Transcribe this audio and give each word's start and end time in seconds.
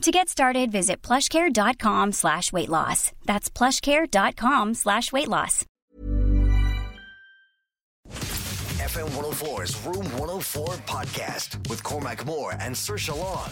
To 0.00 0.10
get 0.10 0.30
started, 0.30 0.72
visit 0.72 1.02
plushcare.com 1.02 2.12
slash 2.12 2.54
weight 2.54 2.70
loss. 2.70 3.12
That's 3.26 3.50
plushcare.com 3.50 4.72
slash 4.72 5.12
weight 5.12 5.28
loss. 5.28 5.66
FM 8.80 9.10
104's 9.10 9.76
Room 9.84 10.06
104 10.18 10.68
podcast 10.86 11.68
with 11.68 11.82
Cormac 11.82 12.24
Moore 12.24 12.54
and 12.60 12.74
Saoirse 12.74 13.14
Long. 13.14 13.50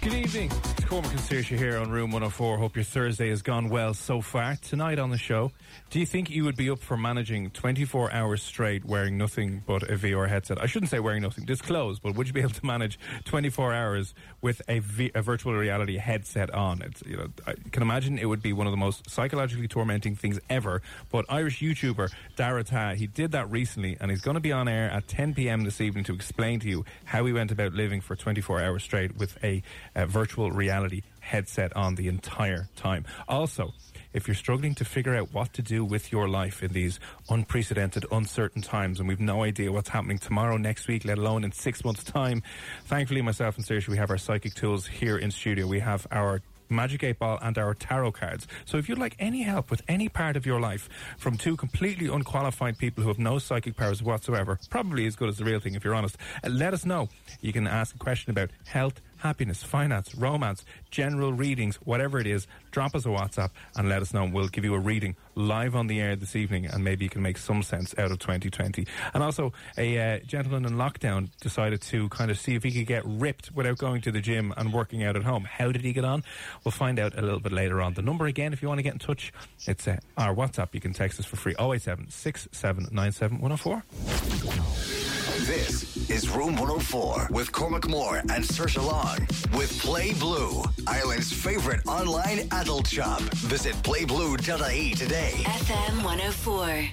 Good 0.00 0.14
evening. 0.14 0.50
It's 0.54 0.84
Cormac 0.84 1.10
and 1.10 1.20
Saoirse 1.20 1.58
here 1.58 1.76
on 1.76 1.90
Room 1.90 2.12
104. 2.12 2.56
Hope 2.56 2.76
your 2.76 2.84
Thursday 2.84 3.28
has 3.30 3.42
gone 3.42 3.68
well 3.68 3.92
so 3.94 4.20
far. 4.20 4.54
Tonight 4.56 4.98
on 5.00 5.10
the 5.10 5.18
show, 5.18 5.50
do 5.90 5.98
you 5.98 6.06
think 6.06 6.30
you 6.30 6.44
would 6.44 6.56
be 6.56 6.70
up 6.70 6.78
for 6.78 6.96
managing 6.96 7.50
24 7.50 8.12
hours 8.12 8.40
straight 8.42 8.84
wearing 8.84 9.18
nothing 9.18 9.62
but 9.66 9.82
a 9.82 9.96
VR 9.96 10.28
headset? 10.28 10.62
I 10.62 10.66
shouldn't 10.66 10.90
say 10.90 11.00
wearing 11.00 11.22
nothing, 11.22 11.44
disclosed, 11.44 12.00
but 12.00 12.14
would 12.14 12.28
you 12.28 12.32
be 12.32 12.40
able 12.40 12.52
to 12.52 12.64
manage 12.64 12.96
24 13.24 13.74
hours 13.74 14.14
with 14.40 14.62
a, 14.68 14.78
v- 14.78 15.10
a 15.16 15.20
virtual 15.20 15.52
reality 15.54 15.98
headset 15.98 16.54
on? 16.54 16.80
It's, 16.82 17.02
you 17.04 17.16
know, 17.16 17.26
I 17.46 17.54
can 17.72 17.82
imagine 17.82 18.18
it 18.18 18.26
would 18.26 18.42
be 18.42 18.52
one 18.52 18.68
of 18.68 18.70
the 18.70 18.78
most 18.78 19.10
psychologically 19.10 19.66
tormenting 19.68 20.14
things 20.14 20.38
ever. 20.48 20.80
But 21.10 21.26
Irish 21.28 21.58
YouTuber 21.60 22.10
Dara 22.36 22.62
Tah, 22.62 22.94
he 22.94 23.08
did 23.08 23.32
that 23.32 23.50
recently, 23.50 23.96
and 24.00 24.12
he's 24.12 24.20
going 24.22 24.36
to 24.36 24.40
be 24.40 24.52
on 24.52 24.68
air 24.68 24.90
at 24.90 25.08
10 25.08 25.34
p.m. 25.34 25.64
this 25.64 25.80
evening 25.80 26.04
to 26.04 26.14
explain 26.14 26.60
to 26.60 26.68
you 26.68 26.84
how 27.04 27.26
he 27.26 27.32
went 27.32 27.50
about 27.50 27.72
living 27.74 28.00
for 28.00 28.14
24 28.14 28.62
hours 28.62 28.84
straight 28.84 29.16
with 29.16 29.36
a, 29.44 29.62
uh 29.98 30.06
virtual 30.06 30.50
reality 30.50 31.02
headset 31.20 31.76
on 31.76 31.96
the 31.96 32.08
entire 32.08 32.68
time. 32.76 33.04
Also, 33.28 33.74
if 34.14 34.26
you're 34.26 34.34
struggling 34.34 34.74
to 34.76 34.84
figure 34.84 35.14
out 35.14 35.34
what 35.34 35.52
to 35.52 35.62
do 35.62 35.84
with 35.84 36.10
your 36.10 36.28
life 36.28 36.62
in 36.62 36.72
these 36.72 36.98
unprecedented, 37.28 38.06
uncertain 38.10 38.62
times, 38.62 39.00
and 39.00 39.08
we've 39.08 39.20
no 39.20 39.42
idea 39.42 39.70
what's 39.70 39.90
happening 39.90 40.18
tomorrow, 40.18 40.56
next 40.56 40.88
week, 40.88 41.04
let 41.04 41.18
alone 41.18 41.44
in 41.44 41.52
six 41.52 41.84
months' 41.84 42.04
time, 42.04 42.42
thankfully, 42.86 43.20
myself 43.20 43.56
and 43.56 43.66
Saoirse, 43.66 43.88
we 43.88 43.98
have 43.98 44.10
our 44.10 44.18
psychic 44.18 44.54
tools 44.54 44.86
here 44.86 45.18
in 45.18 45.30
studio. 45.30 45.66
We 45.66 45.80
have 45.80 46.06
our 46.10 46.40
Magic 46.70 47.02
8 47.02 47.18
Ball 47.18 47.38
and 47.42 47.56
our 47.58 47.74
tarot 47.74 48.12
cards. 48.12 48.46
So 48.64 48.76
if 48.78 48.88
you'd 48.88 48.98
like 48.98 49.16
any 49.18 49.42
help 49.42 49.70
with 49.70 49.82
any 49.88 50.08
part 50.08 50.36
of 50.36 50.46
your 50.46 50.60
life 50.60 50.88
from 51.18 51.36
two 51.36 51.56
completely 51.56 52.08
unqualified 52.08 52.78
people 52.78 53.02
who 53.02 53.08
have 53.08 53.18
no 53.18 53.38
psychic 53.38 53.76
powers 53.76 54.02
whatsoever, 54.02 54.58
probably 54.70 55.06
as 55.06 55.16
good 55.16 55.28
as 55.28 55.38
the 55.38 55.44
real 55.44 55.60
thing 55.60 55.74
if 55.74 55.84
you're 55.84 55.94
honest, 55.94 56.16
uh, 56.44 56.48
let 56.48 56.74
us 56.74 56.84
know. 56.84 57.08
You 57.40 57.52
can 57.52 57.66
ask 57.66 57.94
a 57.94 57.98
question 57.98 58.30
about 58.30 58.50
health, 58.66 59.00
happiness, 59.18 59.62
finance, 59.62 60.14
romance, 60.14 60.64
general 60.90 61.32
readings, 61.32 61.76
whatever 61.76 62.18
it 62.18 62.26
is, 62.26 62.46
drop 62.70 62.94
us 62.94 63.04
a 63.04 63.08
WhatsApp 63.08 63.50
and 63.76 63.88
let 63.88 64.02
us 64.02 64.12
know. 64.12 64.28
We'll 64.32 64.48
give 64.48 64.64
you 64.64 64.74
a 64.74 64.78
reading 64.78 65.16
live 65.34 65.76
on 65.76 65.86
the 65.86 66.00
air 66.00 66.16
this 66.16 66.34
evening 66.34 66.66
and 66.66 66.82
maybe 66.82 67.04
you 67.04 67.10
can 67.10 67.22
make 67.22 67.38
some 67.38 67.62
sense 67.62 67.94
out 67.98 68.10
of 68.10 68.18
2020. 68.18 68.86
And 69.14 69.22
also, 69.22 69.52
a 69.76 69.98
uh, 69.98 70.18
gentleman 70.20 70.64
in 70.64 70.74
lockdown 70.74 71.30
decided 71.40 71.80
to 71.82 72.08
kind 72.08 72.30
of 72.30 72.38
see 72.38 72.54
if 72.54 72.62
he 72.62 72.72
could 72.72 72.86
get 72.86 73.02
ripped 73.04 73.52
without 73.54 73.78
going 73.78 74.00
to 74.02 74.12
the 74.12 74.20
gym 74.20 74.52
and 74.56 74.72
working 74.72 75.04
out 75.04 75.16
at 75.16 75.22
home. 75.22 75.44
How 75.44 75.72
did 75.72 75.82
he 75.82 75.92
get 75.92 76.04
on? 76.04 76.24
We'll 76.64 76.72
find 76.72 76.98
out 76.98 77.18
a 77.18 77.22
little 77.22 77.40
bit 77.40 77.52
later 77.52 77.80
on. 77.80 77.94
The 77.94 78.02
number 78.02 78.26
again, 78.26 78.52
if 78.52 78.62
you 78.62 78.68
want 78.68 78.78
to 78.78 78.82
get 78.82 78.92
in 78.92 78.98
touch, 78.98 79.32
it's 79.66 79.86
uh, 79.86 79.98
our 80.16 80.34
WhatsApp. 80.34 80.68
You 80.72 80.80
can 80.80 80.92
text 80.92 81.20
us 81.20 81.26
for 81.26 81.36
free 81.36 81.54
087 81.58 82.10
6797 82.10 83.40
104. 83.40 84.97
This 85.46 86.10
is 86.10 86.28
Room 86.28 86.56
104 86.56 87.28
with 87.30 87.52
Cormac 87.52 87.88
Moore 87.88 88.16
and 88.18 88.44
Saoirse 88.44 88.84
Long 88.84 89.18
with 89.56 89.78
Play 89.80 90.12
Blue, 90.14 90.64
Ireland's 90.86 91.32
favorite 91.32 91.80
online 91.86 92.48
adult 92.50 92.88
shop. 92.88 93.20
Visit 93.46 93.74
playblue.ie 93.84 94.94
today. 94.94 95.32
FM 95.44 96.02
104. 96.04 96.88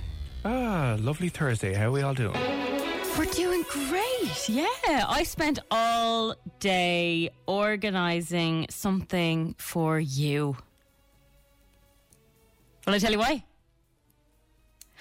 Ah, 0.46 0.96
lovely 1.00 1.30
Thursday. 1.30 1.74
How 1.74 1.88
are 1.88 1.92
we 1.92 2.04
all 2.04 2.14
doing? 2.14 2.38
We're 3.18 3.26
doing 3.26 3.64
great. 3.68 4.48
Yeah. 4.48 4.68
I 5.08 5.24
spent 5.24 5.58
all 5.72 6.36
day 6.60 7.32
organizing 7.48 8.68
something 8.70 9.56
for 9.58 10.00
you. 10.00 10.56
Will 12.86 12.94
I 12.94 13.00
tell 13.00 13.12
you 13.12 13.20
why? 13.20 13.44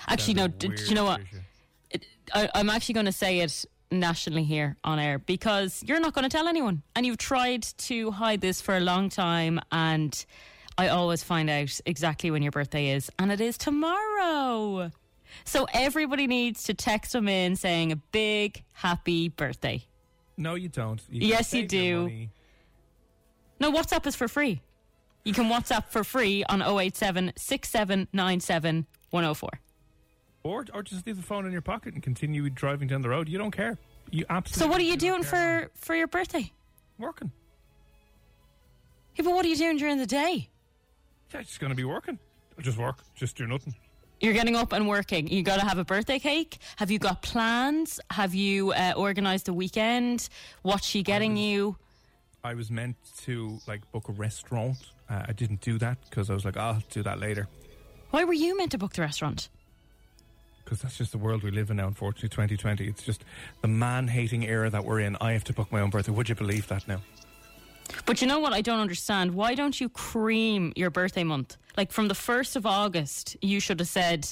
Actually, 0.08 0.34
no. 0.34 0.48
D- 0.48 0.68
do 0.68 0.84
you 0.86 0.94
know 0.94 1.04
what? 1.04 1.20
It, 1.20 1.26
I, 2.34 2.48
I'm 2.54 2.70
actually 2.70 2.94
going 2.94 3.06
to 3.06 3.12
say 3.12 3.40
it 3.40 3.64
nationally 3.90 4.44
here 4.44 4.76
on 4.84 4.98
air 4.98 5.18
because 5.18 5.82
you're 5.86 6.00
not 6.00 6.14
going 6.14 6.24
to 6.24 6.28
tell 6.28 6.48
anyone. 6.48 6.82
And 6.96 7.06
you've 7.06 7.18
tried 7.18 7.62
to 7.62 8.10
hide 8.10 8.40
this 8.40 8.60
for 8.60 8.76
a 8.76 8.80
long 8.80 9.08
time. 9.08 9.60
And 9.70 10.24
I 10.76 10.88
always 10.88 11.22
find 11.22 11.48
out 11.48 11.80
exactly 11.86 12.30
when 12.30 12.42
your 12.42 12.52
birthday 12.52 12.90
is. 12.90 13.10
And 13.18 13.30
it 13.30 13.40
is 13.40 13.56
tomorrow. 13.58 14.90
So 15.44 15.66
everybody 15.72 16.26
needs 16.26 16.64
to 16.64 16.74
text 16.74 17.12
them 17.12 17.28
in 17.28 17.56
saying 17.56 17.92
a 17.92 17.96
big 17.96 18.62
happy 18.72 19.28
birthday. 19.28 19.84
No, 20.36 20.54
you 20.54 20.68
don't. 20.68 21.00
You 21.08 21.28
Yes, 21.28 21.54
you 21.54 21.66
do. 21.66 22.28
No, 23.60 23.72
WhatsApp 23.72 24.06
is 24.06 24.16
for 24.16 24.28
free. 24.28 24.60
You 25.24 25.32
can 25.32 25.46
WhatsApp 25.46 25.88
for 25.88 26.04
free 26.04 26.44
on 26.44 26.60
087 26.60 27.32
6797 27.36 28.86
104. 29.10 29.60
Or, 30.44 30.66
or 30.74 30.82
just 30.82 31.06
leave 31.06 31.16
the 31.16 31.22
phone 31.22 31.46
in 31.46 31.52
your 31.52 31.62
pocket 31.62 31.94
and 31.94 32.02
continue 32.02 32.48
driving 32.50 32.86
down 32.86 33.00
the 33.00 33.08
road. 33.08 33.30
You 33.30 33.38
don't 33.38 33.50
care. 33.50 33.78
You 34.10 34.26
absolutely. 34.28 34.60
So 34.60 34.70
what 34.70 34.78
are 34.78 34.84
you 34.84 34.96
do 34.96 35.08
doing 35.08 35.22
for, 35.22 35.70
for 35.74 35.94
your 35.94 36.06
birthday? 36.06 36.52
working? 36.98 37.32
Yeah, 39.16 39.24
but 39.24 39.34
what 39.34 39.44
are 39.44 39.48
you 39.48 39.56
doing 39.56 39.78
during 39.78 39.98
the 39.98 40.06
day? 40.06 40.50
Yeah, 41.32 41.40
just 41.42 41.58
going 41.60 41.70
to 41.70 41.76
be 41.76 41.84
working. 41.84 42.18
Just 42.60 42.78
work. 42.78 42.98
Just 43.16 43.36
do 43.36 43.46
nothing. 43.46 43.74
You're 44.20 44.34
getting 44.34 44.54
up 44.54 44.72
and 44.72 44.86
working. 44.86 45.28
You 45.28 45.42
got 45.42 45.60
to 45.60 45.66
have 45.66 45.78
a 45.78 45.84
birthday 45.84 46.18
cake. 46.18 46.58
Have 46.76 46.90
you 46.90 46.98
got 46.98 47.22
plans? 47.22 47.98
Have 48.10 48.34
you 48.34 48.72
uh, 48.72 48.92
organised 48.96 49.48
a 49.48 49.52
weekend? 49.54 50.28
What's 50.62 50.86
she 50.86 51.02
getting 51.02 51.36
you? 51.36 51.76
I 52.44 52.54
was 52.54 52.70
meant 52.70 52.96
to 53.22 53.58
like 53.66 53.90
book 53.92 54.08
a 54.10 54.12
restaurant. 54.12 54.76
Uh, 55.08 55.22
I 55.26 55.32
didn't 55.32 55.62
do 55.62 55.78
that 55.78 55.98
because 56.08 56.30
I 56.30 56.34
was 56.34 56.44
like, 56.44 56.56
I'll 56.56 56.82
do 56.90 57.02
that 57.02 57.18
later. 57.18 57.48
Why 58.10 58.24
were 58.24 58.34
you 58.34 58.56
meant 58.56 58.72
to 58.72 58.78
book 58.78 58.92
the 58.92 59.02
restaurant? 59.02 59.48
Because 60.64 60.80
that's 60.80 60.96
just 60.96 61.12
the 61.12 61.18
world 61.18 61.42
we 61.42 61.50
live 61.50 61.70
in 61.70 61.76
now. 61.76 61.86
Unfortunately, 61.86 62.28
2020. 62.28 62.86
It's 62.86 63.02
just 63.02 63.24
the 63.60 63.68
man-hating 63.68 64.46
era 64.46 64.70
that 64.70 64.84
we're 64.84 65.00
in. 65.00 65.16
I 65.20 65.32
have 65.32 65.44
to 65.44 65.52
book 65.52 65.70
my 65.70 65.80
own 65.80 65.90
birthday. 65.90 66.12
Would 66.12 66.28
you 66.28 66.34
believe 66.34 66.68
that 66.68 66.88
now? 66.88 67.00
But 68.06 68.20
you 68.20 68.26
know 68.26 68.38
what 68.38 68.52
I 68.52 68.60
don't 68.60 68.80
understand? 68.80 69.34
Why 69.34 69.54
don't 69.54 69.78
you 69.78 69.88
cream 69.88 70.72
your 70.74 70.90
birthday 70.90 71.24
month? 71.24 71.56
Like 71.76 71.92
from 71.92 72.08
the 72.08 72.14
1st 72.14 72.56
of 72.56 72.66
August, 72.66 73.36
you 73.42 73.60
should 73.60 73.78
have 73.80 73.88
said, 73.88 74.26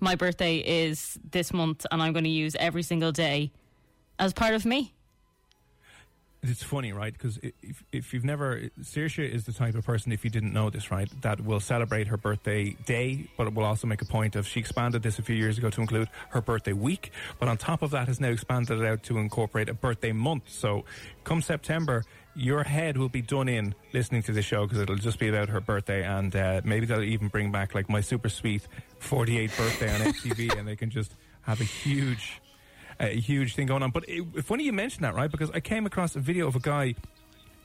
My 0.00 0.14
birthday 0.14 0.58
is 0.58 1.18
this 1.30 1.52
month 1.52 1.86
and 1.90 2.02
I'm 2.02 2.12
going 2.12 2.24
to 2.24 2.30
use 2.30 2.54
every 2.56 2.82
single 2.82 3.12
day 3.12 3.50
as 4.18 4.32
part 4.32 4.54
of 4.54 4.64
me. 4.64 4.94
It's 6.42 6.62
funny, 6.62 6.92
right? 6.92 7.12
Because 7.12 7.38
if, 7.42 7.82
if 7.90 8.14
you've 8.14 8.24
never, 8.24 8.60
Saoirse 8.80 9.28
is 9.28 9.44
the 9.44 9.52
type 9.52 9.74
of 9.74 9.84
person, 9.84 10.12
if 10.12 10.24
you 10.24 10.30
didn't 10.30 10.52
know 10.52 10.70
this, 10.70 10.90
right, 10.90 11.08
that 11.22 11.44
will 11.44 11.58
celebrate 11.58 12.06
her 12.06 12.16
birthday 12.16 12.76
day, 12.86 13.28
but 13.36 13.52
will 13.54 13.64
also 13.64 13.88
make 13.88 14.02
a 14.02 14.04
point 14.04 14.36
of, 14.36 14.46
she 14.46 14.60
expanded 14.60 15.02
this 15.02 15.18
a 15.18 15.22
few 15.22 15.34
years 15.34 15.58
ago 15.58 15.68
to 15.68 15.80
include 15.80 16.08
her 16.30 16.40
birthday 16.40 16.72
week, 16.72 17.10
but 17.40 17.48
on 17.48 17.56
top 17.56 17.82
of 17.82 17.90
that 17.90 18.06
has 18.06 18.20
now 18.20 18.28
expanded 18.28 18.80
it 18.80 18.86
out 18.86 19.02
to 19.04 19.18
incorporate 19.18 19.68
a 19.68 19.74
birthday 19.74 20.12
month. 20.12 20.44
So 20.48 20.84
come 21.24 21.42
September, 21.42 22.04
your 22.36 22.62
head 22.62 22.96
will 22.96 23.08
be 23.08 23.22
done 23.22 23.48
in 23.48 23.74
listening 23.92 24.22
to 24.22 24.32
the 24.32 24.42
show 24.42 24.64
because 24.64 24.78
it'll 24.78 24.94
just 24.94 25.18
be 25.18 25.28
about 25.28 25.48
her 25.48 25.60
birthday 25.60 26.04
and 26.04 26.34
uh, 26.36 26.60
maybe 26.64 26.86
they'll 26.86 27.02
even 27.02 27.26
bring 27.26 27.50
back 27.50 27.74
like 27.74 27.88
my 27.88 28.00
super 28.00 28.28
sweet 28.28 28.62
48th 29.00 29.56
birthday 29.56 29.92
on 29.92 30.00
MTV 30.12 30.56
and 30.56 30.68
they 30.68 30.76
can 30.76 30.88
just 30.88 31.16
have 31.42 31.60
a 31.60 31.64
huge 31.64 32.40
a 33.00 33.08
huge 33.08 33.54
thing 33.54 33.66
going 33.66 33.82
on. 33.82 33.90
But 33.90 34.04
it, 34.08 34.24
funny 34.44 34.64
you 34.64 34.72
mentioned 34.72 35.04
that, 35.04 35.14
right? 35.14 35.30
Because 35.30 35.50
I 35.50 35.60
came 35.60 35.86
across 35.86 36.16
a 36.16 36.20
video 36.20 36.46
of 36.46 36.56
a 36.56 36.60
guy 36.60 36.94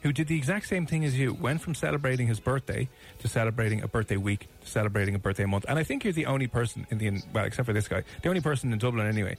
who 0.02 0.12
did 0.12 0.28
the 0.28 0.36
exact 0.36 0.68
same 0.68 0.84
thing 0.86 1.04
as 1.04 1.18
you, 1.18 1.32
went 1.32 1.62
from 1.62 1.74
celebrating 1.74 2.26
his 2.26 2.38
birthday 2.38 2.88
to 3.20 3.26
celebrating 3.26 3.82
a 3.82 3.88
birthday 3.88 4.18
week 4.18 4.48
to 4.60 4.68
celebrating 4.68 5.14
a 5.14 5.18
birthday 5.18 5.46
month. 5.46 5.64
And 5.66 5.78
I 5.78 5.82
think 5.82 6.04
you're 6.04 6.12
the 6.12 6.26
only 6.26 6.46
person 6.46 6.86
in 6.90 6.98
the, 6.98 7.22
well, 7.32 7.46
except 7.46 7.64
for 7.64 7.72
this 7.72 7.88
guy, 7.88 8.04
the 8.22 8.28
only 8.28 8.42
person 8.42 8.70
in 8.70 8.78
Dublin 8.78 9.06
anyway, 9.06 9.38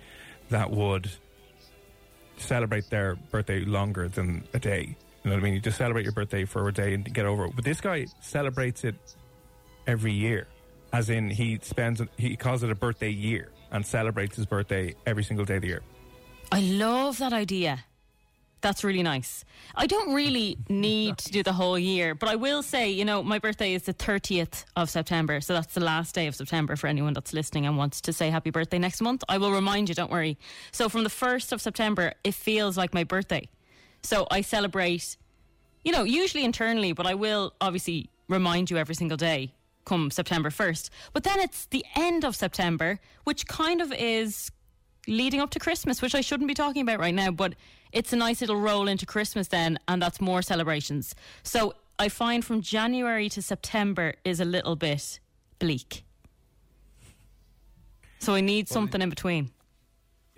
that 0.49 0.71
would 0.71 1.11
celebrate 2.37 2.89
their 2.89 3.15
birthday 3.15 3.59
longer 3.59 4.07
than 4.07 4.47
a 4.55 4.59
day. 4.59 4.97
You 5.23 5.29
know 5.29 5.35
what 5.35 5.41
I 5.41 5.43
mean? 5.43 5.53
You 5.53 5.59
just 5.59 5.77
celebrate 5.77 6.03
your 6.03 6.13
birthday 6.13 6.45
for 6.45 6.67
a 6.67 6.73
day 6.73 6.95
and 6.95 7.13
get 7.13 7.25
over 7.25 7.45
it. 7.45 7.55
But 7.55 7.63
this 7.63 7.79
guy 7.79 8.07
celebrates 8.21 8.83
it 8.83 8.95
every 9.85 10.13
year, 10.13 10.47
as 10.91 11.11
in 11.11 11.29
he 11.29 11.59
spends, 11.61 12.01
he 12.17 12.35
calls 12.35 12.63
it 12.63 12.71
a 12.71 12.75
birthday 12.75 13.09
year 13.09 13.51
and 13.75 13.85
celebrates 13.85 14.37
his 14.37 14.45
birthday 14.45 14.95
every 15.05 15.23
single 15.23 15.45
day 15.45 15.57
of 15.57 15.61
the 15.61 15.67
year. 15.67 15.81
I 16.51 16.61
love 16.61 17.17
that 17.17 17.33
idea. 17.33 17.83
That's 18.61 18.85
really 18.85 19.03
nice. 19.03 19.43
I 19.75 19.85
don't 19.85 20.13
really 20.13 20.57
need 20.69 21.17
to 21.17 21.31
do 21.31 21.43
the 21.43 21.51
whole 21.51 21.77
year, 21.77 22.15
but 22.15 22.29
I 22.29 22.35
will 22.35 22.63
say, 22.63 22.89
you 22.89 23.03
know, 23.03 23.21
my 23.21 23.37
birthday 23.37 23.73
is 23.73 23.83
the 23.83 23.93
30th 23.93 24.63
of 24.77 24.89
September. 24.89 25.41
So 25.41 25.53
that's 25.53 25.73
the 25.73 25.81
last 25.81 26.15
day 26.15 26.27
of 26.27 26.35
September 26.35 26.77
for 26.77 26.87
anyone 26.87 27.13
that's 27.13 27.33
listening 27.33 27.65
and 27.65 27.77
wants 27.77 27.99
to 28.01 28.13
say 28.13 28.29
happy 28.29 28.49
birthday 28.49 28.79
next 28.79 29.01
month. 29.01 29.23
I 29.27 29.37
will 29.37 29.51
remind 29.51 29.89
you, 29.89 29.95
don't 29.95 30.09
worry. 30.09 30.37
So 30.71 30.87
from 30.87 31.03
the 31.03 31.09
1st 31.09 31.51
of 31.51 31.61
September, 31.61 32.13
it 32.23 32.33
feels 32.33 32.77
like 32.77 32.93
my 32.93 33.03
birthday. 33.03 33.49
So 34.03 34.25
I 34.31 34.39
celebrate, 34.39 35.17
you 35.83 35.91
know, 35.91 36.03
usually 36.03 36.45
internally, 36.45 36.93
but 36.93 37.05
I 37.05 37.13
will 37.13 37.53
obviously 37.59 38.09
remind 38.29 38.71
you 38.71 38.77
every 38.77 38.95
single 38.95 39.17
day 39.17 39.54
come 39.85 40.11
September 40.11 40.49
1st. 40.49 40.89
But 41.13 41.23
then 41.23 41.39
it's 41.39 41.67
the 41.67 41.85
end 41.95 42.25
of 42.25 42.35
September, 42.35 42.99
which 43.23 43.47
kind 43.47 43.81
of 43.81 43.93
is 43.93 44.51
leading 45.07 45.39
up 45.39 45.51
to 45.51 45.59
Christmas, 45.59 46.01
which 46.01 46.15
I 46.15 46.21
shouldn't 46.21 46.47
be 46.47 46.53
talking 46.53 46.81
about 46.81 46.99
right 46.99 47.13
now, 47.13 47.31
but 47.31 47.55
it's 47.91 48.11
a 48.11 48.15
nice 48.15 48.41
little 48.41 48.59
roll 48.59 48.87
into 48.87 49.05
Christmas 49.05 49.47
then, 49.47 49.79
and 49.87 50.01
that's 50.01 50.19
more 50.19 50.41
celebrations. 50.41 51.15
So 51.43 51.75
I 51.97 52.09
find 52.09 52.43
from 52.43 52.61
January 52.61 53.29
to 53.29 53.41
September 53.41 54.15
is 54.25 54.39
a 54.39 54.45
little 54.45 54.75
bit 54.75 55.19
bleak. 55.59 56.03
So 58.19 58.33
I 58.33 58.41
need 58.41 58.67
something 58.67 59.01
in 59.01 59.09
between. 59.09 59.51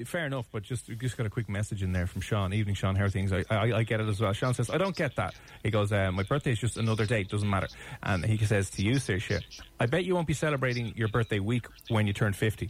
Fair 0.06 0.28
enough, 0.28 0.46
but 0.52 0.62
just 0.62 0.86
just 1.00 1.18
got 1.18 1.26
a 1.26 1.30
quick 1.30 1.50
message 1.50 1.82
in 1.82 1.92
there 1.92 2.06
from 2.06 2.22
Sean. 2.22 2.54
Evening, 2.54 2.76
Sean. 2.76 2.96
How 2.96 3.06
are 3.06 3.10
things? 3.10 3.34
I, 3.34 3.44
I, 3.50 3.78
I 3.78 3.84
get 3.84 4.00
it 4.00 4.08
as 4.08 4.22
well. 4.22 4.32
Sean 4.32 4.54
says, 4.54 4.70
I 4.70 4.78
don't 4.78 4.96
get 4.96 5.16
that. 5.16 5.34
He 5.64 5.72
goes, 5.72 5.92
uh, 5.92 6.12
my 6.12 6.22
birthday 6.22 6.52
is 6.52 6.60
just 6.60 6.78
another 6.78 7.08
date, 7.08 7.30
doesn't 7.30 7.50
matter. 7.50 7.68
And 8.04 8.24
he 8.24 8.38
says 8.46 8.70
to 8.72 8.84
you, 8.84 8.96
Saoirse, 8.96 9.42
I 9.80 9.88
bet 9.88 10.06
you 10.06 10.14
won't 10.14 10.28
be 10.28 10.36
celebrating 10.36 10.94
your 10.96 11.08
birthday 11.08 11.40
week 11.40 11.66
when 11.88 12.06
you 12.06 12.14
turn 12.14 12.34
50. 12.34 12.70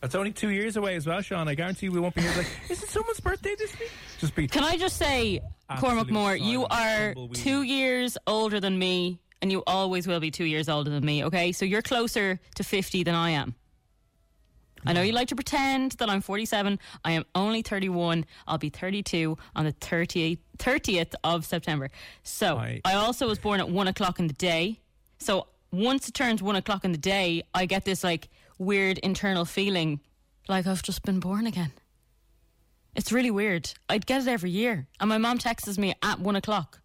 That's 0.00 0.16
only 0.16 0.32
two 0.32 0.50
years 0.50 0.76
away 0.76 0.96
as 0.96 1.06
well, 1.06 1.20
Sean. 1.20 1.46
I 1.46 1.54
guarantee 1.54 1.88
we 1.88 2.00
won't 2.00 2.14
be 2.16 2.22
here 2.22 2.32
like, 2.36 2.48
is 2.68 2.82
it 2.82 2.88
someone's 2.88 3.20
birthday 3.20 3.54
this 3.56 3.78
week? 3.78 3.90
Just 4.18 4.34
be. 4.34 4.48
Can 4.48 4.64
I 4.64 4.76
just 4.76 4.96
say, 4.96 5.40
Cormac 5.78 6.10
Moore, 6.10 6.34
you 6.34 6.66
are 6.66 7.14
two 7.32 7.62
years 7.62 8.18
older 8.26 8.58
than 8.58 8.76
me, 8.76 9.20
and 9.40 9.52
you 9.52 9.62
always 9.68 10.08
will 10.08 10.20
be 10.20 10.32
two 10.32 10.44
years 10.44 10.68
older 10.68 10.90
than 10.90 11.04
me, 11.04 11.24
okay? 11.26 11.52
So 11.52 11.64
you're 11.64 11.82
closer 11.82 12.40
to 12.56 12.64
50 12.64 13.04
than 13.04 13.14
I 13.14 13.30
am. 13.30 13.54
I 14.88 14.94
know 14.94 15.02
you 15.02 15.12
like 15.12 15.28
to 15.28 15.34
pretend 15.34 15.92
that 15.92 16.08
I'm 16.08 16.22
47. 16.22 16.78
I 17.04 17.12
am 17.12 17.26
only 17.34 17.60
31. 17.60 18.24
I'll 18.46 18.56
be 18.56 18.70
32 18.70 19.36
on 19.54 19.66
the 19.66 19.72
30th, 19.74 20.38
30th 20.56 21.12
of 21.22 21.44
September. 21.44 21.90
So 22.22 22.56
I, 22.56 22.80
I 22.86 22.94
also 22.94 23.28
was 23.28 23.38
born 23.38 23.60
at 23.60 23.68
one 23.68 23.86
o'clock 23.86 24.18
in 24.18 24.28
the 24.28 24.32
day. 24.32 24.80
So 25.18 25.46
once 25.70 26.08
it 26.08 26.14
turns 26.14 26.42
one 26.42 26.56
o'clock 26.56 26.86
in 26.86 26.92
the 26.92 26.98
day, 26.98 27.42
I 27.52 27.66
get 27.66 27.84
this 27.84 28.02
like 28.02 28.30
weird 28.56 28.96
internal 28.98 29.44
feeling 29.44 30.00
like 30.48 30.66
I've 30.66 30.82
just 30.82 31.02
been 31.02 31.20
born 31.20 31.46
again. 31.46 31.72
It's 32.96 33.12
really 33.12 33.30
weird. 33.30 33.70
I'd 33.90 34.06
get 34.06 34.22
it 34.22 34.28
every 34.28 34.50
year. 34.50 34.86
And 35.00 35.10
my 35.10 35.18
mom 35.18 35.36
texts 35.36 35.76
me 35.76 35.94
at 36.02 36.18
one 36.18 36.34
o'clock. 36.34 36.80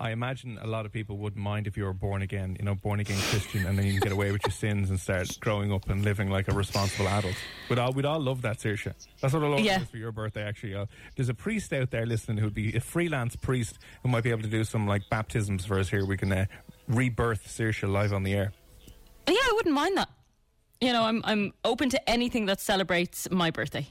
I 0.00 0.12
imagine 0.12 0.58
a 0.62 0.66
lot 0.66 0.86
of 0.86 0.92
people 0.92 1.18
wouldn't 1.18 1.42
mind 1.42 1.66
if 1.66 1.76
you 1.76 1.84
were 1.84 1.92
born 1.92 2.22
again, 2.22 2.56
you 2.58 2.64
know, 2.64 2.74
born 2.74 3.00
again 3.00 3.18
Christian, 3.28 3.66
and 3.66 3.78
then 3.78 3.84
you 3.84 3.92
can 3.92 4.00
get 4.00 4.12
away 4.12 4.32
with 4.32 4.40
your 4.42 4.50
sins 4.50 4.88
and 4.88 4.98
start 4.98 5.38
growing 5.40 5.70
up 5.70 5.90
and 5.90 6.02
living 6.02 6.30
like 6.30 6.48
a 6.48 6.54
responsible 6.54 7.06
adult. 7.06 7.34
We'd 7.68 7.78
all, 7.78 7.92
we'd 7.92 8.06
all 8.06 8.18
love 8.18 8.40
that, 8.40 8.58
Saoirse. 8.58 8.94
That's 9.20 9.34
what 9.34 9.42
I 9.42 9.46
love 9.46 9.60
yeah. 9.60 9.84
for 9.84 9.98
your 9.98 10.10
birthday, 10.10 10.42
actually. 10.42 10.74
Uh, 10.74 10.86
there's 11.16 11.28
a 11.28 11.34
priest 11.34 11.74
out 11.74 11.90
there 11.90 12.06
listening 12.06 12.38
who'd 12.38 12.54
be 12.54 12.74
a 12.74 12.80
freelance 12.80 13.36
priest 13.36 13.78
who 14.02 14.08
might 14.08 14.24
be 14.24 14.30
able 14.30 14.40
to 14.40 14.48
do 14.48 14.64
some 14.64 14.86
like 14.86 15.02
baptisms 15.10 15.66
for 15.66 15.78
us 15.78 15.90
here. 15.90 16.06
We 16.06 16.16
can 16.16 16.32
uh, 16.32 16.46
rebirth 16.88 17.46
Saoirse 17.46 17.86
live 17.86 18.14
on 18.14 18.22
the 18.22 18.32
air. 18.32 18.52
Yeah, 19.28 19.34
I 19.34 19.52
wouldn't 19.54 19.74
mind 19.74 19.98
that. 19.98 20.08
You 20.80 20.94
know, 20.94 21.02
I'm 21.02 21.20
I'm 21.26 21.52
open 21.62 21.90
to 21.90 22.10
anything 22.10 22.46
that 22.46 22.58
celebrates 22.58 23.30
my 23.30 23.50
birthday. 23.50 23.86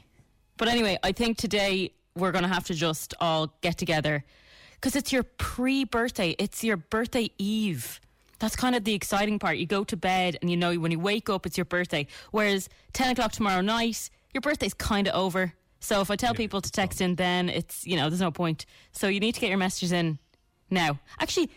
But 0.57 0.69
anyway, 0.69 0.97
I 1.03 1.11
think 1.11 1.37
today 1.37 1.93
we're 2.15 2.31
going 2.31 2.43
to 2.43 2.49
have 2.49 2.65
to 2.65 2.73
just 2.73 3.13
all 3.21 3.53
get 3.61 3.77
together 3.77 4.25
because 4.79 4.95
it's 4.95 5.11
your 5.11 5.23
pre-birthday. 5.23 6.35
It's 6.39 6.63
your 6.63 6.77
birthday 6.77 7.31
eve. 7.37 7.99
That's 8.39 8.55
kind 8.55 8.75
of 8.75 8.85
the 8.85 8.93
exciting 8.93 9.37
part. 9.39 9.57
You 9.57 9.65
go 9.65 9.83
to 9.83 9.97
bed 9.97 10.37
and 10.41 10.49
you 10.49 10.55
know 10.55 10.73
when 10.75 10.91
you 10.91 10.99
wake 10.99 11.29
up, 11.29 11.45
it's 11.45 11.57
your 11.57 11.65
birthday. 11.65 12.07
Whereas 12.31 12.69
ten 12.93 13.11
o'clock 13.11 13.33
tomorrow 13.33 13.61
night, 13.61 14.09
your 14.33 14.41
birthday's 14.41 14.73
kind 14.73 15.07
of 15.07 15.15
over. 15.15 15.53
So 15.81 16.01
if 16.01 16.09
I 16.09 16.15
tell 16.15 16.33
yeah, 16.33 16.37
people 16.37 16.61
to 16.61 16.71
text 16.71 17.01
in, 17.01 17.15
then 17.15 17.49
it's 17.49 17.85
you 17.85 17.97
know 17.97 18.09
there's 18.09 18.21
no 18.21 18.31
point. 18.31 18.65
So 18.93 19.07
you 19.07 19.19
need 19.19 19.35
to 19.35 19.41
get 19.41 19.49
your 19.49 19.57
messages 19.57 19.91
in 19.91 20.19
now. 20.69 20.99
Actually, 21.19 21.49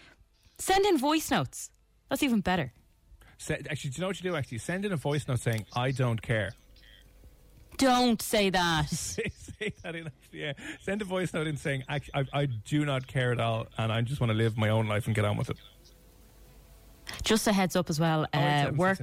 send 0.59 0.85
in 0.85 0.99
voice 0.99 1.31
notes. 1.31 1.71
That's 2.09 2.23
even 2.23 2.41
better 2.41 2.73
actually, 3.51 3.91
do 3.91 3.97
you 3.97 4.01
know 4.03 4.07
what 4.09 4.23
you 4.23 4.31
do? 4.31 4.37
Actually, 4.37 4.59
send 4.59 4.85
in 4.85 4.93
a 4.93 4.97
voice 4.97 5.27
note 5.27 5.41
saying 5.41 5.67
"I 5.75 5.91
don't 5.91 6.21
care." 6.21 6.53
Don't 7.83 8.23
say 8.23 8.51
that. 8.51 8.89
say, 8.91 9.31
say, 9.59 9.73
that 9.83 9.97
in. 9.97 10.11
Yeah, 10.31 10.53
send 10.81 11.03
a 11.03 11.05
voice 11.05 11.35
note 11.35 11.47
in 11.49 11.57
saying 11.57 11.83
I, 11.89 12.01
I 12.33 12.47
do 12.47 12.85
not 12.85 13.07
care 13.07 13.33
at 13.33 13.41
all, 13.41 13.67
and 13.77 13.93
I 13.93 14.01
just 14.03 14.21
want 14.21 14.31
to 14.31 14.37
live 14.37 14.57
my 14.57 14.69
own 14.69 14.87
life 14.87 15.07
and 15.07 15.15
get 15.15 15.25
on 15.25 15.37
with 15.37 15.51
it." 15.51 15.57
Just 17.25 17.47
a 17.47 17.53
heads 17.53 17.75
up 17.75 17.91
as 17.91 17.99
well. 17.99 18.27
Oh, 18.33 18.39
uh, 18.39 18.71
work, 18.75 19.01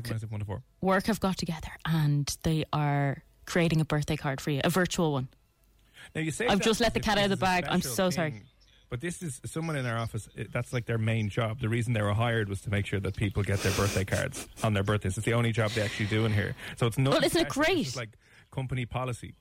work 0.81 1.05
have 1.07 1.19
got 1.19 1.37
together, 1.37 1.69
and 1.85 2.35
they 2.43 2.63
are 2.71 3.23
creating 3.45 3.81
a 3.81 3.85
birthday 3.85 4.15
card 4.15 4.39
for 4.39 4.51
you, 4.51 4.61
a 4.63 4.69
virtual 4.69 5.11
one. 5.11 5.27
Now 6.15 6.21
you 6.21 6.31
say 6.31 6.47
I've 6.47 6.61
just 6.61 6.79
let 6.79 6.93
the 6.93 6.99
cat 7.01 7.17
out 7.17 7.25
of 7.25 7.29
the 7.31 7.37
bag. 7.37 7.65
I'm 7.69 7.81
so 7.81 8.05
thing. 8.05 8.11
sorry. 8.11 8.43
But 8.89 9.01
this 9.01 9.21
is 9.21 9.39
someone 9.45 9.75
in 9.75 9.85
our 9.85 9.97
office. 9.97 10.27
That's 10.51 10.73
like 10.73 10.85
their 10.85 10.97
main 10.97 11.29
job. 11.29 11.59
The 11.59 11.69
reason 11.69 11.93
they 11.93 12.01
were 12.01 12.13
hired 12.13 12.49
was 12.49 12.61
to 12.61 12.71
make 12.71 12.87
sure 12.87 12.99
that 13.01 13.15
people 13.15 13.43
get 13.43 13.59
their 13.59 13.73
birthday 13.73 14.03
cards 14.03 14.47
on 14.63 14.73
their 14.73 14.81
birthdays. 14.81 15.15
It's 15.15 15.25
the 15.25 15.33
only 15.33 15.51
job 15.51 15.71
they 15.71 15.81
actually 15.81 16.07
do 16.07 16.25
in 16.25 16.33
here. 16.33 16.55
So 16.77 16.87
it's 16.87 16.97
not. 16.97 17.13
Well, 17.13 17.23
isn't 17.23 17.39
it 17.39 17.49
great? 17.49 17.87
It's 17.87 17.95
like 17.95 18.17
company 18.59 18.85
policy. 18.85 19.35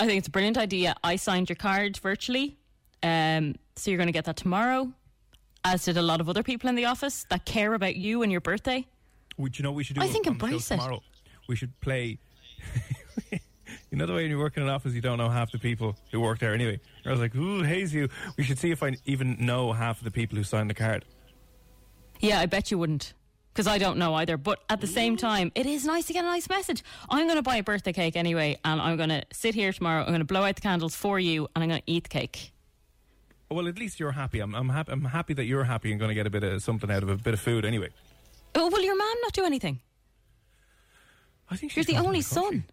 I 0.00 0.06
think 0.06 0.18
it's 0.18 0.28
a 0.28 0.30
brilliant 0.30 0.56
idea. 0.56 0.94
I 1.04 1.16
signed 1.16 1.48
your 1.50 1.56
card 1.56 1.98
virtually, 1.98 2.56
um, 3.02 3.54
so 3.76 3.90
you're 3.90 3.98
going 3.98 4.08
to 4.14 4.18
get 4.20 4.24
that 4.24 4.36
tomorrow. 4.36 4.92
As 5.62 5.84
did 5.84 5.96
a 5.96 6.02
lot 6.02 6.20
of 6.20 6.28
other 6.28 6.42
people 6.42 6.68
in 6.68 6.74
the 6.74 6.86
office 6.86 7.26
that 7.30 7.44
care 7.44 7.74
about 7.74 7.96
you 7.96 8.22
and 8.22 8.32
your 8.32 8.40
birthday. 8.40 8.86
Would 9.36 9.58
you 9.58 9.62
know 9.62 9.72
we 9.72 9.84
should 9.84 9.96
do? 9.96 10.02
I 10.02 10.08
think 10.08 10.26
embrace 10.26 10.70
it. 10.70 10.76
Tomorrow? 10.76 11.02
We 11.48 11.56
should 11.56 11.78
play. 11.80 12.18
You 13.90 13.98
know 13.98 14.06
the 14.06 14.12
way 14.12 14.22
when 14.22 14.30
you 14.32 14.38
work 14.38 14.56
in 14.56 14.62
an 14.64 14.68
office, 14.68 14.92
you 14.92 15.00
don't 15.00 15.18
know 15.18 15.28
half 15.28 15.52
the 15.52 15.58
people 15.58 15.94
who 16.10 16.20
work 16.20 16.40
there 16.40 16.52
anyway. 16.52 16.80
I 17.06 17.12
was 17.12 17.20
like, 17.20 17.32
ooh, 17.36 17.62
haze 17.62 17.94
you. 17.94 18.08
We 18.36 18.42
should 18.42 18.58
see 18.58 18.72
if 18.72 18.82
I 18.82 18.96
even 19.04 19.36
know 19.38 19.72
half 19.72 19.98
of 19.98 20.04
the 20.04 20.10
people 20.10 20.36
who 20.36 20.42
signed 20.42 20.68
the 20.68 20.74
card. 20.74 21.04
Yeah, 22.18 22.40
I 22.40 22.46
bet 22.46 22.72
you 22.72 22.78
wouldn't. 22.78 23.14
Because 23.54 23.68
I 23.68 23.78
don't 23.78 23.98
know 23.98 24.14
either. 24.14 24.36
But 24.36 24.64
at 24.68 24.80
the 24.80 24.88
same 24.88 25.16
time, 25.16 25.52
it 25.54 25.64
is 25.64 25.84
nice 25.84 26.06
to 26.06 26.12
get 26.12 26.24
a 26.24 26.26
nice 26.26 26.48
message. 26.48 26.82
I'm 27.08 27.26
going 27.26 27.36
to 27.36 27.42
buy 27.42 27.56
a 27.56 27.62
birthday 27.62 27.92
cake 27.92 28.16
anyway, 28.16 28.58
and 28.64 28.80
I'm 28.80 28.96
going 28.96 29.10
to 29.10 29.22
sit 29.32 29.54
here 29.54 29.72
tomorrow. 29.72 30.00
I'm 30.02 30.08
going 30.08 30.18
to 30.18 30.24
blow 30.24 30.42
out 30.42 30.56
the 30.56 30.60
candles 30.60 30.96
for 30.96 31.20
you, 31.20 31.48
and 31.54 31.62
I'm 31.62 31.70
going 31.70 31.80
to 31.80 31.90
eat 31.90 32.02
the 32.02 32.08
cake. 32.08 32.52
Oh, 33.50 33.54
well, 33.54 33.68
at 33.68 33.78
least 33.78 34.00
you're 34.00 34.12
happy. 34.12 34.40
I'm, 34.40 34.54
I'm, 34.56 34.70
happy, 34.70 34.90
I'm 34.90 35.04
happy 35.04 35.34
that 35.34 35.44
you're 35.44 35.62
happy 35.62 35.92
and 35.92 36.00
going 36.00 36.08
to 36.08 36.14
get 36.14 36.26
a 36.26 36.30
bit 36.30 36.42
of 36.42 36.62
something 36.62 36.90
out 36.90 37.04
of 37.04 37.08
a 37.08 37.16
bit 37.16 37.32
of 37.32 37.40
food 37.40 37.64
anyway. 37.64 37.90
Oh, 38.56 38.68
will 38.68 38.82
your 38.82 38.96
mom 38.96 39.16
not 39.22 39.32
do 39.32 39.44
anything? 39.44 39.80
I 41.48 41.56
think 41.56 41.70
she's. 41.70 41.88
you're 41.88 42.00
the 42.00 42.04
only 42.04 42.22
son. 42.22 42.64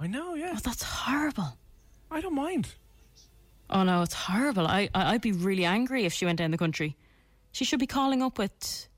I 0.00 0.06
know, 0.06 0.34
yeah. 0.34 0.54
Oh, 0.56 0.60
that's 0.62 0.82
horrible. 0.82 1.58
I 2.10 2.20
don't 2.20 2.34
mind. 2.34 2.74
Oh 3.70 3.82
no, 3.82 4.02
it's 4.02 4.14
horrible. 4.14 4.66
I, 4.66 4.88
I 4.94 5.12
would 5.12 5.22
be 5.22 5.32
really 5.32 5.64
angry 5.64 6.04
if 6.04 6.12
she 6.12 6.26
went 6.26 6.38
down 6.38 6.50
the 6.50 6.58
country. 6.58 6.96
She 7.52 7.64
should 7.64 7.80
be 7.80 7.86
calling 7.86 8.22
up 8.22 8.38
with 8.38 8.88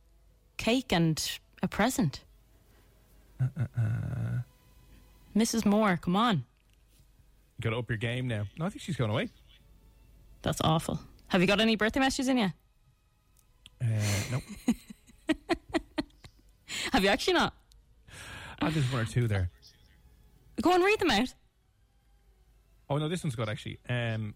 cake 0.56 0.92
and 0.92 1.38
a 1.62 1.68
present. 1.68 2.20
Uh, 3.40 3.46
uh, 3.58 3.66
uh. 3.78 4.38
Mrs. 5.36 5.66
Moore, 5.66 5.98
come 6.00 6.16
on. 6.16 6.44
You 7.58 7.62
got 7.62 7.70
to 7.70 7.76
up 7.76 7.88
your 7.90 7.98
game 7.98 8.26
now. 8.26 8.46
No, 8.58 8.66
I 8.66 8.68
think 8.68 8.80
she's 8.82 8.96
going 8.96 9.10
away. 9.10 9.28
That's 10.42 10.60
awful. 10.62 11.00
Have 11.28 11.40
you 11.40 11.46
got 11.46 11.60
any 11.60 11.76
birthday 11.76 12.00
messages 12.00 12.28
in 12.28 12.38
you? 12.38 12.52
Uh, 13.82 13.86
nope. 14.30 14.42
Have 16.92 17.02
you 17.02 17.08
actually 17.08 17.34
not? 17.34 17.54
I 18.60 18.70
just 18.70 18.90
one 18.92 19.02
or 19.02 19.04
two 19.04 19.28
there. 19.28 19.50
Go 20.60 20.72
and 20.72 20.82
read 20.82 20.98
them 20.98 21.10
out. 21.10 21.34
Oh 22.88 22.98
no, 22.98 23.08
this 23.08 23.22
one's 23.24 23.36
good 23.36 23.48
actually. 23.48 23.78
Um, 23.88 24.34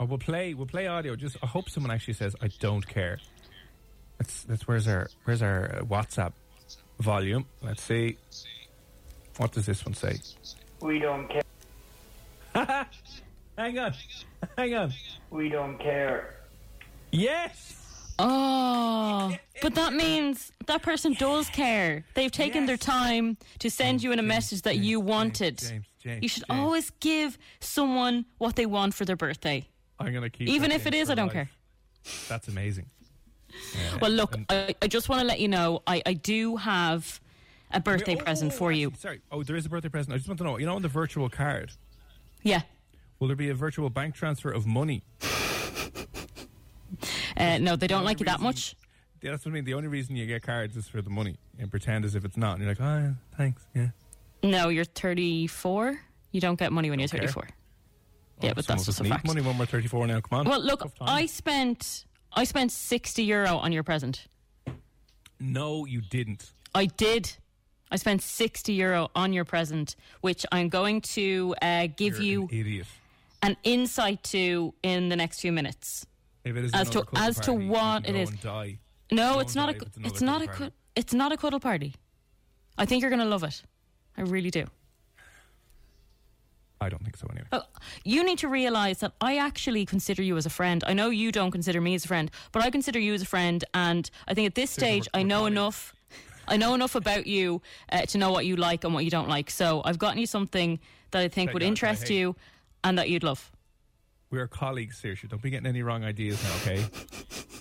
oh, 0.00 0.06
we'll 0.06 0.18
play. 0.18 0.54
We'll 0.54 0.66
play 0.66 0.86
audio. 0.86 1.14
Just 1.14 1.36
I 1.42 1.46
hope 1.46 1.68
someone 1.70 1.90
actually 1.90 2.14
says 2.14 2.34
I 2.40 2.48
don't 2.58 2.86
care. 2.86 3.18
That's 4.18 4.42
that's 4.44 4.66
where's 4.66 4.88
our 4.88 5.08
where's 5.24 5.42
our 5.42 5.76
uh, 5.76 5.84
WhatsApp 5.84 6.32
volume? 7.00 7.46
Let's 7.62 7.82
see. 7.82 8.16
What 9.36 9.52
does 9.52 9.66
this 9.66 9.84
one 9.84 9.94
say? 9.94 10.16
We 10.80 10.98
don't 10.98 11.28
care. 11.28 11.42
hang 13.58 13.78
on, 13.78 13.94
hang 14.56 14.74
on. 14.74 14.92
We 15.30 15.48
don't 15.48 15.78
care. 15.78 16.36
Yes. 17.12 17.74
Oh, 18.18 19.36
but 19.60 19.74
that 19.74 19.92
means 19.92 20.50
that 20.66 20.80
person 20.80 21.12
does 21.12 21.50
care. 21.50 22.06
They've 22.14 22.32
taken 22.32 22.64
their 22.64 22.78
time 22.78 23.36
to 23.58 23.70
send 23.70 24.02
you 24.02 24.10
in 24.12 24.18
a 24.18 24.22
message 24.22 24.62
that 24.62 24.78
you 24.78 25.00
wanted. 25.00 25.58
James, 25.58 25.84
James, 26.02 26.22
you 26.22 26.28
should 26.30 26.44
James. 26.48 26.58
always 26.60 26.90
give 27.00 27.36
someone 27.60 28.24
what 28.38 28.56
they 28.56 28.64
want 28.64 28.94
for 28.94 29.04
their 29.04 29.16
birthday. 29.16 29.68
I'm 30.00 30.14
gonna 30.14 30.30
keep. 30.30 30.48
Even 30.48 30.70
that 30.70 30.76
if 30.76 30.86
it 30.86 30.94
in 30.94 31.00
is, 31.00 31.08
for 31.08 31.12
I 31.12 31.14
don't 31.16 31.26
life. 31.26 31.34
care. 31.34 31.50
That's 32.28 32.48
amazing. 32.48 32.86
Yeah. 33.74 33.98
Well, 34.00 34.10
look, 34.10 34.36
I, 34.48 34.74
I 34.82 34.86
just 34.88 35.08
want 35.08 35.20
to 35.20 35.26
let 35.26 35.40
you 35.40 35.48
know 35.48 35.82
I, 35.86 36.02
I 36.06 36.12
do 36.14 36.56
have 36.56 37.20
a 37.72 37.80
birthday 37.80 38.16
oh, 38.18 38.22
present 38.24 38.52
oh, 38.52 38.56
for 38.56 38.72
you. 38.72 38.92
Sorry. 38.98 39.20
Oh, 39.30 39.42
there 39.42 39.56
is 39.56 39.66
a 39.66 39.68
birthday 39.68 39.88
present. 39.88 40.14
I 40.14 40.16
just 40.16 40.28
want 40.28 40.38
to 40.38 40.44
know. 40.44 40.58
You 40.58 40.66
know, 40.66 40.76
on 40.76 40.82
the 40.82 40.88
virtual 40.88 41.28
card, 41.28 41.72
Yeah. 42.42 42.62
will 43.18 43.26
there 43.28 43.36
be 43.36 43.48
a 43.50 43.54
virtual 43.54 43.90
bank 43.90 44.14
transfer 44.14 44.50
of 44.50 44.66
money? 44.66 45.02
Uh, 47.36 47.58
no, 47.58 47.76
they 47.76 47.86
don't 47.86 47.98
only 48.00 48.10
like 48.10 48.20
you 48.20 48.26
that 48.26 48.40
much. 48.40 48.76
Yeah, 49.22 49.32
that's 49.32 49.44
what 49.44 49.50
I 49.52 49.54
mean. 49.54 49.64
The 49.64 49.74
only 49.74 49.88
reason 49.88 50.16
you 50.16 50.26
get 50.26 50.42
cards 50.42 50.76
is 50.76 50.86
for 50.86 51.02
the 51.02 51.10
money, 51.10 51.36
and 51.58 51.70
pretend 51.70 52.04
as 52.04 52.14
if 52.14 52.24
it's 52.24 52.36
not. 52.36 52.54
And 52.54 52.62
you're 52.62 52.70
like, 52.70 52.80
oh, 52.80 52.98
yeah, 52.98 53.12
thanks. 53.36 53.66
Yeah. 53.74 53.88
No, 54.42 54.68
you're 54.68 54.84
34. 54.84 55.98
You 56.32 56.40
don't 56.40 56.58
get 56.58 56.72
money 56.72 56.90
when 56.90 56.98
you're 56.98 57.06
Okay. 57.06 57.18
34. 57.18 57.48
Yeah, 58.42 58.50
Oh, 58.50 58.54
but 58.54 58.66
that's 58.66 58.84
just 58.84 59.00
a 59.00 59.04
fact. 59.04 59.26
Money 59.26 59.40
when 59.40 59.56
we're 59.58 59.66
34 59.66 60.06
now. 60.06 60.20
Come 60.20 60.40
on. 60.40 60.48
Well, 60.48 60.60
look, 60.60 60.90
I 61.00 61.26
spent 61.26 62.04
I 62.36 62.44
spent 62.44 62.70
60 62.70 63.22
euro 63.24 63.56
on 63.56 63.72
your 63.72 63.82
present. 63.82 64.26
No, 65.40 65.84
you 65.86 66.00
didn't. 66.02 66.52
I 66.74 66.86
did. 66.86 67.32
I 67.90 67.96
spent 67.96 68.20
60 68.22 68.72
euro 68.74 69.10
on 69.14 69.32
your 69.32 69.44
present, 69.44 69.96
which 70.20 70.44
I'm 70.52 70.68
going 70.68 71.00
to 71.02 71.54
uh, 71.62 71.88
give 71.96 72.14
You're 72.16 72.22
you 72.22 72.42
an 72.42 72.48
idiot. 72.58 72.86
an 73.42 73.56
insight 73.64 74.22
to 74.24 74.74
in 74.82 75.08
the 75.08 75.16
next 75.16 75.40
few 75.40 75.52
minutes. 75.52 76.06
If 76.44 76.56
it 76.56 76.64
is 76.64 76.72
As 76.74 76.90
to- 76.90 77.04
as 77.14 77.36
to 77.40 77.52
party, 77.52 77.64
you 77.64 77.70
what 77.70 78.08
it 78.08 78.16
is. 78.16 78.30
No, 79.12 79.38
it's 79.40 79.54
not 79.54 79.68
a 79.70 79.76
it's 79.76 79.96
it's 80.04 80.20
not 80.20 80.42
a 80.42 80.46
cuddle 80.46 80.54
cu- 80.56 80.58
party. 80.64 80.74
it's 80.96 81.14
not 81.14 81.32
a 81.32 81.36
cuddle 81.36 81.60
party. 81.60 81.94
I 82.76 82.84
think 82.86 83.00
you're 83.02 83.10
going 83.10 83.22
to 83.22 83.28
love 83.28 83.44
it. 83.44 83.62
I 84.16 84.22
really 84.22 84.50
do. 84.50 84.64
I 86.80 86.88
don't 86.88 87.02
think 87.02 87.16
so. 87.16 87.26
Anyway. 87.30 87.46
Oh, 87.52 87.62
you 88.04 88.22
need 88.24 88.38
to 88.38 88.48
realize 88.48 88.98
that 88.98 89.12
I 89.20 89.38
actually 89.38 89.86
consider 89.86 90.22
you 90.22 90.36
as 90.36 90.46
a 90.46 90.50
friend. 90.50 90.84
I 90.86 90.92
know 90.92 91.10
you 91.10 91.32
don't 91.32 91.50
consider 91.50 91.80
me 91.80 91.94
as 91.94 92.04
a 92.04 92.08
friend, 92.08 92.30
but 92.52 92.62
I 92.62 92.70
consider 92.70 92.98
you 92.98 93.14
as 93.14 93.22
a 93.22 93.26
friend. 93.26 93.64
And 93.72 94.10
I 94.28 94.34
think 94.34 94.46
at 94.46 94.54
this 94.54 94.70
So 94.70 94.80
stage, 94.80 95.08
I 95.14 95.22
know 95.22 95.46
enough. 95.46 95.94
I 96.48 96.56
know 96.56 96.74
enough 96.74 96.94
about 96.94 97.26
you 97.26 97.60
uh, 97.90 98.02
to 98.02 98.18
know 98.18 98.30
what 98.30 98.46
you 98.46 98.56
like 98.56 98.84
and 98.84 98.94
what 98.94 99.04
you 99.04 99.10
don't 99.10 99.28
like. 99.28 99.50
So 99.50 99.82
I've 99.84 99.98
gotten 99.98 100.18
you 100.18 100.26
something 100.26 100.78
that 101.10 101.22
I 101.22 101.28
think 101.28 101.48
That 101.48 101.54
would 101.54 101.62
interest 101.62 102.10
you 102.10 102.36
and 102.84 102.98
that 102.98 103.08
you'd 103.08 103.24
love. 103.24 103.50
We 104.30 104.38
are 104.38 104.46
colleagues, 104.46 104.98
seriously. 104.98 105.28
Don't 105.28 105.40
be 105.42 105.50
getting 105.50 105.66
any 105.66 105.82
wrong 105.82 106.04
ideas 106.04 106.42
now, 106.44 106.54
okay? 106.56 106.84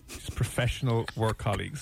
Just 0.10 0.36
professional 0.36 1.06
work 1.16 1.38
colleagues. 1.38 1.82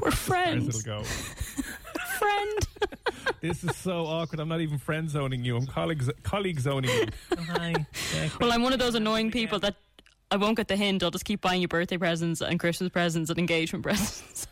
We're 0.00 0.08
As 0.08 0.14
friends. 0.14 0.68
it'll 0.84 1.02
go. 1.02 1.04
Friend. 2.20 2.58
This 3.40 3.64
is 3.64 3.74
so 3.76 4.04
awkward. 4.04 4.38
I'm 4.38 4.48
not 4.48 4.60
even 4.60 4.76
friend 4.78 5.08
zoning 5.08 5.42
you. 5.44 5.56
I'm 5.56 5.66
colleagues 5.66 6.10
colleague 6.22 6.60
zoning 6.60 6.90
you. 6.90 7.06
Oh, 7.38 7.42
hi. 7.48 7.74
Yeah, 8.14 8.28
well, 8.38 8.52
I'm 8.52 8.62
one 8.62 8.74
of 8.74 8.78
those 8.78 8.94
annoying 8.94 9.30
people 9.30 9.58
that 9.60 9.76
I 10.30 10.36
won't 10.36 10.56
get 10.58 10.68
the 10.68 10.76
hint. 10.76 11.02
I'll 11.02 11.10
just 11.10 11.24
keep 11.24 11.40
buying 11.40 11.62
you 11.62 11.68
birthday 11.68 11.96
presents 11.96 12.42
and 12.42 12.60
Christmas 12.60 12.90
presents 12.90 13.30
and 13.30 13.38
engagement 13.38 13.82
presents. 13.88 14.46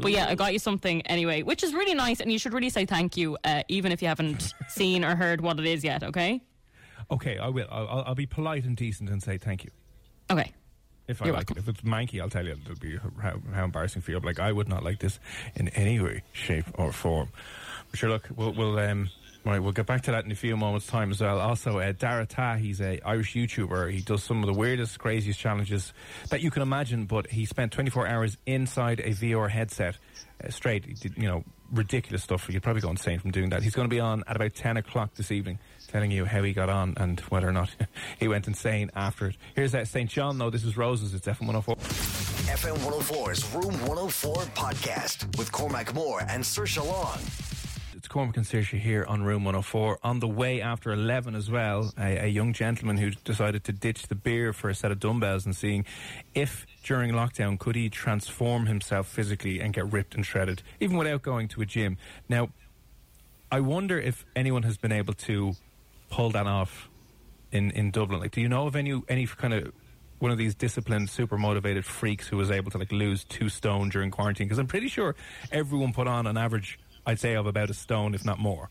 but 0.00 0.10
yeah, 0.10 0.26
I 0.28 0.34
got 0.34 0.52
you 0.54 0.58
something 0.58 1.02
anyway, 1.02 1.42
which 1.42 1.62
is 1.62 1.74
really 1.74 1.94
nice, 1.94 2.20
and 2.20 2.32
you 2.32 2.38
should 2.38 2.54
really 2.54 2.70
say 2.70 2.86
thank 2.86 3.16
you, 3.18 3.36
uh, 3.44 3.62
even 3.68 3.92
if 3.92 4.00
you 4.00 4.08
haven't 4.08 4.54
seen 4.68 5.04
or 5.04 5.14
heard 5.14 5.40
what 5.42 5.58
it 5.60 5.66
is 5.66 5.84
yet. 5.84 6.02
Okay. 6.04 6.40
Okay, 7.10 7.36
I'll, 7.38 7.54
I'll- 7.70 8.04
I'll 8.06 8.14
be 8.14 8.26
polite 8.26 8.64
and 8.64 8.76
decent 8.76 9.10
and 9.10 9.22
say 9.22 9.36
thank 9.36 9.62
you. 9.64 9.70
Okay. 10.30 10.52
If 11.08 11.22
I 11.22 11.26
You're 11.26 11.34
like 11.34 11.50
welcome. 11.50 11.58
it. 11.58 11.60
If 11.60 11.68
it's 11.68 11.80
manky, 11.82 12.20
I'll 12.20 12.28
tell 12.28 12.44
you 12.44 12.52
it'll 12.64 12.76
be 12.76 12.98
how, 13.20 13.38
how 13.54 13.64
embarrassing 13.64 14.02
for 14.02 14.10
you. 14.10 14.18
Like 14.20 14.40
I 14.40 14.50
would 14.52 14.68
not 14.68 14.82
like 14.82 14.98
this 14.98 15.18
in 15.54 15.68
any 15.68 16.00
way, 16.00 16.22
shape, 16.32 16.66
or 16.74 16.92
form. 16.92 17.28
But 17.90 17.98
sure, 18.00 18.10
look, 18.10 18.28
we'll, 18.34 18.52
we'll 18.52 18.78
um, 18.80 19.10
right, 19.44 19.60
we'll 19.60 19.72
get 19.72 19.86
back 19.86 20.02
to 20.02 20.10
that 20.10 20.24
in 20.24 20.32
a 20.32 20.34
few 20.34 20.56
moments' 20.56 20.88
time 20.88 21.12
as 21.12 21.20
well. 21.20 21.38
Also, 21.38 21.78
uh, 21.78 21.92
Dara 21.92 22.26
Tah, 22.26 22.56
he's 22.56 22.80
a 22.80 23.00
Irish 23.06 23.34
YouTuber. 23.34 23.92
He 23.92 24.00
does 24.00 24.24
some 24.24 24.42
of 24.42 24.46
the 24.46 24.52
weirdest, 24.58 24.98
craziest 24.98 25.38
challenges 25.38 25.92
that 26.30 26.40
you 26.40 26.50
can 26.50 26.62
imagine. 26.62 27.04
But 27.06 27.28
he 27.28 27.44
spent 27.44 27.72
24 27.72 28.08
hours 28.08 28.36
inside 28.46 29.00
a 29.00 29.10
VR 29.10 29.48
headset, 29.48 29.96
uh, 30.44 30.50
straight. 30.50 30.86
You 31.16 31.28
know, 31.28 31.44
ridiculous 31.70 32.22
stuff. 32.22 32.48
You'd 32.48 32.62
probably 32.62 32.82
go 32.82 32.90
insane 32.90 33.18
from 33.18 33.30
doing 33.30 33.50
that. 33.50 33.62
He's 33.62 33.74
going 33.74 33.88
to 33.88 33.94
be 33.94 34.00
on 34.00 34.24
at 34.26 34.36
about 34.36 34.54
10 34.54 34.76
o'clock 34.76 35.14
this 35.14 35.30
evening, 35.30 35.58
telling 35.88 36.10
you 36.10 36.24
how 36.24 36.42
he 36.42 36.52
got 36.52 36.68
on 36.68 36.94
and 36.96 37.20
whether 37.20 37.48
or 37.48 37.52
not 37.52 37.70
he 38.18 38.28
went 38.28 38.46
insane 38.46 38.90
after 38.94 39.26
it. 39.26 39.36
Here's 39.54 39.72
that 39.72 39.86
SAINt 39.88 40.10
JHN, 40.10 40.38
though. 40.38 40.50
This 40.50 40.64
is 40.64 40.76
Roses. 40.76 41.14
It's 41.14 41.26
FM 41.26 41.46
104. 41.46 41.76
FM 41.76 42.76
104's 42.78 43.54
Room 43.54 43.74
104 43.88 44.34
podcast 44.54 45.36
with 45.38 45.50
Cormac 45.52 45.94
Moore 45.94 46.20
and 46.28 46.42
Saoirse 46.44 46.84
Long. 46.86 47.18
It's 47.96 48.08
Cormac 48.08 48.36
and 48.36 48.46
Saoirse 48.46 48.78
here 48.78 49.04
on 49.08 49.24
Room 49.24 49.42
104. 49.42 49.98
On 50.04 50.20
the 50.20 50.28
way 50.28 50.60
after 50.60 50.92
11 50.92 51.34
as 51.34 51.50
well, 51.50 51.92
a, 51.98 52.26
a 52.26 52.26
young 52.28 52.52
gentleman 52.52 52.98
who 52.98 53.10
decided 53.10 53.64
to 53.64 53.72
ditch 53.72 54.06
the 54.06 54.14
beer 54.14 54.52
for 54.52 54.68
a 54.70 54.74
set 54.76 54.92
of 54.92 55.00
dumbbells 55.00 55.44
and 55.44 55.56
seeing 55.56 55.84
if 56.34 56.66
during 56.86 57.10
lockdown 57.10 57.58
could 57.58 57.74
he 57.74 57.90
transform 57.90 58.66
himself 58.66 59.08
physically 59.08 59.60
and 59.60 59.74
get 59.74 59.92
ripped 59.92 60.14
and 60.14 60.24
shredded, 60.24 60.62
even 60.78 60.96
without 60.96 61.20
going 61.20 61.48
to 61.48 61.60
a 61.60 61.66
gym. 61.66 61.98
Now, 62.28 62.50
I 63.50 63.58
wonder 63.60 63.98
if 63.98 64.24
anyone 64.36 64.62
has 64.62 64.76
been 64.76 64.92
able 64.92 65.14
to 65.14 65.54
pull 66.10 66.30
that 66.30 66.46
off 66.46 66.88
in, 67.50 67.72
in 67.72 67.90
Dublin. 67.90 68.20
Like, 68.20 68.30
do 68.30 68.40
you 68.40 68.48
know 68.48 68.68
of 68.68 68.76
any 68.76 69.02
any 69.08 69.26
kind 69.26 69.52
of 69.52 69.72
one 70.20 70.30
of 70.30 70.38
these 70.38 70.54
disciplined, 70.54 71.10
super 71.10 71.36
motivated 71.36 71.84
freaks 71.84 72.28
who 72.28 72.36
was 72.36 72.50
able 72.52 72.70
to 72.70 72.78
like 72.78 72.92
lose 72.92 73.24
two 73.24 73.48
stone 73.48 73.88
during 73.88 74.12
quarantine? 74.12 74.46
Because 74.46 74.58
I'm 74.58 74.68
pretty 74.68 74.88
sure 74.88 75.16
everyone 75.50 75.92
put 75.92 76.06
on 76.06 76.28
an 76.28 76.36
average, 76.36 76.78
I'd 77.04 77.18
say, 77.18 77.34
of 77.34 77.46
about 77.46 77.68
a 77.68 77.74
stone, 77.74 78.14
if 78.14 78.24
not 78.24 78.38
more. 78.38 78.70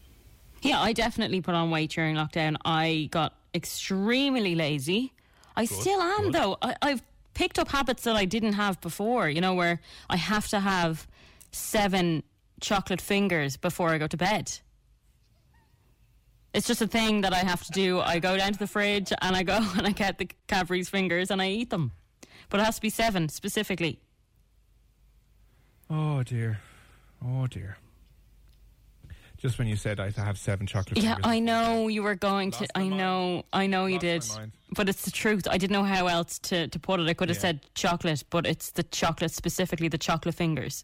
Yeah, 0.62 0.82
I 0.82 0.94
definitely 0.94 1.42
put 1.42 1.54
on 1.54 1.70
weight 1.70 1.92
during 1.92 2.16
lockdown. 2.16 2.56
I 2.64 3.10
got 3.12 3.36
extremely 3.54 4.56
lazy. 4.56 5.12
I 5.58 5.66
still 5.66 6.02
am, 6.02 6.24
good. 6.24 6.34
though. 6.34 6.58
I, 6.62 6.76
I've 6.82 7.02
picked 7.36 7.60
up 7.60 7.68
habits 7.70 8.04
that 8.04 8.16
I 8.16 8.26
didn't 8.26 8.54
have 8.54 8.82
before, 8.82 9.30
you 9.30 9.42
know, 9.42 9.54
where 9.54 9.80
I 10.10 10.16
have 10.16 10.48
to 10.48 10.60
have 10.60 11.08
seven 11.52 12.24
chocolate 12.60 13.02
fingers 13.02 13.58
before 13.58 13.90
I 13.90 14.00
go 14.00 14.08
to 14.08 14.18
bed. 14.18 14.52
It's 16.54 16.66
just 16.68 16.82
a 16.82 16.88
thing 16.88 17.22
that 17.22 17.34
I 17.34 17.40
have 17.40 17.64
to 17.66 17.72
do. 17.72 18.00
I 18.00 18.20
go 18.20 18.38
down 18.38 18.54
to 18.54 18.60
the 18.60 18.68
fridge 18.68 19.12
and 19.22 19.36
I 19.36 19.44
go 19.44 19.60
and 19.78 19.86
I 19.86 19.92
get 19.92 20.18
the 20.18 20.30
Cadbury's 20.48 20.90
fingers 20.90 21.30
and 21.30 21.42
I 21.42 21.50
eat 21.50 21.70
them. 21.70 21.92
But 22.50 22.60
it 22.60 22.64
has 22.64 22.76
to 22.76 22.82
be 22.82 22.90
seven 22.90 23.30
specifically. 23.30 24.00
Oh 25.90 26.24
dear, 26.24 26.60
oh 27.24 27.46
dear. 27.48 27.78
Just 29.46 29.60
when 29.60 29.68
you 29.68 29.76
said 29.76 30.00
I 30.00 30.10
have 30.10 30.40
seven 30.40 30.66
chocolate 30.66 30.98
Yeah, 30.98 31.14
fingers. 31.16 31.32
I 31.32 31.40
know 31.40 31.88
you 31.88 32.02
were 32.02 32.16
going 32.16 32.50
to. 32.50 32.62
Lost 32.62 32.72
my 32.76 32.82
I 32.82 32.88
know, 32.88 33.44
I 33.54 33.68
know 33.68 33.86
you 33.86 34.00
Lost 34.00 34.38
my 34.38 34.44
did. 34.46 34.52
But 34.76 34.90
it's 34.90 35.06
the 35.06 35.12
truth. 35.12 35.48
I 35.48 35.60
didn't 35.60 35.74
know 35.74 35.84
how 35.84 36.08
else 36.08 36.40
to, 36.40 36.68
to 36.68 36.80
put 36.80 37.00
it. 37.00 37.08
I 37.08 37.14
could 37.14 37.30
have 37.30 37.38
Yeah. 37.38 37.42
said 37.42 37.60
chocolate, 37.76 38.24
but 38.32 38.48
it's 38.48 38.72
the 38.72 38.82
chocolate, 38.82 39.30
specifically 39.32 39.88
the 39.88 40.00
chocolate 40.00 40.34
fingers. 40.34 40.84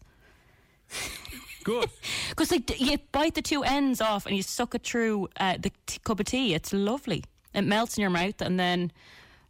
Good. 1.64 1.88
Because 2.30 2.52
like 2.52 2.80
you 2.80 2.98
bite 3.10 3.34
the 3.34 3.42
two 3.42 3.64
ends 3.64 4.00
off 4.00 4.26
and 4.26 4.36
you 4.36 4.42
suck 4.44 4.76
it 4.76 4.84
through 4.84 5.28
uh, 5.38 5.56
the 5.58 5.72
t- 5.86 5.98
cup 6.04 6.20
of 6.20 6.26
tea. 6.26 6.54
It's 6.54 6.72
lovely. 6.72 7.24
It 7.54 7.62
melts 7.62 7.96
in 7.96 8.00
your 8.02 8.10
mouth, 8.10 8.40
and 8.40 8.60
then 8.60 8.92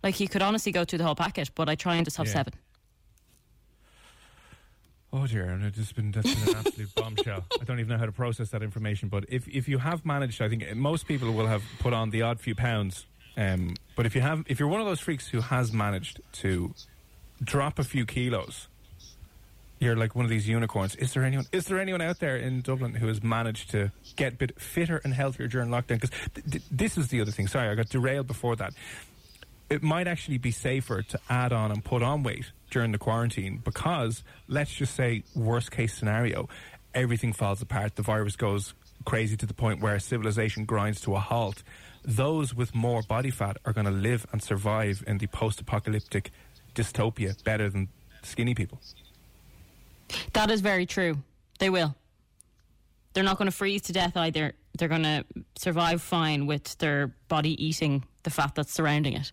like 0.03 0.21
you 0.21 0.29
could 0.29 0.41
honestly 0.43 0.73
go 0.73 0.85
through 0.87 0.99
the 1.01 1.05
whole 1.05 1.15
packet. 1.15 1.51
But 1.55 1.69
I 1.69 1.75
try 1.75 1.97
and 1.97 2.05
just 2.07 2.17
have 2.17 2.27
Yeah. 2.29 2.33
seven. 2.33 2.55
Oh 5.15 5.27
dear, 5.27 5.45
and 5.45 5.63
it's 5.65 5.77
just 5.77 5.95
been 5.95 6.11
that's 6.11 6.35
been 6.35 6.49
an 6.55 6.65
absolute 6.67 6.95
bombshell. 6.97 7.45
I 7.61 7.65
don't 7.65 7.79
even 7.81 7.91
know 7.91 7.99
how 7.99 8.07
to 8.07 8.13
process 8.13 8.49
that 8.51 8.63
information. 8.63 9.09
But 9.09 9.27
if 9.29 9.47
if 9.47 9.69
you 9.69 9.79
have 9.79 10.07
managed, 10.07 10.41
I 10.41 10.49
think 10.49 10.75
most 10.75 11.07
people 11.07 11.33
will 11.33 11.47
have 11.47 11.63
put 11.81 11.93
on 11.93 12.11
the 12.11 12.23
odd 12.23 12.41
few 12.41 12.55
pounds. 12.55 13.07
Um, 13.37 13.75
but 13.97 14.07
if 14.07 14.15
you 14.15 14.21
have, 14.21 14.45
if 14.47 14.59
you're 14.59 14.69
one 14.69 14.81
of 14.81 14.87
those 14.87 15.01
freaks 15.01 15.29
who 15.29 15.41
has 15.41 15.73
managed 15.73 16.21
to 16.41 16.75
drop 17.43 17.79
a 17.79 17.85
few 17.85 18.07
kilos, 18.07 18.69
you're 19.81 19.97
like 19.97 20.15
one 20.15 20.25
of 20.25 20.31
these 20.31 20.49
unicorns. 20.49 20.95
Is 20.97 21.13
there 21.13 21.25
anyone? 21.25 21.47
Is 21.53 21.67
there 21.67 21.79
anyone 21.79 22.01
out 22.01 22.19
there 22.21 22.37
in 22.37 22.63
Dublin 22.63 22.95
who 22.95 23.07
has 23.09 23.23
managed 23.23 23.71
to 23.71 23.91
get 24.17 24.35
a 24.35 24.37
bit 24.37 24.61
fitter 24.61 25.01
and 25.05 25.13
healthier 25.13 25.47
during 25.47 25.69
lockdown? 25.69 26.01
Because 26.01 26.11
th- 26.35 26.47
th- 26.51 26.65
this 26.71 26.97
is 26.97 27.09
the 27.09 27.21
other 27.21 27.31
thing. 27.31 27.49
Sorry, 27.49 27.69
I 27.69 27.75
got 27.75 27.89
derailed 27.91 28.27
before 28.27 28.57
that. 28.57 28.73
It 29.73 29.83
might 29.83 30.07
actually 30.07 30.37
be 30.37 30.51
safer 30.51 31.01
to 31.01 31.19
add 31.31 31.51
on 31.51 31.73
and 31.73 31.83
put 31.83 32.03
on 32.03 32.23
weight 32.23 32.53
during 32.71 32.93
the 32.93 32.99
quarantine 32.99 33.63
because 33.65 34.23
let's 34.47 34.71
just 34.71 34.95
say 34.95 35.25
worst 35.35 35.71
case 35.71 35.95
scenario, 35.95 36.51
everything 36.95 37.33
falls 37.33 37.63
apart. 37.63 37.97
The 37.97 38.03
virus 38.03 38.37
goes 38.37 38.75
crazy 39.07 39.35
to 39.39 39.47
the 39.47 39.55
point 39.55 39.81
where 39.81 39.99
civilization 39.99 40.67
grinds 40.67 41.01
to 41.01 41.17
a 41.17 41.21
halt. 41.21 41.63
Those 42.05 42.55
with 42.55 42.75
more 42.75 43.01
body 43.01 43.31
fat 43.31 43.57
are 43.65 43.73
going 43.73 43.87
to 43.87 43.91
live 43.91 44.27
and 44.31 44.43
survive 44.43 45.03
in 45.07 45.17
the 45.17 45.27
post-apocalyptic 45.29 46.33
dystopia 46.75 47.43
better 47.43 47.71
than 47.71 47.89
skinny 48.23 48.55
people. 48.55 48.79
That 50.35 50.51
is 50.51 50.61
very 50.61 50.85
true. 50.85 51.17
They 51.61 51.71
will. 51.71 51.95
They're 53.15 53.25
not 53.25 53.39
going 53.39 53.51
to 53.51 53.57
freeze 53.57 53.81
to 53.83 53.95
death 53.95 54.19
either. 54.19 54.53
they're 54.77 54.89
going 54.89 55.05
to 55.05 55.25
survive 55.57 56.03
fine 56.03 56.45
with 56.45 56.77
their 56.77 57.15
body 57.29 57.57
eating 57.65 58.05
the 58.23 58.29
fat 58.29 58.55
that's 58.55 58.75
surrounding 58.75 59.15
it. 59.15 59.33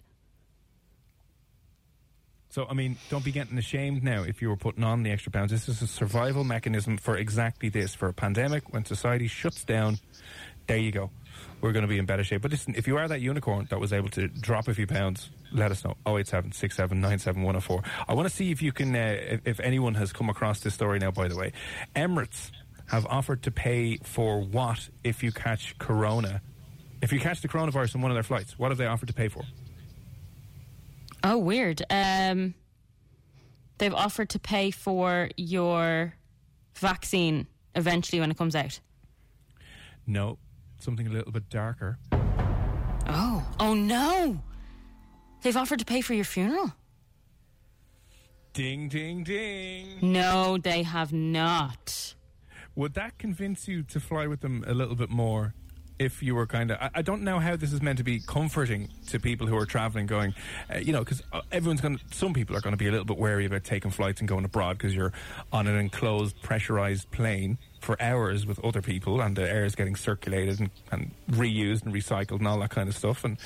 So, 2.52 2.66
I 2.68 2.74
mean, 2.74 2.98
don't 3.12 3.24
be 3.24 3.32
getting 3.32 3.58
ashamed 3.60 4.04
now 4.04 4.24
if 4.24 4.42
you 4.42 4.50
were 4.50 4.58
putting 4.58 4.84
on 4.84 5.04
the 5.04 5.12
extra 5.12 5.32
pounds. 5.32 5.52
This 5.52 5.70
is 5.70 5.84
a 5.84 5.88
survival 5.88 6.44
mechanism 6.44 6.98
for 6.98 7.16
exactly 7.16 7.70
this 7.70 7.94
for 7.94 8.08
a 8.08 8.14
pandemic 8.14 8.74
when 8.74 8.86
society 8.86 9.28
shuts 9.28 9.64
down. 9.64 10.00
There 10.66 10.78
you 10.78 10.92
go. 10.92 11.12
We're 11.62 11.74
going 11.74 11.84
to 11.84 11.88
be 11.88 12.00
in 12.00 12.06
better 12.06 12.24
shape. 12.24 12.42
But 12.42 12.52
listen, 12.52 12.74
if 12.76 12.88
you 12.88 12.98
are 12.98 13.08
that 13.08 13.22
unicorn 13.22 13.68
that 13.70 13.80
was 13.80 13.94
able 13.94 14.10
to 14.10 14.28
drop 14.28 14.68
a 14.68 14.74
few 14.74 14.88
pounds, 14.88 15.30
let 15.52 15.72
us 15.72 15.84
know. 15.84 15.96
087 16.08 16.64
I 16.64 18.14
want 18.14 18.28
to 18.28 18.36
see 18.36 18.50
if 18.50 18.62
you 18.64 18.72
can, 18.72 18.96
uh, 18.96 19.18
if, 19.20 19.42
if 19.46 19.60
anyone 19.60 19.94
has 19.96 20.12
come 20.12 20.30
across 20.30 20.62
this 20.62 20.74
story 20.74 20.98
now, 20.98 21.12
by 21.12 21.28
the 21.28 21.36
way. 21.36 21.54
Emirates 21.96 22.52
have 22.88 23.06
offered 23.06 23.44
to 23.44 23.52
pay 23.52 23.98
for 23.98 24.42
what 24.42 24.90
if 25.04 25.22
you 25.22 25.32
catch 25.32 25.78
corona? 25.78 26.42
If 27.02 27.14
you 27.14 27.20
catch 27.20 27.42
the 27.42 27.48
coronavirus 27.48 27.96
on 27.96 28.02
one 28.02 28.10
of 28.12 28.16
their 28.16 28.24
flights, 28.24 28.58
what 28.58 28.72
have 28.72 28.80
they 28.80 28.88
offered 28.88 29.08
to 29.08 29.14
pay 29.14 29.28
for? 29.28 29.44
Oh, 31.24 31.38
weird. 31.38 31.82
Um, 31.90 32.54
they've 33.78 33.94
offered 33.94 34.30
to 34.30 34.40
pay 34.40 34.72
for 34.72 35.30
your 35.38 36.14
vaccine 36.76 37.48
eventually 37.76 38.20
when 38.20 38.32
it 38.32 38.38
comes 38.38 38.56
out. 38.56 38.80
No, 40.08 40.38
something 40.80 41.08
a 41.08 41.12
little 41.12 41.32
bit 41.32 41.50
darker. 41.50 42.00
Oh, 43.12 43.46
oh 43.60 43.74
no! 43.74 44.42
They've 45.42 45.58
offered 45.58 45.80
to 45.80 45.86
pay 45.86 46.02
for 46.02 46.14
your 46.14 46.26
funeral. 46.26 46.74
Ding, 48.54 48.90
ding, 48.90 49.24
ding. 49.24 50.00
No, 50.02 50.58
they 50.58 50.84
have 50.84 51.14
not. 51.14 52.16
Would 52.76 52.94
that 52.96 53.18
convince 53.18 53.68
you 53.68 53.84
to 53.84 54.00
fly 54.00 54.28
with 54.28 54.42
them 54.42 54.64
a 54.68 54.74
little 54.74 54.96
bit 54.96 55.10
more? 55.10 55.54
If 56.00 56.24
you 56.24 56.34
were 56.34 56.48
kind 56.48 56.72
of, 56.72 56.78
I, 56.80 56.90
I 56.96 57.02
don't 57.02 57.24
know 57.24 57.40
how 57.40 57.58
this 57.58 57.74
is 57.74 57.82
meant 57.82 57.98
to 57.98 58.06
be 58.06 58.22
comforting 58.22 58.90
to 59.08 59.20
people 59.20 59.48
who 59.48 59.58
are 59.58 59.66
traveling, 59.66 60.06
going, 60.06 60.34
uh, 60.74 60.78
you 60.78 60.94
know, 60.94 61.00
because 61.00 61.22
everyone's 61.52 61.82
going. 61.82 61.98
to 61.98 62.04
Some 62.12 62.34
people 62.34 62.56
are 62.56 62.62
going 62.62 62.74
to 62.74 62.78
be 62.78 62.88
a 62.88 62.92
little 62.92 63.06
bit 63.06 63.18
wary 63.18 63.46
about 63.46 63.66
taking 63.66 63.92
flights 63.92 64.22
and 64.22 64.28
going 64.28 64.46
abroad 64.46 64.78
because 64.78 64.96
you're 64.96 65.12
on 65.52 65.68
an 65.68 65.76
enclosed, 65.76 66.42
pressurized 66.42 67.12
plane 67.12 67.58
for 67.82 68.02
hours 68.02 68.46
with 68.46 68.64
other 68.64 68.82
people, 68.82 69.22
and 69.22 69.36
the 69.36 69.50
air 69.50 69.66
is 69.66 69.76
getting 69.76 69.96
circulated 69.96 70.60
and, 70.60 70.70
and 70.92 71.12
reused 71.32 71.86
and 71.86 71.94
recycled 71.94 72.40
and 72.40 72.48
all 72.48 72.60
that 72.60 72.70
kind 72.70 72.88
of 72.88 72.96
stuff, 72.96 73.24
and 73.24 73.38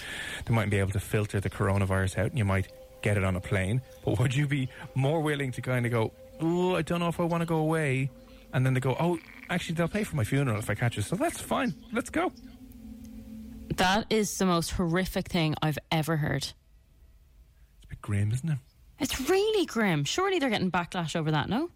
they 0.45 0.53
might 0.53 0.69
be 0.69 0.77
able 0.77 0.91
to 0.91 1.00
filter 1.00 1.39
the 1.39 1.50
coronavirus 1.50 2.17
out, 2.19 2.25
and 2.27 2.38
you 2.38 2.45
might 2.45 2.67
get 3.01 3.17
it 3.17 3.24
on 3.24 3.36
a 3.36 3.41
plane. 3.41 3.81
But 4.05 4.19
would 4.19 4.36
you 4.36 4.48
be 4.48 4.69
more 4.95 5.22
willing 5.22 5.51
to 5.53 5.62
kind 5.62 5.86
of 5.86 5.91
go, 5.91 6.12
oh, 6.39 6.75
I 6.75 6.81
don't 6.83 7.00
know 7.00 7.10
if 7.10 7.19
I 7.19 7.24
want 7.24 7.41
to 7.41 7.45
go 7.45 7.57
away? 7.57 8.10
And 8.53 8.65
then 8.65 8.74
they 8.75 8.79
go, 8.79 8.95
oh, 9.00 9.17
actually, 9.53 9.75
they'll 9.75 9.88
pay 9.88 10.03
for 10.03 10.15
my 10.15 10.24
funeral 10.24 10.60
if 10.60 10.69
I 10.69 10.75
catch 10.75 10.98
it. 10.98 11.03
So 11.03 11.15
that's 11.15 11.39
fine. 11.39 11.74
Let's 11.91 12.10
go. 12.10 12.31
That 13.77 14.05
is 14.10 14.38
the 14.38 14.45
most 14.45 14.72
horrific 14.72 15.29
thing 15.29 15.55
I've 15.62 15.79
ever 15.91 16.17
heard. 16.17 16.43
It's 16.43 16.55
a 17.86 17.88
bit 17.88 18.01
grim, 18.01 18.31
isn't 18.31 18.50
it? 18.50 18.57
It's 19.00 19.29
really 19.29 19.65
grim. 19.65 20.03
Surely 20.03 20.39
they're 20.39 20.50
getting 20.50 20.72
backlash 20.72 21.15
over 21.15 21.31
that, 21.31 21.50
no? 21.50 21.69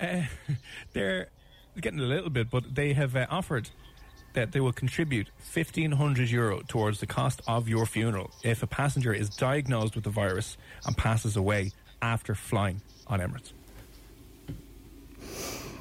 Uh, 0.00 0.22
they're 0.92 1.28
getting 1.80 2.00
a 2.00 2.04
little 2.04 2.30
bit, 2.30 2.50
but 2.50 2.74
they 2.74 2.92
have 2.92 3.16
uh, 3.16 3.26
offered 3.30 3.70
that 4.34 4.52
they 4.52 4.60
will 4.60 4.72
contribute 4.72 5.28
1500 5.52 6.30
euro 6.30 6.62
towards 6.66 7.00
the 7.00 7.06
cost 7.06 7.42
of 7.46 7.68
your 7.68 7.86
funeral 7.86 8.30
if 8.42 8.62
a 8.62 8.66
passenger 8.66 9.12
is 9.12 9.28
diagnosed 9.28 9.94
with 9.94 10.04
the 10.04 10.10
virus 10.10 10.56
and 10.86 10.96
passes 10.96 11.36
away 11.36 11.70
after 12.00 12.34
flying 12.34 12.80
on 13.06 13.20
Emirates. 13.20 13.52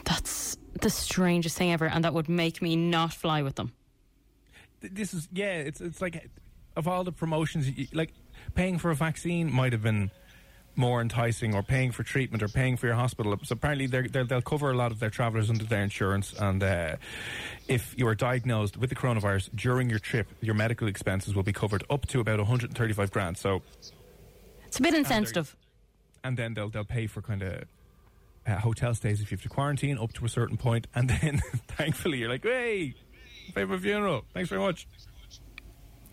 That's 0.04 0.41
the 0.80 0.90
strangest 0.90 1.58
thing 1.58 1.72
ever, 1.72 1.86
and 1.86 2.04
that 2.04 2.14
would 2.14 2.30
make 2.30 2.62
me 2.62 2.76
not 2.76 3.14
fly 3.14 3.42
with 3.42 3.56
them. 3.56 3.74
This 4.82 5.14
is 5.14 5.28
yeah, 5.32 5.58
it's 5.58 5.82
it's 5.82 6.02
like 6.02 6.30
of 6.76 6.88
all 6.88 7.04
the 7.04 7.12
promotions, 7.12 7.70
like 7.94 8.14
paying 8.56 8.78
for 8.78 8.92
a 8.92 8.96
vaccine 8.96 9.52
might 9.52 9.74
have 9.74 9.84
been 9.84 10.12
more 10.76 11.02
enticing, 11.02 11.54
or 11.54 11.62
paying 11.62 11.92
for 11.92 12.04
treatment, 12.04 12.42
or 12.42 12.48
paying 12.48 12.78
for 12.78 12.88
your 12.88 12.96
hospital. 12.96 13.38
So 13.44 13.54
apparently, 13.54 13.88
they 13.88 14.24
will 14.24 14.42
cover 14.42 14.72
a 14.72 14.76
lot 14.76 14.92
of 14.92 15.00
their 15.00 15.10
travellers 15.10 15.50
under 15.50 15.66
their 15.66 15.84
insurance, 15.84 16.34
and 16.34 16.64
uh, 16.64 16.96
if 17.68 17.94
you 17.98 18.08
are 18.08 18.16
diagnosed 18.16 18.78
with 18.78 18.90
the 18.90 18.96
coronavirus 18.96 19.50
during 19.56 19.90
your 19.90 20.00
trip, 20.00 20.28
your 20.42 20.56
medical 20.56 20.88
expenses 20.88 21.36
will 21.36 21.44
be 21.44 21.54
covered 21.54 21.84
up 21.90 22.08
to 22.08 22.20
about 22.20 22.40
135 22.40 23.12
grand. 23.12 23.38
So 23.38 23.62
it's 24.66 24.80
a 24.80 24.82
bit 24.82 24.94
insensitive. 24.94 25.56
And, 26.24 26.30
and 26.30 26.38
then 26.38 26.54
they'll 26.54 26.70
they'll 26.70 26.86
pay 26.86 27.08
for 27.08 27.22
kind 27.22 27.44
of 27.44 27.66
uh, 28.46 28.56
hotel 28.56 28.94
stays 28.94 29.22
if 29.22 29.32
you 29.32 29.38
have 29.38 29.44
to 29.44 29.50
quarantine 29.50 29.98
up 29.98 30.14
to 30.14 30.26
a 30.26 30.30
certain 30.30 30.58
point, 30.58 30.88
and 30.96 31.10
then 31.10 31.42
thankfully 31.68 32.20
you're 32.20 32.30
like, 32.30 32.44
hey, 32.44 32.96
pay 33.54 33.66
for 33.66 33.78
funeral. 33.78 34.24
Thanks 34.34 34.50
very 34.50 34.62
much. 34.62 34.88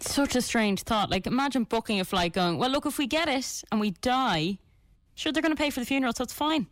Such 0.00 0.36
a 0.36 0.42
strange 0.42 0.82
thought. 0.82 1.10
Like, 1.10 1.26
imagine 1.26 1.64
booking 1.64 2.00
a 2.00 2.04
flight 2.04 2.32
going, 2.32 2.58
well, 2.58 2.70
look, 2.70 2.86
if 2.86 2.98
we 2.98 3.06
get 3.06 3.28
it 3.28 3.62
and 3.72 3.80
we 3.80 3.90
die, 3.90 4.58
sure, 5.14 5.32
they're 5.32 5.42
going 5.42 5.54
to 5.54 5.60
pay 5.60 5.70
for 5.70 5.80
the 5.80 5.86
funeral, 5.86 6.12
so 6.14 6.22
it's 6.22 6.32
fine. 6.32 6.66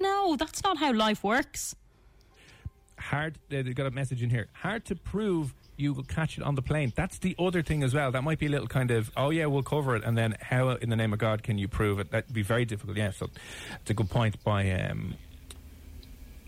No, 0.00 0.36
that's 0.36 0.62
not 0.62 0.76
how 0.78 0.92
life 0.92 1.24
works. 1.24 1.74
Hard, 2.98 3.38
uh, 3.50 3.62
they've 3.62 3.74
got 3.74 3.86
a 3.86 3.90
message 3.90 4.22
in 4.22 4.30
here. 4.30 4.48
Hard 4.52 4.84
to 4.86 4.96
prove 4.96 5.54
you 5.76 5.92
will 5.92 6.04
catch 6.04 6.38
it 6.38 6.44
on 6.44 6.54
the 6.54 6.62
plane. 6.62 6.92
That's 6.94 7.18
the 7.18 7.34
other 7.38 7.62
thing 7.62 7.82
as 7.82 7.94
well. 7.94 8.10
That 8.10 8.22
might 8.22 8.38
be 8.38 8.46
a 8.46 8.48
little 8.48 8.66
kind 8.66 8.90
of, 8.90 9.10
oh 9.16 9.30
yeah, 9.30 9.46
we'll 9.46 9.62
cover 9.62 9.96
it, 9.96 10.04
and 10.04 10.16
then 10.16 10.36
how 10.40 10.70
in 10.70 10.90
the 10.90 10.96
name 10.96 11.12
of 11.12 11.18
God 11.18 11.42
can 11.42 11.58
you 11.58 11.68
prove 11.68 12.00
it? 12.00 12.10
That'd 12.10 12.32
be 12.32 12.42
very 12.42 12.64
difficult. 12.64 12.96
Yeah, 12.96 13.10
so 13.10 13.28
it's 13.80 13.90
a 13.90 13.94
good 13.94 14.10
point 14.10 14.42
by 14.42 14.70
um, 14.72 15.14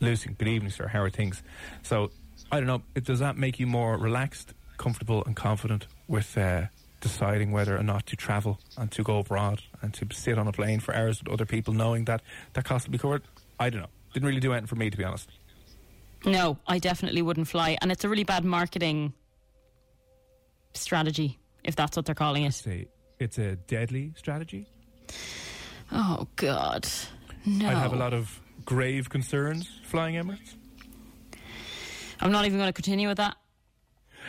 Lucy. 0.01 0.35
Good 0.37 0.49
evening, 0.49 0.71
sir. 0.71 0.89
How 0.89 1.03
are 1.03 1.11
things? 1.11 1.43
So 1.83 2.11
I 2.51 2.61
don't 2.61 2.67
know. 2.67 2.83
Does 3.01 3.21
that 3.21 3.37
make 3.37 3.59
you 3.59 3.67
more 3.67 3.97
relaxed, 3.97 4.55
comfortable, 4.77 5.25
and 5.25 5.37
confident 5.37 5.87
with? 6.07 6.37
Uh, 6.37 6.67
deciding 7.01 7.53
whether 7.53 7.77
or 7.77 7.83
not 7.83 8.07
to 8.07 8.17
travel 8.17 8.59
and 8.77 8.91
to 8.91 9.03
go 9.03 9.19
abroad 9.19 9.63
and 9.83 9.95
to 9.95 10.07
sit 10.13 10.39
on 10.39 10.49
a 10.49 10.53
plane 10.53 10.81
for 10.81 10.95
hours 10.95 11.23
with 11.23 11.33
other 11.33 11.47
people, 11.47 11.73
knowing 11.73 12.05
that 12.07 12.23
that 12.55 12.65
cost 12.65 12.87
will 12.87 12.93
be 12.93 12.99
covered. 12.99 13.23
I 13.59 13.71
don't 13.71 13.83
know. 13.83 13.89
Didn't 14.13 14.27
really 14.27 14.41
do 14.41 14.53
anything 14.53 14.67
for 14.67 14.77
me, 14.77 14.91
to 14.91 14.97
be 14.97 15.05
honest. 15.05 15.29
No, 16.25 16.59
I 16.67 16.79
definitely 16.79 17.23
wouldn't 17.23 17.47
fly. 17.49 17.79
And 17.81 17.93
it's 17.93 18.05
a 18.05 18.09
really 18.09 18.25
bad 18.25 18.45
marketing 18.45 19.13
strategy, 20.81 21.39
if 21.65 21.77
that's 21.77 21.97
what 21.97 22.07
they're 22.07 22.15
calling 22.15 22.45
it. 22.45 22.49
It's 22.49 22.67
a, 22.67 22.87
it's 23.19 23.39
a 23.39 23.57
deadly 23.57 24.13
strategy. 24.17 24.67
Oh, 25.93 26.29
God. 26.37 26.89
No. 27.47 27.69
I'd 27.69 27.77
have 27.77 27.93
a 27.93 27.97
lot 27.97 28.13
of 28.13 28.41
grave 28.65 29.09
concerns 29.09 29.81
flying 29.85 30.15
Emirates. 30.17 30.55
I'm 32.21 32.33
not 32.33 32.47
even 32.47 32.59
going 32.59 32.69
to 32.69 32.73
continue 32.73 33.09
with 33.09 33.19
that. 33.19 33.37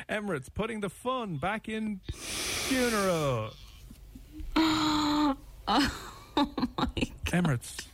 Emirates 0.10 0.48
putting 0.54 0.80
the 0.80 0.90
fun 0.90 1.38
back 1.38 1.68
in 1.68 2.00
funeral. 2.14 3.50
oh 4.56 5.36
my 5.58 6.48
God. 6.78 6.90
Emirates 7.26 7.88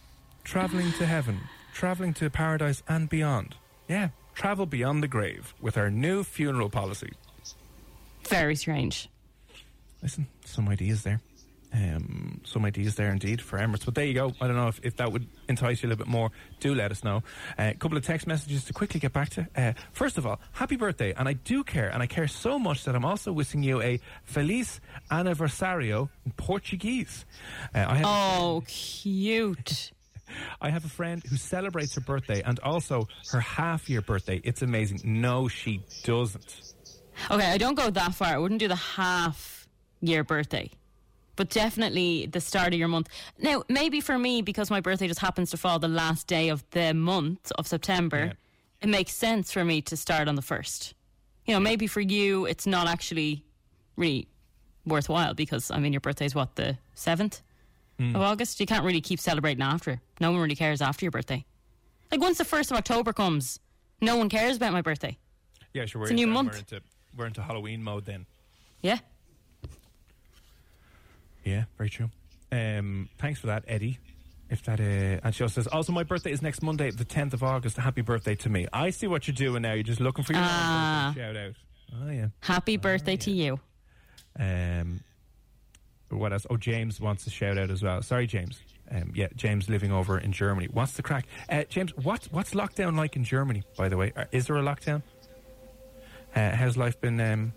traveling 0.44 0.92
to 0.94 1.06
heaven, 1.06 1.40
traveling 1.74 2.14
to 2.14 2.30
paradise 2.30 2.84
and 2.88 3.10
beyond. 3.10 3.56
Yeah, 3.88 4.10
travel 4.34 4.66
beyond 4.66 5.02
the 5.02 5.08
grave 5.08 5.54
with 5.60 5.78
our 5.78 5.90
new 5.90 6.24
funeral 6.24 6.70
policy. 6.70 7.14
Very 8.28 8.56
strange. 8.56 9.10
Listen, 10.02 10.28
some 10.46 10.68
ideas 10.70 11.04
there. 11.04 11.22
Um, 11.74 12.40
some 12.46 12.64
ideas 12.64 12.96
there 12.96 13.12
indeed 13.12 13.42
for 13.42 13.60
Emirates. 13.60 13.84
But 13.84 13.96
there 13.96 14.06
you 14.06 14.14
go. 14.14 14.34
I 14.40 14.48
don't 14.48 14.56
know 14.56 14.70
if, 14.70 14.80
if 14.82 14.96
that 14.98 15.12
would 15.12 15.28
entice 15.50 15.84
you 15.84 15.88
a 15.88 15.90
little 15.90 16.06
bit 16.06 16.10
more. 16.10 16.32
Do 16.62 16.74
let 16.74 16.92
us 16.92 17.04
know. 17.04 17.18
Uh, 17.60 17.72
a 17.72 17.74
couple 17.74 17.98
of 17.98 18.06
text 18.06 18.28
messages 18.28 18.64
to 18.66 18.74
quickly 18.74 19.00
get 19.00 19.12
back 19.12 19.30
to. 19.32 19.48
Uh, 19.56 19.74
first 19.92 20.18
of 20.18 20.26
all, 20.26 20.40
happy 20.54 20.78
birthday. 20.78 21.14
And 21.18 21.28
I 21.28 21.34
do 21.34 21.64
care, 21.64 21.90
and 21.90 22.02
I 22.02 22.08
care 22.08 22.28
so 22.28 22.58
much 22.58 22.86
that 22.86 22.96
I'm 22.96 23.04
also 23.04 23.34
wishing 23.34 23.62
you 23.62 23.82
a 23.82 24.00
Feliz 24.24 24.80
Aniversario 25.12 26.10
in 26.26 26.32
Portuguese. 26.34 27.26
Uh, 27.74 27.86
I 27.90 27.96
have 27.96 28.06
oh, 28.06 28.64
cute. 28.68 29.92
I 30.62 30.70
have 30.70 30.86
a 30.86 30.90
friend 30.90 31.22
who 31.30 31.36
celebrates 31.36 31.96
her 31.96 32.02
birthday 32.02 32.42
and 32.42 32.60
also 32.60 33.08
her 33.32 33.42
half 33.42 33.90
year 33.90 34.02
birthday. 34.02 34.40
It's 34.44 34.62
amazing. 34.62 35.02
No, 35.04 35.48
she 35.48 35.82
doesn't. 36.04 36.75
Okay, 37.32 37.52
I 37.52 37.58
don't 37.58 37.76
go 37.76 37.90
that 37.90 38.16
far. 38.16 38.28
I 38.28 38.38
wouldn't 38.38 38.60
do 38.60 38.68
the 38.68 38.76
half 38.76 39.68
year 40.02 40.24
birthday. 40.24 40.72
But 41.36 41.50
definitely 41.50 42.28
the 42.28 42.40
start 42.40 42.74
of 42.74 42.80
your 42.80 42.88
month. 42.88 43.10
Now, 43.38 43.64
maybe 43.68 44.00
for 44.00 44.18
me, 44.18 44.42
because 44.42 44.72
my 44.72 44.80
birthday 44.80 45.08
just 45.08 45.20
happens 45.20 45.52
to 45.52 45.58
fall 45.58 45.80
the 45.80 45.90
last 45.90 46.28
day 46.28 46.50
of 46.50 46.64
the 46.72 46.94
month 46.94 47.52
of 47.58 47.68
September, 47.68 48.18
yeah. 48.18 48.34
it 48.82 48.90
makes 48.90 49.14
sense 49.14 49.52
for 49.52 49.66
me 49.66 49.82
to 49.82 49.98
start 49.98 50.30
on 50.30 50.36
the 50.36 50.42
first. 50.42 50.94
You 51.46 51.54
know, 51.54 51.60
maybe 51.60 51.88
for 51.88 52.00
you, 52.00 52.46
it's 52.46 52.66
not 52.66 52.88
actually 52.88 53.44
really 53.98 54.28
worthwhile 54.86 55.34
because, 55.34 55.72
I 55.72 55.80
mean, 55.80 55.92
your 55.92 56.00
birthday 56.00 56.26
is 56.26 56.36
what, 56.36 56.56
the 56.56 56.78
7th? 56.96 57.42
mm. 58.00 58.16
of 58.16 58.22
August. 58.22 58.60
You 58.60 58.66
can't 58.66 58.84
really 58.84 59.02
keep 59.02 59.20
celebrating 59.20 59.62
after. 59.62 60.02
No 60.20 60.32
one 60.32 60.42
really 60.42 60.56
cares 60.56 60.82
after 60.82 61.06
your 61.06 61.12
birthday. 61.12 61.46
Like 62.12 62.22
once 62.22 62.38
the 62.38 62.46
first 62.46 62.72
of 62.72 62.78
October 62.78 63.14
comes, 63.14 63.60
no 64.02 64.18
one 64.18 64.30
cares 64.30 64.58
about 64.58 64.74
my 64.74 64.82
birthday. 64.82 65.18
Yeah, 65.74 65.86
sure. 65.86 66.04
It's 66.04 66.12
a 66.12 66.14
new 66.14 66.28
month. 66.28 66.58
Into, 66.60 66.82
we're 67.16 67.26
into 67.28 67.42
Halloween 67.42 67.84
mode 67.84 68.06
then. 68.06 68.26
Yeah. 68.82 69.00
Yeah, 71.44 71.66
very 71.78 71.90
true. 71.90 72.10
Um, 72.52 73.10
thanks 73.18 73.40
for 73.40 73.48
that, 73.48 73.64
Eddie. 73.68 74.00
if 74.50 74.64
that 74.64 74.80
uh, 74.80 75.20
and 75.24 75.34
she 75.36 75.44
also 75.44 75.62
says 75.62 75.68
also 75.68 75.92
my 75.92 76.04
birthday 76.04 76.32
is 76.32 76.42
next 76.42 76.62
Monday, 76.62 76.92
the 76.92 77.06
tenth 77.06 77.34
of 77.34 77.44
August. 77.44 77.78
Happy 77.78 78.02
birthday 78.02 78.36
to 78.36 78.50
me. 78.50 78.68
I 78.74 78.90
see 78.92 79.08
what 79.08 79.28
you're 79.28 79.36
doing 79.36 79.62
now. 79.64 79.74
You're 79.74 79.84
just 79.84 80.00
looking 80.00 80.24
for 80.24 80.34
your 80.34 80.42
Ah. 80.44 81.14
shout 81.16 81.36
out. 81.36 81.54
Oh 82.04 82.10
yeah. 82.10 82.28
Happy 82.42 82.78
birthday 82.78 83.16
to 83.18 83.32
you. 83.32 83.60
Um, 84.40 85.02
what 86.10 86.34
else? 86.34 86.46
Oh, 86.50 86.58
James 86.58 87.00
wants 87.00 87.26
a 87.28 87.30
shout 87.30 87.58
out 87.58 87.70
as 87.72 87.82
well. 87.84 88.02
Sorry, 88.02 88.28
James. 88.28 88.60
Um, 88.92 89.12
yeah, 89.16 89.28
James 89.36 89.68
living 89.70 89.92
over 89.92 90.20
in 90.20 90.32
Germany. 90.32 90.68
What's 90.72 90.94
the 90.94 91.02
crack? 91.04 91.26
Uh, 91.50 91.64
James, 91.70 91.96
what 91.98 92.28
what's 92.32 92.54
lockdown 92.54 92.96
like 92.96 93.16
in 93.16 93.24
Germany? 93.24 93.64
By 93.78 93.90
the 93.90 93.98
way, 93.98 94.14
Uh, 94.16 94.26
is 94.32 94.46
there 94.48 94.58
a 94.58 94.62
lockdown? 94.64 95.02
Uh, 96.36 96.52
has 96.52 96.76
life 96.76 97.00
been 97.00 97.20
um, 97.22 97.54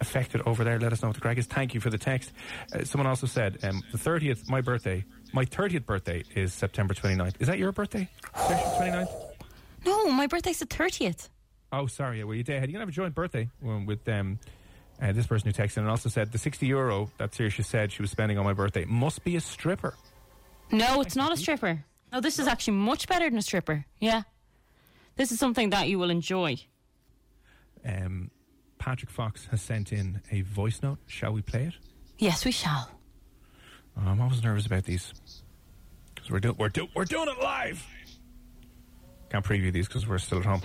affected 0.00 0.42
over 0.46 0.64
there? 0.64 0.78
Let 0.78 0.92
us 0.92 1.02
know 1.02 1.08
what 1.08 1.14
the 1.14 1.20
crack 1.20 1.38
is. 1.38 1.46
Thank 1.46 1.74
you 1.74 1.80
for 1.80 1.90
the 1.90 1.98
text. 1.98 2.32
Uh, 2.72 2.84
someone 2.84 3.06
also 3.06 3.26
said 3.26 3.58
um, 3.62 3.82
the 3.92 3.98
thirtieth, 3.98 4.48
my 4.48 4.60
birthday, 4.60 5.04
my 5.32 5.44
thirtieth 5.44 5.86
birthday 5.86 6.24
is 6.34 6.52
September 6.52 6.94
29th. 6.94 7.34
Is 7.40 7.46
that 7.46 7.58
your 7.58 7.72
birthday? 7.72 8.08
September 8.34 9.06
29th? 9.06 9.28
No, 9.86 10.10
my 10.10 10.26
birthday's 10.26 10.58
the 10.58 10.66
30th. 10.66 11.28
Oh, 11.72 11.86
sorry. 11.86 12.22
Well, 12.24 12.34
you 12.34 12.42
did. 12.42 12.62
You 12.62 12.72
can 12.72 12.80
have 12.80 12.88
a 12.88 12.92
joint 12.92 13.14
birthday 13.14 13.48
um, 13.64 13.86
with 13.86 14.08
um, 14.08 14.38
uh, 15.00 15.12
this 15.12 15.26
person 15.26 15.48
who 15.48 15.52
texted 15.52 15.78
and 15.78 15.88
also 15.88 16.08
said 16.08 16.32
the 16.32 16.38
60 16.38 16.66
euro 16.66 17.10
that 17.18 17.32
Saoirse 17.32 17.64
said 17.64 17.92
she 17.92 18.02
was 18.02 18.10
spending 18.10 18.38
on 18.38 18.44
my 18.44 18.54
birthday 18.54 18.84
must 18.86 19.22
be 19.22 19.36
a 19.36 19.40
stripper. 19.40 19.94
No, 20.72 21.00
it's 21.00 21.16
not 21.16 21.32
a 21.32 21.36
stripper. 21.36 21.84
No, 22.12 22.20
this 22.20 22.38
is 22.38 22.46
actually 22.46 22.76
much 22.78 23.06
better 23.06 23.28
than 23.28 23.38
a 23.38 23.42
stripper. 23.42 23.84
Yeah. 24.00 24.22
This 25.16 25.30
is 25.30 25.38
something 25.38 25.70
that 25.70 25.88
you 25.88 25.98
will 25.98 26.10
enjoy. 26.10 26.56
Um, 27.88 28.30
Patrick 28.78 29.10
Fox 29.10 29.46
has 29.50 29.62
sent 29.62 29.92
in 29.92 30.20
a 30.30 30.42
voice 30.42 30.80
note. 30.82 30.98
Shall 31.06 31.32
we 31.32 31.42
play 31.42 31.64
it? 31.64 31.74
Yes, 32.18 32.44
we 32.44 32.52
shall. 32.52 32.90
Oh, 33.96 34.02
I'm 34.06 34.20
always 34.20 34.42
nervous 34.42 34.66
about 34.66 34.84
these 34.84 35.12
because 36.14 36.30
we're, 36.30 36.40
do- 36.40 36.54
we're, 36.58 36.68
do- 36.68 36.88
we're 36.94 37.04
doing 37.06 37.28
it 37.28 37.42
live. 37.42 37.84
Can't 39.30 39.44
preview 39.44 39.72
these 39.72 39.86
because 39.88 40.06
we're 40.06 40.18
still 40.18 40.38
at 40.38 40.44
home. 40.46 40.62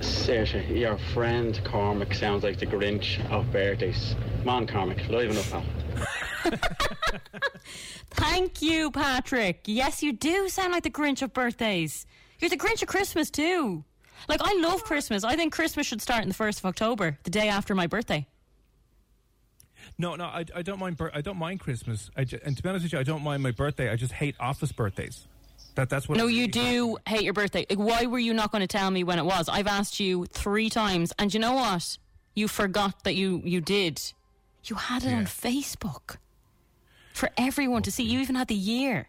Saoirse, 0.00 0.74
your 0.78 0.96
friend 1.12 1.60
Cormac 1.64 2.14
sounds 2.14 2.42
like 2.42 2.58
the 2.58 2.66
Grinch 2.66 3.20
of 3.30 3.50
birthdays. 3.52 4.14
Man, 4.44 4.66
Cormac, 4.66 5.06
liven 5.08 5.36
up, 5.36 5.44
pal. 5.50 5.64
Thank 8.10 8.62
you, 8.62 8.90
Patrick. 8.90 9.62
Yes, 9.66 10.02
you 10.02 10.12
do 10.12 10.48
sound 10.48 10.72
like 10.72 10.82
the 10.82 10.90
Grinch 10.90 11.20
of 11.22 11.32
birthdays. 11.32 12.06
You're 12.40 12.50
the 12.50 12.56
Grinch 12.56 12.80
of 12.82 12.88
Christmas, 12.88 13.30
too. 13.30 13.84
Like, 14.28 14.40
I 14.42 14.54
love 14.60 14.84
Christmas. 14.84 15.24
I 15.24 15.36
think 15.36 15.52
Christmas 15.52 15.86
should 15.86 16.00
start 16.02 16.22
on 16.22 16.28
the 16.28 16.34
1st 16.34 16.58
of 16.58 16.66
October, 16.66 17.18
the 17.24 17.30
day 17.30 17.48
after 17.48 17.74
my 17.74 17.86
birthday. 17.86 18.26
No, 19.98 20.16
no, 20.16 20.24
I, 20.24 20.44
I 20.54 20.62
don't 20.62 20.78
mind. 20.78 20.98
I 21.12 21.20
don't 21.20 21.36
mind 21.36 21.60
Christmas. 21.60 22.10
Ju- 22.24 22.38
and 22.44 22.56
to 22.56 22.62
be 22.62 22.68
honest 22.68 22.84
with 22.84 22.92
you, 22.92 22.98
I 22.98 23.02
don't 23.02 23.22
mind 23.22 23.42
my 23.42 23.50
birthday. 23.50 23.90
I 23.90 23.96
just 23.96 24.12
hate 24.12 24.34
office 24.40 24.72
birthdays. 24.72 25.26
That 25.74 25.88
that's 25.88 26.08
what. 26.08 26.18
No, 26.18 26.26
you 26.26 26.48
do 26.48 26.96
hate 27.06 27.22
your 27.22 27.32
birthday. 27.32 27.66
Like, 27.68 27.78
why 27.78 28.06
were 28.06 28.18
you 28.18 28.32
not 28.34 28.50
going 28.50 28.60
to 28.62 28.66
tell 28.66 28.90
me 28.90 29.04
when 29.04 29.18
it 29.18 29.24
was? 29.24 29.48
I've 29.48 29.66
asked 29.66 30.00
you 30.00 30.26
three 30.26 30.70
times, 30.70 31.12
and 31.18 31.32
you 31.32 31.38
know 31.40 31.54
what? 31.54 31.98
You 32.34 32.48
forgot 32.48 33.04
that 33.04 33.14
you 33.14 33.40
you 33.44 33.60
did. 33.60 34.00
You 34.64 34.76
had 34.76 35.04
it 35.04 35.12
on 35.12 35.26
Facebook 35.26 36.16
for 37.12 37.30
everyone 37.36 37.82
to 37.82 37.92
see. 37.92 38.02
You 38.04 38.20
even 38.20 38.34
had 38.36 38.48
the 38.48 38.54
year. 38.54 39.08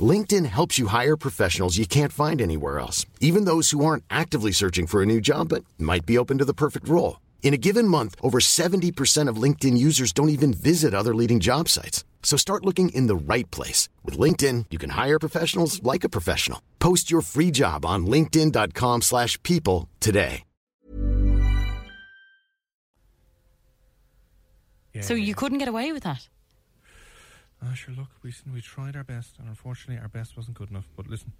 LinkedIn 0.00 0.46
helps 0.46 0.78
you 0.78 0.86
hire 0.86 1.16
professionals 1.16 1.76
you 1.76 1.86
can't 1.86 2.12
find 2.12 2.40
anywhere 2.40 2.78
else, 2.78 3.04
even 3.20 3.46
those 3.46 3.70
who 3.72 3.84
aren't 3.84 4.04
actively 4.08 4.52
searching 4.52 4.86
for 4.86 5.02
a 5.02 5.06
new 5.06 5.20
job 5.20 5.48
but 5.48 5.64
might 5.78 6.06
be 6.06 6.16
open 6.16 6.38
to 6.38 6.44
the 6.44 6.54
perfect 6.54 6.88
role. 6.88 7.18
In 7.42 7.52
a 7.52 7.58
given 7.58 7.88
month, 7.88 8.14
over 8.22 8.38
70% 8.38 9.28
of 9.28 9.42
LinkedIn 9.42 9.76
users 9.76 10.12
don't 10.12 10.28
even 10.28 10.54
visit 10.54 10.94
other 10.94 11.14
leading 11.14 11.40
job 11.40 11.68
sites. 11.68 12.04
So 12.22 12.36
start 12.36 12.64
looking 12.64 12.90
in 12.90 13.08
the 13.08 13.34
right 13.34 13.50
place. 13.50 13.88
With 14.04 14.16
LinkedIn, 14.16 14.66
you 14.70 14.78
can 14.78 14.90
hire 14.90 15.18
professionals 15.18 15.82
like 15.82 16.04
a 16.04 16.08
professional. 16.08 16.62
Post 16.78 17.10
your 17.10 17.22
free 17.22 17.50
job 17.50 17.84
on 17.84 18.06
linkedin.com 18.06 19.02
slash 19.02 19.42
people 19.42 19.88
today. 19.98 20.44
Yeah, 24.94 25.02
So 25.02 25.14
you 25.14 25.34
couldn't 25.34 25.58
get 25.58 25.68
away 25.68 25.92
with 25.92 26.02
that. 26.02 26.28
Oh, 27.62 27.74
sure. 27.74 27.94
Look, 27.94 28.08
we 28.22 28.32
we 28.52 28.60
tried 28.60 28.96
our 28.96 29.04
best, 29.04 29.38
and 29.38 29.48
unfortunately, 29.48 30.00
our 30.00 30.08
best 30.08 30.36
wasn't 30.36 30.56
good 30.56 30.70
enough. 30.70 30.88
But 30.96 31.08
listen, 31.08 31.32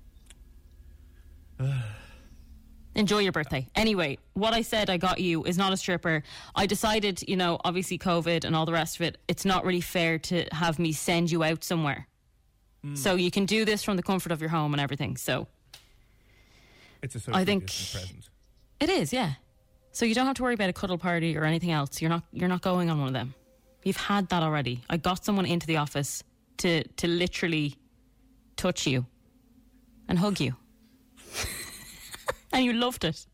Enjoy 2.97 3.19
your 3.19 3.31
birthday. 3.33 3.69
Anyway, 3.77 4.19
what 4.35 4.53
I 4.53 4.63
said 4.63 4.91
I 4.91 4.97
got 4.97 5.21
you 5.21 5.45
is 5.45 5.57
not 5.57 5.73
a 5.73 5.77
stripper. 5.77 6.25
I 6.57 6.67
decided, 6.67 7.23
you 7.29 7.37
know, 7.37 7.59
obviously 7.65 7.99
COVID 7.99 8.45
and 8.45 8.57
all 8.57 8.67
the 8.67 8.73
rest 8.73 8.97
of 8.97 9.03
it, 9.03 9.17
it's 9.29 9.45
not 9.45 9.65
really 9.65 9.81
fair 9.81 10.19
to 10.19 10.45
have 10.51 10.79
me 10.81 10.93
send 10.93 11.31
you 11.31 11.45
out 11.45 11.63
somewhere. 11.63 12.09
Hmm. 12.83 12.97
So 12.97 13.15
you 13.15 13.31
can 13.31 13.47
do 13.47 13.65
this 13.65 13.85
from 13.85 13.97
the 13.97 14.03
comfort 14.03 14.33
of 14.33 14.41
your 14.41 14.51
home 14.51 14.75
and 14.75 14.81
everything. 14.81 15.17
So 15.17 15.47
it's 17.01 17.15
a 17.15 17.21
social 17.21 17.37
I 17.37 17.45
think- 17.45 17.67
present. 17.67 18.29
it 18.81 18.89
is, 18.91 19.13
yeah. 19.13 19.35
So 19.93 20.05
you 20.05 20.15
don't 20.15 20.27
have 20.27 20.37
to 20.37 20.43
worry 20.43 20.55
about 20.55 20.71
a 20.71 20.73
cuddle 20.73 20.99
party 20.99 21.37
or 21.37 21.45
anything 21.45 21.71
else. 21.71 22.01
You're 22.03 22.11
not 22.11 22.25
you're 22.33 22.49
not 22.49 22.61
going 22.63 22.91
on 22.91 22.99
one 22.99 23.09
of 23.09 23.15
them. 23.15 23.35
You've 23.83 23.97
had 23.97 24.29
that 24.29 24.43
already. 24.43 24.83
I 24.91 24.97
got 24.97 25.25
someone 25.25 25.47
into 25.47 25.67
the 25.67 25.77
office 25.77 26.23
to 26.59 26.85
to 26.85 27.09
literally 27.09 27.77
touch 28.57 28.87
you 28.87 29.07
and 30.09 30.19
hug 30.19 30.41
you. 30.41 30.55
and 32.53 32.65
you 32.65 32.73
loved 32.73 33.05
it. 33.05 33.27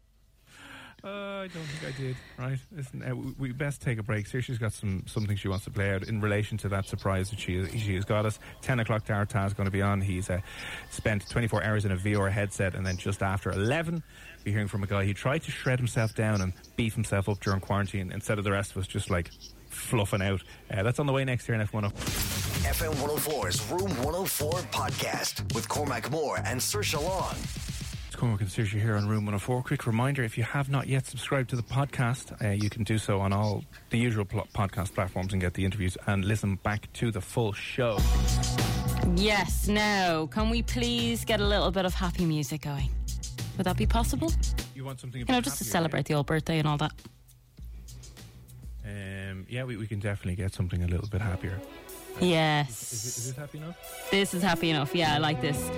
Uh, 1.04 1.42
I 1.44 1.48
don't 1.54 1.62
think 1.62 1.94
I 1.94 2.00
did. 2.00 2.16
Right? 2.36 2.58
Listen, 2.72 3.02
uh, 3.02 3.14
we, 3.38 3.52
best 3.52 3.80
take 3.80 3.98
a 3.98 4.02
break. 4.02 4.26
Saoirse's 4.26 4.58
got 4.58 4.72
some 4.72 5.04
something 5.06 5.36
she 5.36 5.46
wants 5.46 5.64
to 5.66 5.70
play 5.70 5.92
out 5.92 6.02
in 6.08 6.20
relation 6.20 6.58
to 6.58 6.68
that 6.70 6.86
surprise 6.86 7.30
that 7.30 7.38
she 7.38 7.64
she 7.78 7.94
has 7.94 8.04
got 8.04 8.26
us. 8.26 8.40
Ten 8.60 8.80
o'clock, 8.80 9.04
Dara 9.04 9.24
Tah's 9.24 9.52
going 9.54 9.66
to 9.66 9.70
be 9.70 9.82
on. 9.82 10.00
He's 10.00 10.28
uh, 10.30 10.40
spent 10.90 11.28
24 11.28 11.62
hours 11.62 11.84
in 11.84 11.92
a 11.92 11.96
VR 11.96 12.30
headset, 12.30 12.74
and 12.74 12.84
then 12.84 12.96
just 12.96 13.22
after 13.22 13.52
11, 13.52 14.02
be 14.42 14.50
hearing 14.50 14.66
from 14.66 14.82
a 14.82 14.86
guy 14.86 15.04
who 15.04 15.14
tried 15.14 15.42
to 15.44 15.50
shred 15.52 15.78
himself 15.78 16.14
down 16.14 16.40
and 16.40 16.52
beef 16.74 16.94
himself 16.94 17.28
up 17.28 17.38
during 17.38 17.60
quarantine 17.60 18.10
instead 18.10 18.38
of 18.38 18.44
the 18.44 18.50
rest 18.50 18.72
of 18.72 18.78
us 18.78 18.88
just 18.88 19.08
like 19.08 19.30
fluffing 19.76 20.22
out. 20.22 20.42
Uh, 20.70 20.82
that's 20.82 20.98
on 20.98 21.06
the 21.06 21.12
way 21.12 21.24
next 21.24 21.48
year 21.48 21.58
in 21.60 21.66
F1. 21.66 21.92
FM 22.66 22.94
104's 22.94 23.70
Room 23.70 23.90
104 24.04 24.52
podcast 24.72 25.54
with 25.54 25.68
Cormac 25.68 26.10
Moore 26.10 26.38
and 26.44 26.60
Saoirse 26.60 27.00
Long. 27.02 27.34
It's 28.08 28.16
Cormac 28.16 28.40
and 28.40 28.50
Saoirse 28.50 28.80
here 28.80 28.96
on 28.96 29.06
Room 29.08 29.24
104. 29.26 29.62
Quick 29.62 29.86
reminder 29.86 30.24
if 30.24 30.36
you 30.36 30.44
have 30.44 30.68
not 30.68 30.86
yet 30.88 31.06
subscribed 31.06 31.50
to 31.50 31.56
the 31.56 31.62
podcast, 31.62 32.44
uh, 32.44 32.50
you 32.50 32.68
can 32.68 32.82
do 32.82 32.98
so 32.98 33.20
on 33.20 33.32
all 33.32 33.64
the 33.90 33.98
usual 33.98 34.24
pl- 34.24 34.48
podcast 34.54 34.94
platforms 34.94 35.32
and 35.32 35.40
get 35.40 35.54
the 35.54 35.64
interviews 35.64 35.96
and 36.06 36.24
listen 36.24 36.56
back 36.56 36.92
to 36.94 37.10
the 37.10 37.20
full 37.20 37.52
show. 37.52 37.98
Yes, 39.14 39.68
now, 39.68 40.26
can 40.26 40.50
we 40.50 40.62
please 40.62 41.24
get 41.24 41.40
a 41.40 41.46
little 41.46 41.70
bit 41.70 41.84
of 41.84 41.94
happy 41.94 42.24
music 42.24 42.62
going? 42.62 42.90
Would 43.56 43.64
that 43.64 43.76
be 43.76 43.86
possible? 43.86 44.32
You 44.74 44.84
want 44.84 45.00
something? 45.00 45.20
You 45.20 45.26
know, 45.26 45.40
just 45.40 45.58
to 45.58 45.64
happier, 45.64 45.72
celebrate 45.72 46.06
the 46.06 46.14
old 46.14 46.26
birthday 46.26 46.58
and 46.58 46.66
all 46.68 46.76
that. 46.78 46.92
Um, 48.86 49.46
yeah, 49.48 49.64
we, 49.64 49.76
we 49.76 49.86
can 49.86 49.98
definitely 49.98 50.36
get 50.36 50.54
something 50.54 50.82
a 50.82 50.86
little 50.86 51.08
bit 51.08 51.20
happier. 51.20 51.60
Yes. 52.20 52.92
Is, 52.92 53.04
it, 53.04 53.18
is 53.18 53.30
it 53.30 53.36
happy 53.36 53.58
enough? 53.58 54.10
This 54.10 54.32
is 54.32 54.42
happy 54.42 54.70
enough. 54.70 54.94
Yeah, 54.94 55.14
I 55.14 55.18
like 55.18 55.40
this. 55.40 55.70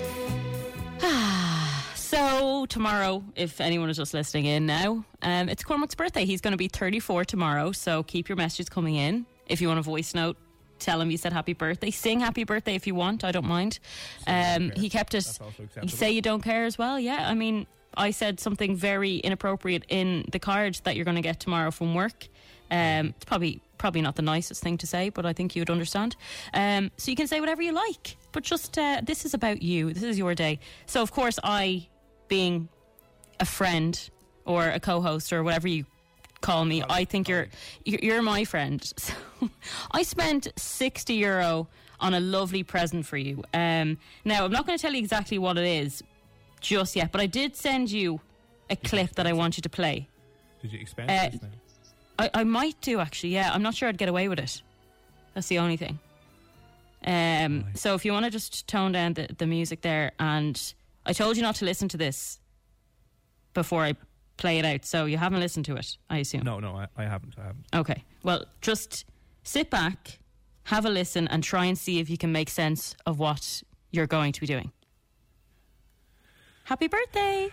so 1.95 2.65
tomorrow, 2.67 3.23
if 3.35 3.59
anyone 3.59 3.89
is 3.89 3.97
just 3.97 4.13
listening 4.13 4.45
in 4.45 4.65
now, 4.65 5.03
um, 5.21 5.49
it's 5.49 5.63
Cormac's 5.63 5.95
birthday. 5.95 6.25
He's 6.25 6.41
going 6.41 6.51
to 6.51 6.57
be 6.57 6.67
34 6.67 7.25
tomorrow. 7.25 7.71
So 7.71 8.03
keep 8.03 8.29
your 8.29 8.35
messages 8.35 8.69
coming 8.69 8.95
in. 8.95 9.25
If 9.47 9.59
you 9.59 9.67
want 9.67 9.79
a 9.79 9.83
voice 9.83 10.13
note, 10.13 10.37
tell 10.77 11.01
him 11.01 11.09
you 11.09 11.17
said 11.17 11.33
happy 11.33 11.53
birthday. 11.53 11.91
Sing 11.91 12.19
happy 12.19 12.43
birthday 12.43 12.75
if 12.75 12.85
you 12.85 12.95
want. 12.95 13.23
I 13.23 13.31
don't 13.31 13.47
mind. 13.47 13.79
Um, 14.27 14.71
he 14.75 14.89
kept 14.89 15.15
it. 15.15 15.39
You 15.81 15.89
say 15.89 16.11
you 16.11 16.21
don't 16.21 16.41
care 16.41 16.65
as 16.65 16.77
well. 16.77 16.99
Yeah, 16.99 17.27
I 17.27 17.33
mean, 17.33 17.65
I 17.97 18.11
said 18.11 18.39
something 18.39 18.75
very 18.75 19.17
inappropriate 19.17 19.83
in 19.89 20.25
the 20.31 20.39
card 20.39 20.79
that 20.83 20.95
you're 20.95 21.05
going 21.05 21.15
to 21.15 21.21
get 21.21 21.39
tomorrow 21.39 21.71
from 21.71 21.95
work. 21.95 22.27
Um, 22.71 23.07
it's 23.15 23.25
probably 23.25 23.61
probably 23.77 24.01
not 24.01 24.15
the 24.17 24.21
nicest 24.21 24.61
thing 24.61 24.77
to 24.77 24.85
say, 24.85 25.09
but 25.09 25.25
I 25.25 25.31
think 25.33 25.55
you'd 25.55 25.69
understand. 25.69 26.15
Um, 26.53 26.91
so 26.97 27.11
you 27.11 27.15
can 27.17 27.27
say 27.27 27.39
whatever 27.39 27.61
you 27.61 27.71
like, 27.71 28.17
but 28.33 28.43
just 28.43 28.77
uh, 28.77 29.01
this 29.03 29.25
is 29.25 29.33
about 29.33 29.61
you. 29.61 29.93
This 29.93 30.03
is 30.03 30.17
your 30.17 30.35
day. 30.35 30.59
So 30.85 31.01
of 31.01 31.11
course, 31.11 31.39
I, 31.43 31.87
being 32.27 32.67
a 33.39 33.45
friend 33.45 33.97
or 34.45 34.67
a 34.69 34.79
co-host 34.79 35.31
or 35.31 35.43
whatever 35.43 35.67
you 35.69 35.85
call 36.41 36.65
me, 36.65 36.83
I 36.89 37.05
think 37.05 37.27
you're 37.29 37.47
you're 37.85 38.21
my 38.21 38.43
friend. 38.45 38.81
So 39.41 39.49
I 39.91 40.03
spent 40.03 40.49
sixty 40.57 41.13
euro 41.13 41.69
on 42.01 42.13
a 42.13 42.19
lovely 42.19 42.61
present 42.63 43.05
for 43.05 43.15
you. 43.17 43.41
Um, 43.53 43.97
now 44.25 44.43
I'm 44.43 44.51
not 44.51 44.65
going 44.65 44.77
to 44.77 44.81
tell 44.81 44.91
you 44.91 44.99
exactly 44.99 45.37
what 45.37 45.57
it 45.57 45.65
is 45.65 46.03
just 46.59 46.93
yet, 46.97 47.13
but 47.13 47.21
I 47.21 47.25
did 47.25 47.55
send 47.55 47.89
you 47.89 48.19
a 48.69 48.75
clip 48.75 49.15
that 49.15 49.25
I 49.25 49.31
want 49.31 49.55
you 49.57 49.61
to 49.61 49.69
play. 49.69 50.09
Did 50.61 50.73
you 50.73 50.79
expense 50.79 51.09
Uh, 51.09 51.29
this 51.29 51.41
now? 51.41 51.47
I, 52.19 52.29
I 52.33 52.43
might 52.43 52.79
do 52.81 52.99
actually. 52.99 53.29
Yeah, 53.29 53.51
I'm 53.51 53.63
not 53.63 53.73
sure 53.73 53.87
I'd 53.87 53.97
get 53.97 54.09
away 54.09 54.27
with 54.27 54.39
it. 54.39 54.61
That's 55.33 55.47
the 55.47 55.59
only 55.59 55.77
thing. 55.77 55.99
Um, 57.05 57.65
so 57.75 57.95
if 57.95 58.03
you 58.03 58.11
want 58.11 58.25
to 58.25 58.31
just 58.31 58.67
tone 58.67 58.91
down 58.91 59.13
the, 59.13 59.29
the 59.37 59.47
music 59.47 59.81
there, 59.81 60.11
and 60.19 60.61
I 61.05 61.13
told 61.13 61.37
you 61.37 61.41
not 61.41 61.55
to 61.55 61.65
listen 61.65 61.87
to 61.89 61.97
this 61.97 62.39
before 63.53 63.83
I 63.83 63.93
play 64.35 64.59
it 64.59 64.65
out, 64.65 64.83
so 64.85 65.05
you 65.05 65.17
haven't 65.17 65.39
listened 65.39 65.65
to 65.65 65.75
it, 65.77 65.97
I 66.09 66.17
assume. 66.17 66.43
No, 66.43 66.59
no, 66.59 66.75
I, 66.75 66.87
I 66.97 67.03
haven't. 67.03 67.35
I 67.37 67.43
haven't. 67.43 67.65
Okay. 67.73 68.03
Well, 68.23 68.45
just 68.59 69.05
sit 69.43 69.69
back, 69.69 70.19
have 70.63 70.85
a 70.85 70.89
listen, 70.89 71.27
and 71.29 71.41
try 71.41 71.65
and 71.65 71.77
see 71.77 71.99
if 71.99 72.09
you 72.09 72.17
can 72.17 72.33
make 72.33 72.49
sense 72.49 72.95
of 73.05 73.17
what 73.17 73.63
you're 73.91 74.07
going 74.07 74.33
to 74.33 74.41
be 74.41 74.47
doing. 74.47 74.71
Happy 76.65 76.87
birthday! 76.87 77.49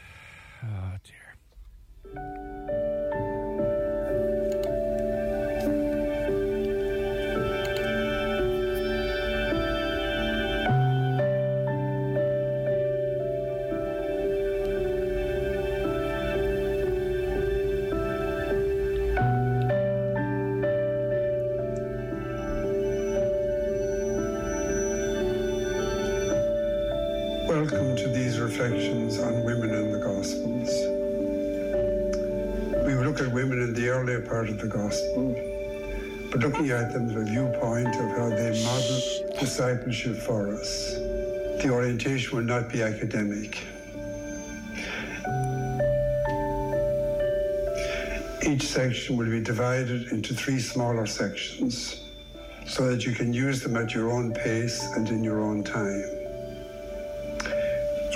Oh 0.65 0.93
dear. 2.15 2.93
Reflections 28.77 29.19
on 29.19 29.43
women 29.45 29.71
in 29.71 29.93
the 29.93 29.99
Gospels. 29.99 30.69
We 32.87 32.95
look 32.95 33.21
at 33.21 33.33
women 33.33 33.63
in 33.63 33.73
the 33.73 33.89
earlier 33.89 34.21
part 34.21 34.49
of 34.51 34.59
the 34.61 34.67
Gospel, 34.67 35.35
but 36.31 36.41
looking 36.41 36.71
at 36.71 36.93
them 36.93 37.09
from 37.09 37.23
a 37.23 37.25
viewpoint 37.25 37.89
of 37.89 38.11
how 38.17 38.29
they 38.29 38.63
model 38.65 39.39
discipleship 39.41 40.17
for 40.17 40.55
us. 40.55 40.95
The 41.63 41.71
orientation 41.71 42.37
will 42.37 42.45
not 42.45 42.69
be 42.71 42.83
academic. 42.83 43.59
Each 48.47 48.63
section 48.63 49.17
will 49.17 49.31
be 49.31 49.41
divided 49.41 50.13
into 50.13 50.35
three 50.35 50.61
smaller 50.61 51.07
sections 51.07 52.03
so 52.67 52.91
that 52.91 53.07
you 53.07 53.13
can 53.13 53.33
use 53.33 53.63
them 53.63 53.77
at 53.77 53.95
your 53.95 54.11
own 54.11 54.35
pace 54.35 54.83
and 54.97 55.09
in 55.09 55.25
your 55.25 55.41
own 55.41 55.65
time. 55.65 56.16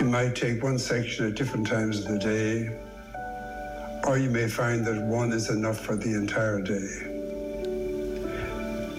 You 0.01 0.07
might 0.07 0.35
take 0.35 0.63
one 0.63 0.79
section 0.79 1.27
at 1.27 1.35
different 1.35 1.67
times 1.67 1.99
of 1.99 2.09
the 2.09 2.19
day, 2.19 2.75
or 4.05 4.17
you 4.17 4.31
may 4.31 4.49
find 4.49 4.83
that 4.87 4.97
one 5.03 5.31
is 5.31 5.51
enough 5.51 5.79
for 5.79 5.95
the 5.95 6.15
entire 6.15 6.63
day. 6.63 6.89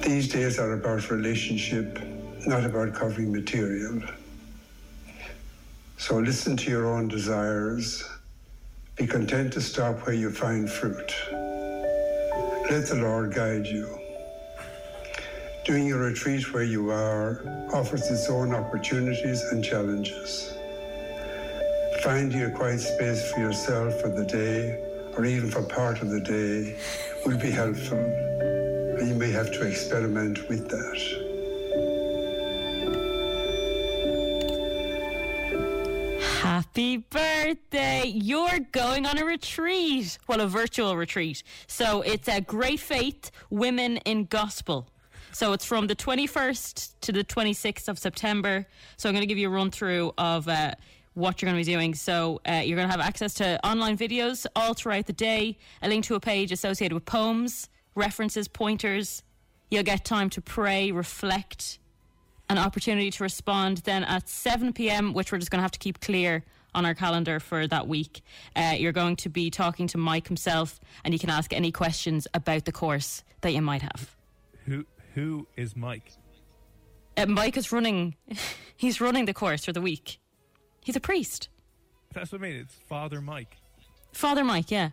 These 0.04 0.28
days 0.28 0.60
are 0.60 0.74
about 0.74 1.10
relationship, 1.10 1.98
not 2.46 2.66
about 2.66 2.94
covering 2.94 3.32
material. 3.32 4.04
So 5.98 6.20
listen 6.20 6.56
to 6.58 6.70
your 6.70 6.86
own 6.86 7.08
desires. 7.08 8.08
Be 8.96 9.08
content 9.08 9.54
to 9.54 9.62
stop 9.62 10.06
where 10.06 10.14
you 10.14 10.30
find 10.30 10.70
fruit. 10.70 11.16
Let 12.70 12.86
the 12.86 13.00
Lord 13.02 13.34
guide 13.34 13.66
you. 13.66 13.90
Doing 15.66 15.92
a 15.94 15.98
retreat 15.98 16.54
where 16.54 16.62
you 16.64 16.92
are 16.92 17.42
offers 17.74 18.08
its 18.12 18.30
own 18.30 18.54
opportunities 18.54 19.42
and 19.46 19.64
challenges. 19.66 20.60
Finding 22.04 22.42
a 22.42 22.50
quiet 22.50 22.80
space 22.80 23.32
for 23.32 23.40
yourself 23.40 24.02
for 24.02 24.10
the 24.10 24.26
day 24.26 24.84
or 25.16 25.24
even 25.24 25.52
for 25.52 25.62
part 25.62 26.02
of 26.02 26.10
the 26.10 26.20
day 26.20 26.80
will 27.26 27.38
be 27.38 27.52
helpful, 27.52 28.00
and 28.00 29.08
you 29.08 29.14
may 29.14 29.30
have 29.30 29.52
to 29.52 29.68
experiment 29.68 30.50
with 30.50 30.68
that. 30.70 31.32
Happy 36.42 36.98
birthday! 36.98 38.08
You're 38.08 38.60
going 38.72 39.06
on 39.06 39.20
a 39.20 39.26
retreat. 39.26 40.18
Well, 40.28 40.42
a 40.42 40.48
virtual 40.48 40.98
retreat. 40.98 41.44
So 41.68 42.02
it's 42.02 42.28
a 42.28 42.42
Great 42.42 42.80
Faith 42.80 43.30
Women 43.52 43.98
in 43.98 44.26
Gospel. 44.26 44.88
So 45.34 45.54
it's 45.54 45.66
from 45.66 45.88
the 45.88 45.96
21st 45.96 46.94
to 47.02 47.12
the 47.12 47.24
26th 47.24 47.88
of 47.88 48.00
September. 48.00 48.66
So 48.98 49.08
I'm 49.08 49.14
going 49.14 49.22
to 49.22 49.28
give 49.28 49.38
you 49.38 49.48
a 49.48 49.52
run 49.52 49.72
through 49.72 50.14
of 50.18 50.48
uh, 50.48 50.74
what 51.14 51.42
you're 51.42 51.52
going 51.52 51.62
to 51.62 51.66
be 51.66 51.72
doing. 51.72 51.94
So 51.94 52.42
uh, 52.48 52.62
you're 52.64 52.78
going 52.78 52.88
to 52.88 52.92
have 52.92 53.06
access 53.06 53.34
to 53.36 53.66
online 53.66 53.98
videos 53.98 54.46
all 54.56 54.74
throughout 54.74 55.08
the 55.08 55.14
day, 55.14 55.58
a 55.82 55.90
link 55.90 56.06
to 56.06 56.16
a 56.16 56.20
page 56.20 56.52
associated 56.52 56.94
with 56.94 57.06
poems, 57.06 57.70
references, 57.96 58.48
pointers. 58.48 59.24
You'll 59.70 59.84
get 59.84 60.06
time 60.06 60.30
to 60.32 60.42
pray, 60.42 60.92
reflect, 60.92 61.80
an 62.50 62.58
opportunity 62.58 63.10
to 63.12 63.24
respond 63.24 63.78
then 63.80 64.04
at 64.04 64.28
7 64.28 64.74
p.m., 64.74 65.14
which 65.14 65.32
we're 65.32 65.38
just 65.38 65.52
going 65.52 65.60
to 65.60 65.64
have 65.64 65.72
to 65.72 65.80
keep 65.80 66.02
clear 66.02 66.44
on 66.74 66.86
our 66.86 66.94
calendar 66.94 67.40
for 67.40 67.68
that 67.68 67.88
week. 67.88 68.22
Uh, 68.56 68.76
you're 68.78 68.92
going 68.92 69.16
to 69.18 69.30
be 69.30 69.50
talking 69.50 69.88
to 69.88 69.98
Mike 69.98 70.28
himself, 70.28 70.80
and 71.04 71.14
you 71.14 71.20
can 71.20 71.30
ask 71.30 71.54
any 71.54 71.72
questions 71.72 72.28
about 72.34 72.66
the 72.66 72.72
course 72.72 73.24
that 73.42 73.52
you 73.52 73.62
might 73.62 73.82
have. 73.82 74.16
Who 74.66 74.86
who 75.16 75.48
is 75.58 75.76
Mike? 75.76 76.14
Uh, 77.18 77.26
Mike 77.26 77.58
is 77.58 77.72
running, 77.72 78.16
he's 78.78 79.02
running 79.02 79.26
the 79.26 79.34
course 79.34 79.66
for 79.66 79.74
the 79.74 79.82
week. 79.82 80.21
He's 80.84 80.96
a 80.96 81.00
priest. 81.00 81.50
That's 82.14 82.32
what 82.32 82.42
I 82.42 82.44
mean. 82.44 82.56
It's 82.56 82.76
Father 82.88 83.22
Mike. 83.22 83.58
Father 84.12 84.44
Mike, 84.44 84.72
yeah. 84.72 84.90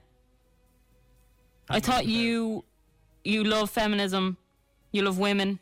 I 1.69 1.81
thought 1.81 2.07
you 2.07 2.65
you 3.25 3.45
love 3.45 3.71
feminism, 3.71 4.37
you 4.93 5.03
love 5.03 5.19
women, 5.19 5.59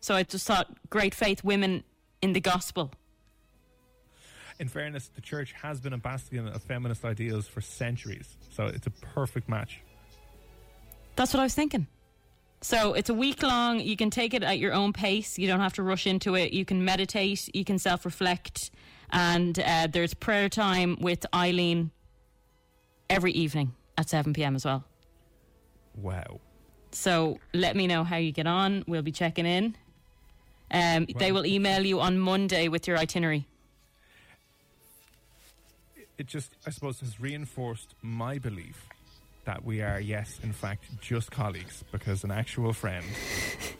so 0.00 0.14
I 0.14 0.22
just 0.22 0.46
thought 0.46 0.68
great 0.90 1.14
faith 1.14 1.42
women 1.42 1.82
in 2.22 2.32
the 2.32 2.40
gospel. 2.40 2.92
In 4.58 4.68
fairness, 4.68 5.08
the 5.14 5.22
church 5.22 5.52
has 5.52 5.80
been 5.80 5.94
a 5.94 5.98
bastion 5.98 6.46
of 6.46 6.62
feminist 6.62 7.04
ideals 7.04 7.48
for 7.48 7.60
centuries, 7.62 8.36
so 8.50 8.66
it's 8.66 8.86
a 8.86 8.90
perfect 8.90 9.48
match. 9.48 9.80
That's 11.16 11.32
what 11.32 11.40
I 11.40 11.44
was 11.44 11.54
thinking. 11.54 11.86
So 12.62 12.92
it's 12.92 13.08
a 13.08 13.14
week 13.14 13.42
long. 13.42 13.80
You 13.80 13.96
can 13.96 14.10
take 14.10 14.34
it 14.34 14.42
at 14.42 14.58
your 14.58 14.74
own 14.74 14.92
pace. 14.92 15.38
You 15.38 15.46
don't 15.46 15.60
have 15.60 15.72
to 15.74 15.82
rush 15.82 16.06
into 16.06 16.34
it. 16.34 16.52
You 16.52 16.66
can 16.66 16.84
meditate. 16.84 17.48
You 17.54 17.64
can 17.64 17.78
self 17.78 18.04
reflect. 18.04 18.70
And 19.12 19.58
uh, 19.58 19.88
there's 19.90 20.14
prayer 20.14 20.48
time 20.48 20.96
with 21.00 21.26
Eileen 21.34 21.90
every 23.08 23.32
evening 23.32 23.74
at 23.98 24.08
7 24.08 24.32
p.m. 24.32 24.54
as 24.54 24.64
well. 24.64 24.84
Wow. 25.96 26.40
So 26.92 27.38
let 27.52 27.76
me 27.76 27.86
know 27.86 28.04
how 28.04 28.16
you 28.16 28.32
get 28.32 28.46
on. 28.46 28.84
We'll 28.86 29.02
be 29.02 29.12
checking 29.12 29.46
in. 29.46 29.76
Um, 30.70 31.06
they 31.16 31.32
will 31.32 31.46
email 31.46 31.84
you 31.84 32.00
on 32.00 32.18
Monday 32.18 32.68
with 32.68 32.86
your 32.86 32.96
itinerary. 32.96 33.46
It 36.16 36.26
just, 36.26 36.52
I 36.66 36.70
suppose, 36.70 37.00
has 37.00 37.20
reinforced 37.20 37.94
my 38.02 38.38
belief 38.38 38.86
that 39.44 39.64
we 39.64 39.82
are, 39.82 39.98
yes, 39.98 40.38
in 40.42 40.52
fact, 40.52 40.84
just 41.00 41.30
colleagues 41.30 41.82
because 41.90 42.24
an 42.24 42.30
actual 42.30 42.72
friend 42.72 43.04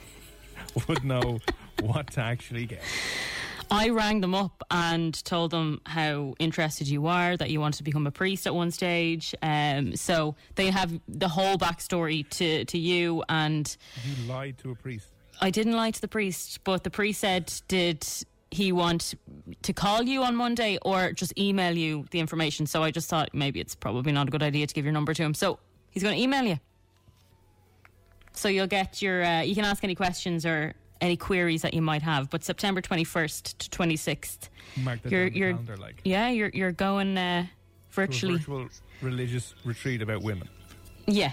would 0.88 1.04
know 1.04 1.38
what 1.82 2.10
to 2.12 2.20
actually 2.20 2.66
get. 2.66 2.82
I 3.70 3.90
rang 3.90 4.20
them 4.20 4.34
up 4.34 4.62
and 4.70 5.14
told 5.24 5.52
them 5.52 5.80
how 5.86 6.34
interested 6.38 6.88
you 6.88 7.06
are, 7.06 7.36
that 7.36 7.50
you 7.50 7.60
wanted 7.60 7.78
to 7.78 7.84
become 7.84 8.06
a 8.06 8.10
priest 8.10 8.46
at 8.46 8.54
one 8.54 8.70
stage. 8.72 9.34
Um, 9.42 9.94
so 9.94 10.34
they 10.56 10.70
have 10.70 10.92
the 11.06 11.28
whole 11.28 11.56
backstory 11.56 12.28
to, 12.30 12.64
to 12.64 12.78
you. 12.78 13.22
And 13.28 13.76
You 14.04 14.26
lied 14.26 14.58
to 14.58 14.72
a 14.72 14.74
priest. 14.74 15.06
I 15.40 15.50
didn't 15.50 15.74
lie 15.74 15.92
to 15.92 16.00
the 16.00 16.08
priest, 16.08 16.64
but 16.64 16.84
the 16.84 16.90
priest 16.90 17.20
said, 17.20 17.52
did 17.68 18.06
he 18.50 18.72
want 18.72 19.14
to 19.62 19.72
call 19.72 20.02
you 20.02 20.24
on 20.24 20.34
Monday 20.34 20.76
or 20.82 21.12
just 21.12 21.38
email 21.38 21.76
you 21.76 22.04
the 22.10 22.18
information? 22.18 22.66
So 22.66 22.82
I 22.82 22.90
just 22.90 23.08
thought 23.08 23.30
maybe 23.32 23.60
it's 23.60 23.76
probably 23.76 24.12
not 24.12 24.26
a 24.28 24.30
good 24.30 24.42
idea 24.42 24.66
to 24.66 24.74
give 24.74 24.84
your 24.84 24.92
number 24.92 25.14
to 25.14 25.22
him. 25.22 25.32
So 25.32 25.60
he's 25.90 26.02
going 26.02 26.16
to 26.16 26.20
email 26.20 26.44
you. 26.44 26.58
So 28.32 28.48
you'll 28.48 28.66
get 28.66 29.00
your, 29.00 29.24
uh, 29.24 29.42
you 29.42 29.54
can 29.54 29.64
ask 29.64 29.84
any 29.84 29.94
questions 29.94 30.44
or 30.44 30.74
any 31.00 31.16
queries 31.16 31.62
that 31.62 31.74
you 31.74 31.82
might 31.82 32.02
have. 32.02 32.30
But 32.30 32.44
September 32.44 32.80
21st 32.80 33.58
to 33.58 33.70
26th, 33.70 34.48
Mark 34.82 35.02
that 35.02 35.12
you're, 35.12 35.26
you're, 35.28 35.50
calendar, 35.52 35.76
like. 35.76 36.00
yeah, 36.04 36.28
you're, 36.28 36.50
you're 36.52 36.72
going 36.72 37.16
uh, 37.16 37.46
virtually. 37.90 38.38
virtual 38.38 38.68
religious 39.02 39.54
retreat 39.64 40.02
about 40.02 40.22
women. 40.22 40.48
Yeah. 41.06 41.32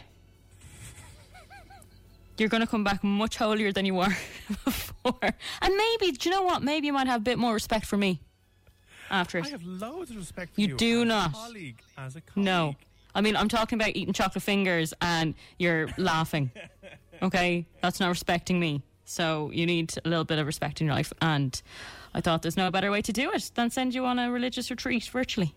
You're 2.37 2.49
going 2.49 2.61
to 2.61 2.67
come 2.67 2.83
back 2.83 3.03
much 3.03 3.35
holier 3.37 3.71
than 3.71 3.85
you 3.85 3.95
were 3.95 4.15
before. 4.65 5.19
And 5.61 5.75
maybe, 5.75 6.11
do 6.11 6.29
you 6.29 6.35
know 6.35 6.43
what? 6.43 6.61
Maybe 6.61 6.87
you 6.87 6.93
might 6.93 7.07
have 7.07 7.21
a 7.21 7.23
bit 7.23 7.39
more 7.39 7.53
respect 7.53 7.85
for 7.85 7.97
me 7.97 8.19
after 9.09 9.39
it. 9.39 9.45
I 9.45 9.49
have 9.49 9.63
loads 9.63 10.11
of 10.11 10.17
respect 10.17 10.53
for 10.53 10.61
You 10.61 10.67
you. 10.69 10.77
do 10.77 11.01
as 11.01 11.07
not. 11.07 11.29
A 11.31 11.33
colleague, 11.33 11.81
as 11.97 12.15
a 12.15 12.21
colleague. 12.21 12.45
No. 12.45 12.75
I 13.15 13.21
mean, 13.21 13.35
I'm 13.35 13.47
talking 13.49 13.79
about 13.79 13.95
eating 13.95 14.13
chocolate 14.13 14.43
fingers 14.43 14.93
and 15.01 15.33
you're 15.59 15.89
laughing. 15.97 16.51
Okay? 17.19 17.65
That's 17.81 17.99
not 17.99 18.09
respecting 18.09 18.59
me. 18.59 18.83
So 19.07 19.49
you 19.53 19.65
need 19.65 19.93
a 20.03 20.09
little 20.09 20.25
bit 20.25 20.37
of 20.37 20.45
respect 20.45 20.81
in 20.81 20.87
your 20.87 20.95
life. 20.95 21.13
And 21.21 21.59
I 22.13 22.19
thought 22.19 22.41
there's 22.41 22.57
no 22.57 22.69
better 22.69 22.91
way 22.91 23.01
to 23.01 23.13
do 23.13 23.31
it 23.31 23.51
than 23.55 23.69
send 23.69 23.95
you 23.95 24.05
on 24.05 24.19
a 24.19 24.29
religious 24.29 24.69
retreat 24.69 25.05
virtually. 25.05 25.55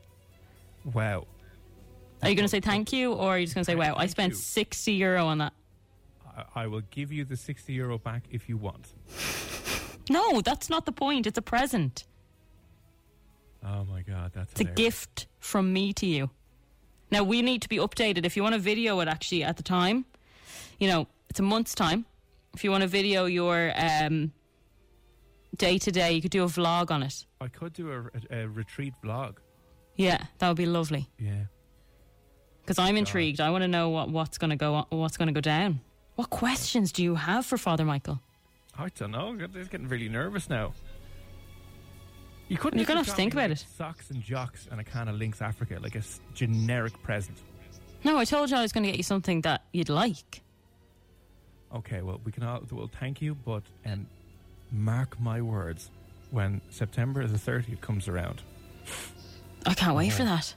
Wow. 0.94 1.26
Are 2.22 2.28
you 2.28 2.36
going 2.36 2.44
to 2.44 2.48
say 2.48 2.60
thank 2.60 2.92
you 2.92 3.12
or 3.12 3.30
are 3.30 3.38
you 3.38 3.46
just 3.46 3.54
going 3.54 3.64
to 3.64 3.70
say, 3.70 3.74
wow, 3.74 3.94
I 3.96 4.06
spent 4.06 4.36
60 4.36 4.92
euro 4.92 5.26
on 5.26 5.38
that? 5.38 5.52
I, 6.54 6.68
will 6.68 6.82
give 6.90 7.12
you 7.12 7.24
the 7.24 7.36
60 7.36 7.72
euro 7.72 7.98
back 7.98 8.22
if 8.30 8.48
you 8.48 8.56
want. 8.56 8.94
No, 10.08 10.40
that's 10.40 10.70
not 10.70 10.86
the 10.86 10.92
point. 10.92 11.26
It's 11.26 11.38
a 11.38 11.42
present. 11.42 12.04
Oh 13.66 13.84
my 13.84 14.02
God, 14.02 14.30
that's 14.32 14.52
It's 14.52 14.60
a 14.60 14.64
gift 14.64 15.26
from 15.40 15.72
me 15.72 15.92
to 15.94 16.06
you. 16.06 16.30
Now 17.10 17.24
we 17.24 17.42
need 17.42 17.62
to 17.62 17.68
be 17.68 17.78
updated. 17.78 18.24
If 18.24 18.36
you 18.36 18.42
want 18.42 18.54
to 18.54 18.60
video 18.60 19.00
it, 19.00 19.08
actually 19.08 19.42
at 19.42 19.56
the 19.56 19.62
time, 19.62 20.04
you 20.78 20.88
know, 20.88 21.08
it's 21.28 21.40
a 21.40 21.42
month's 21.42 21.74
time. 21.74 22.06
If 22.54 22.64
you 22.64 22.70
want 22.70 22.82
to 22.82 22.88
video 22.88 23.26
your 23.26 23.72
um, 23.76 24.32
day 25.56 25.78
to 25.78 25.92
day, 25.92 26.12
you 26.12 26.22
could 26.22 26.30
do 26.30 26.42
a 26.42 26.46
vlog 26.46 26.90
on 26.90 27.02
it. 27.02 27.24
I 27.40 27.48
could 27.48 27.72
do 27.72 27.90
a, 27.92 28.34
a, 28.34 28.42
a 28.42 28.48
retreat 28.48 28.94
vlog. 29.04 29.36
Yeah, 29.96 30.24
that 30.38 30.48
would 30.48 30.56
be 30.56 30.66
lovely. 30.66 31.08
Yeah. 31.18 31.44
Because 32.62 32.78
I'm 32.78 32.96
intrigued. 32.96 33.40
I 33.40 33.50
want 33.50 33.62
to 33.62 33.68
know 33.68 33.88
what, 33.88 34.10
what's 34.10 34.38
going 34.38 34.50
to 34.50 34.56
go 34.56 34.74
on, 34.74 34.86
what's 34.90 35.16
going 35.16 35.28
to 35.28 35.32
go 35.32 35.40
down. 35.40 35.80
What 36.16 36.30
questions 36.30 36.92
do 36.92 37.02
you 37.02 37.14
have 37.14 37.46
for 37.46 37.56
Father 37.56 37.84
Michael? 37.84 38.20
I 38.78 38.88
don't 38.88 39.10
know. 39.10 39.28
I'm 39.28 39.38
getting 39.38 39.88
really 39.88 40.08
nervous 40.08 40.48
now. 40.48 40.72
You 42.48 42.56
couldn't. 42.56 42.78
You're 42.78 42.86
gonna 42.86 43.00
have 43.00 43.06
to 43.06 43.12
think 43.12 43.32
about 43.32 43.50
like, 43.50 43.60
it. 43.60 43.66
Socks 43.76 44.10
and 44.10 44.20
jocks 44.22 44.68
and 44.70 44.80
a 44.80 44.84
can 44.84 45.08
of 45.08 45.14
Lynx 45.16 45.40
Africa, 45.40 45.78
like 45.80 45.94
a 45.94 46.02
generic 46.34 47.00
present. 47.02 47.38
No, 48.02 48.18
I 48.18 48.24
told 48.24 48.50
you 48.50 48.56
I 48.56 48.62
was 48.62 48.72
going 48.72 48.84
to 48.84 48.90
get 48.90 48.96
you 48.96 49.02
something 49.02 49.42
that 49.42 49.62
you'd 49.72 49.88
like. 49.88 50.42
Okay, 51.74 52.02
well, 52.02 52.20
we 52.24 52.32
can 52.32 52.42
all. 52.42 52.62
Well, 52.70 52.90
thank 52.98 53.22
you, 53.22 53.34
but 53.34 53.62
um, 53.86 54.06
mark 54.72 55.20
my 55.20 55.40
words. 55.40 55.90
When 56.30 56.60
September 56.70 57.26
the 57.26 57.38
30th 57.38 57.80
comes 57.80 58.06
around, 58.06 58.42
I 59.66 59.74
can't 59.74 59.96
wait 59.96 60.12
for 60.12 60.22
that. 60.24 60.54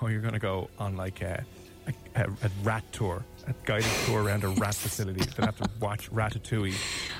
oh, 0.00 0.06
you're 0.06 0.22
going 0.22 0.32
to 0.32 0.38
go 0.40 0.70
on 0.78 0.96
like 0.96 1.20
a, 1.20 1.44
a, 1.86 2.20
a, 2.20 2.24
a 2.24 2.50
rat 2.62 2.82
tour, 2.92 3.22
a 3.46 3.54
guided 3.66 3.90
tour 4.06 4.22
around 4.22 4.44
a 4.44 4.48
rat 4.60 4.74
facility. 4.74 5.20
Then 5.36 5.46
have 5.46 5.56
to 5.58 5.68
watch 5.80 6.10
Ratatouille, 6.10 6.74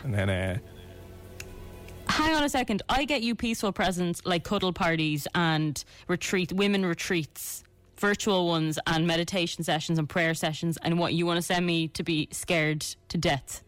and 0.05 0.15
then 0.15 0.31
uh, 0.31 0.59
Hang 2.09 2.35
on 2.35 2.45
a 2.45 2.49
second. 2.49 2.83
I 2.89 3.05
get 3.05 3.23
you 3.23 3.35
peaceful 3.35 3.73
presents 3.73 4.21
like 4.27 4.45
cuddle 4.45 4.73
parties 4.73 5.27
and 5.35 5.83
retreat, 6.09 6.53
women 6.53 6.85
retreats, 6.85 7.65
virtual 8.03 8.49
ones, 8.49 8.81
and 8.89 9.07
meditation 9.07 9.63
sessions 9.63 9.97
and 9.97 10.09
prayer 10.09 10.35
sessions. 10.35 10.77
And 10.83 10.99
what 10.99 11.15
you 11.15 11.25
want 11.25 11.39
to 11.39 11.43
send 11.43 11.65
me 11.65 11.87
to 11.89 12.03
be 12.03 12.29
scared 12.33 12.81
to 13.09 13.17
death? 13.17 13.63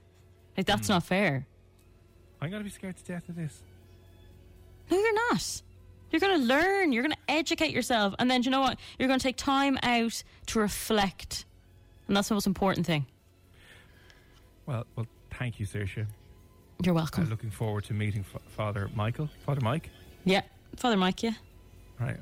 Like 0.56 0.66
that's 0.66 0.88
hmm. 0.88 0.94
not 0.94 1.04
fair. 1.04 1.46
I'm 2.42 2.50
going 2.50 2.60
to 2.60 2.64
be 2.64 2.70
scared 2.70 2.96
to 2.96 3.04
death 3.04 3.28
of 3.28 3.36
this. 3.36 3.62
No, 4.90 4.98
you're 4.98 5.14
not. 5.30 5.62
You're 6.10 6.20
going 6.20 6.40
to 6.40 6.46
learn. 6.46 6.92
You're 6.92 7.04
going 7.04 7.14
to 7.14 7.32
educate 7.32 7.70
yourself, 7.70 8.14
and 8.18 8.30
then 8.30 8.42
you 8.42 8.50
know 8.50 8.60
what? 8.60 8.78
You're 8.98 9.08
going 9.08 9.20
to 9.20 9.22
take 9.22 9.36
time 9.36 9.78
out 9.82 10.22
to 10.46 10.58
reflect, 10.58 11.46
and 12.06 12.16
that's 12.16 12.28
the 12.28 12.34
most 12.34 12.46
important 12.46 12.86
thing. 12.86 13.06
Well, 14.66 14.84
well, 14.96 15.06
thank 15.30 15.60
you, 15.60 15.66
Saoirse. 15.66 16.06
You're 16.82 16.92
I'm 16.92 16.94
welcome. 16.94 17.30
looking 17.30 17.50
forward 17.50 17.84
to 17.84 17.94
meeting 17.94 18.24
F- 18.34 18.42
Father 18.48 18.90
Michael, 18.94 19.30
Father 19.46 19.60
Mike. 19.60 19.90
Yeah, 20.24 20.42
Father 20.76 20.96
Mike. 20.96 21.22
Yeah. 21.22 21.34
Right. 22.00 22.16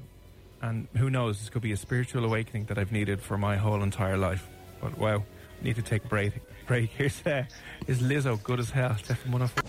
And 0.63 0.87
who 0.97 1.11
knows, 1.11 1.41
this 1.41 1.51
could 1.51 1.63
be 1.63 1.73
a 1.73 1.77
spiritual 1.77 2.25
awakening 2.25 2.67
that 2.67 2.79
I've 2.79 2.93
needed 2.93 3.21
for 3.21 3.37
my 3.37 3.57
whole 3.57 3.83
entire 3.83 4.17
life. 4.17 4.49
But 4.81 4.97
wow, 4.97 5.25
need 5.61 5.75
to 5.77 5.83
take 5.83 6.05
a 6.05 6.09
break. 6.09 6.35
Break. 6.67 6.91
Here's 6.91 7.21
uh, 7.27 7.45
is 7.89 8.01
Lizzo 8.01 8.41
good 8.43 8.61
as 8.61 8.71
hell? 8.71 8.97
It's 8.99 9.09
FM 9.09 9.33
104. 9.33 9.65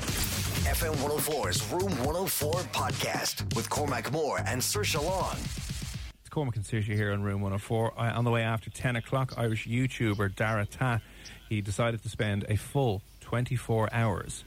FM 0.72 0.96
104's 0.96 1.72
Room 1.72 1.92
104 2.06 2.54
podcast 2.72 3.56
with 3.56 3.70
Cormac 3.70 4.12
Moore 4.12 4.40
and 4.46 4.62
Saoirse 4.62 5.04
Long. 5.04 5.36
It's 6.22 6.30
Cormac 6.30 6.56
and 6.56 6.64
Saoirse 6.64 6.84
here 6.84 7.12
on 7.12 7.24
Room 7.24 7.42
104. 7.42 7.94
Uh, 7.98 8.14
on 8.14 8.24
the 8.24 8.32
way 8.32 8.44
after 8.44 8.70
10 8.70 8.96
o'clock, 8.96 9.34
Irish 9.36 9.68
YouTuber 9.68 10.36
Dara 10.36 10.68
Tah, 10.68 11.00
he 11.50 11.62
decided 11.62 12.04
to 12.04 12.10
spend 12.10 12.46
a 12.50 12.56
full 12.56 13.02
24 13.22 13.90
hours 13.92 14.44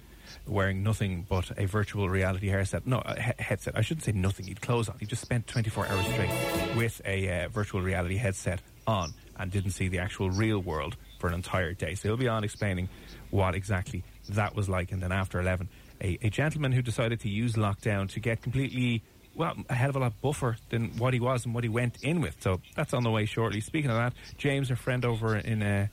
wearing 0.47 0.83
nothing 0.83 1.27
but 1.29 1.51
a 1.59 1.67
virtual 1.67 2.09
reality 2.09 2.49
headset. 2.49 2.87
No, 2.87 3.03
a 3.05 3.21
he- 3.21 3.33
headset. 3.43 3.77
I 3.77 3.83
shouldn't 3.83 4.05
say 4.05 4.13
nothing. 4.13 4.47
He'd 4.47 4.61
clothes 4.61 4.89
on. 4.89 4.97
He 4.99 5.07
just 5.07 5.23
spent 5.23 5.47
24 5.47 5.87
hours 5.87 6.07
straight 6.07 6.77
with 6.77 7.01
a 7.05 7.45
uh, 7.45 7.49
virtual 7.49 7.81
reality 7.81 8.17
headset 8.17 8.61
on 8.87 9.13
and 9.39 9.51
didn't 9.51 9.73
see 9.73 9.89
the 9.89 9.99
actual 9.99 10.31
real 10.31 10.59
world 10.59 10.97
for 11.19 11.29
an 11.29 11.35
entire 11.35 11.73
day. 11.73 11.95
So 11.95 12.09
he'll 12.09 12.17
be 12.17 12.29
on 12.29 12.45
explaining 12.45 12.89
what 13.31 13.55
exactly 13.55 14.05
that 14.31 14.55
was 14.55 14.69
like. 14.69 14.93
And 14.93 15.03
then 15.03 15.13
after 15.13 15.41
11, 15.41 15.69
a, 16.01 16.19
a 16.23 16.31
gentleman 16.31 16.73
who 16.73 16.83
decided 16.83 17.21
to 17.21 17.29
use 17.29 17.55
lockdown 17.55 18.09
to 18.11 18.21
get 18.21 18.43
completely 18.43 19.03
well, 19.35 19.55
a 19.69 19.75
hell 19.75 19.91
of 19.91 19.97
a 19.97 19.99
lot 19.99 20.21
buffer 20.23 20.57
than 20.71 20.97
what 20.97 21.13
he 21.13 21.21
was 21.21 21.45
and 21.45 21.55
what 21.55 21.63
he 21.63 21.69
went 21.69 22.03
in 22.03 22.21
with. 22.23 22.37
So 22.41 22.61
that's 22.75 22.95
on 22.95 23.03
the 23.03 23.11
way 23.11 23.27
shortly. 23.27 23.61
Speaking 23.61 23.91
of 23.91 23.97
that, 23.97 24.15
James, 24.39 24.71
our 24.71 24.77
friend 24.77 25.05
over 25.05 25.37
in 25.37 25.63
uh, 25.63 25.89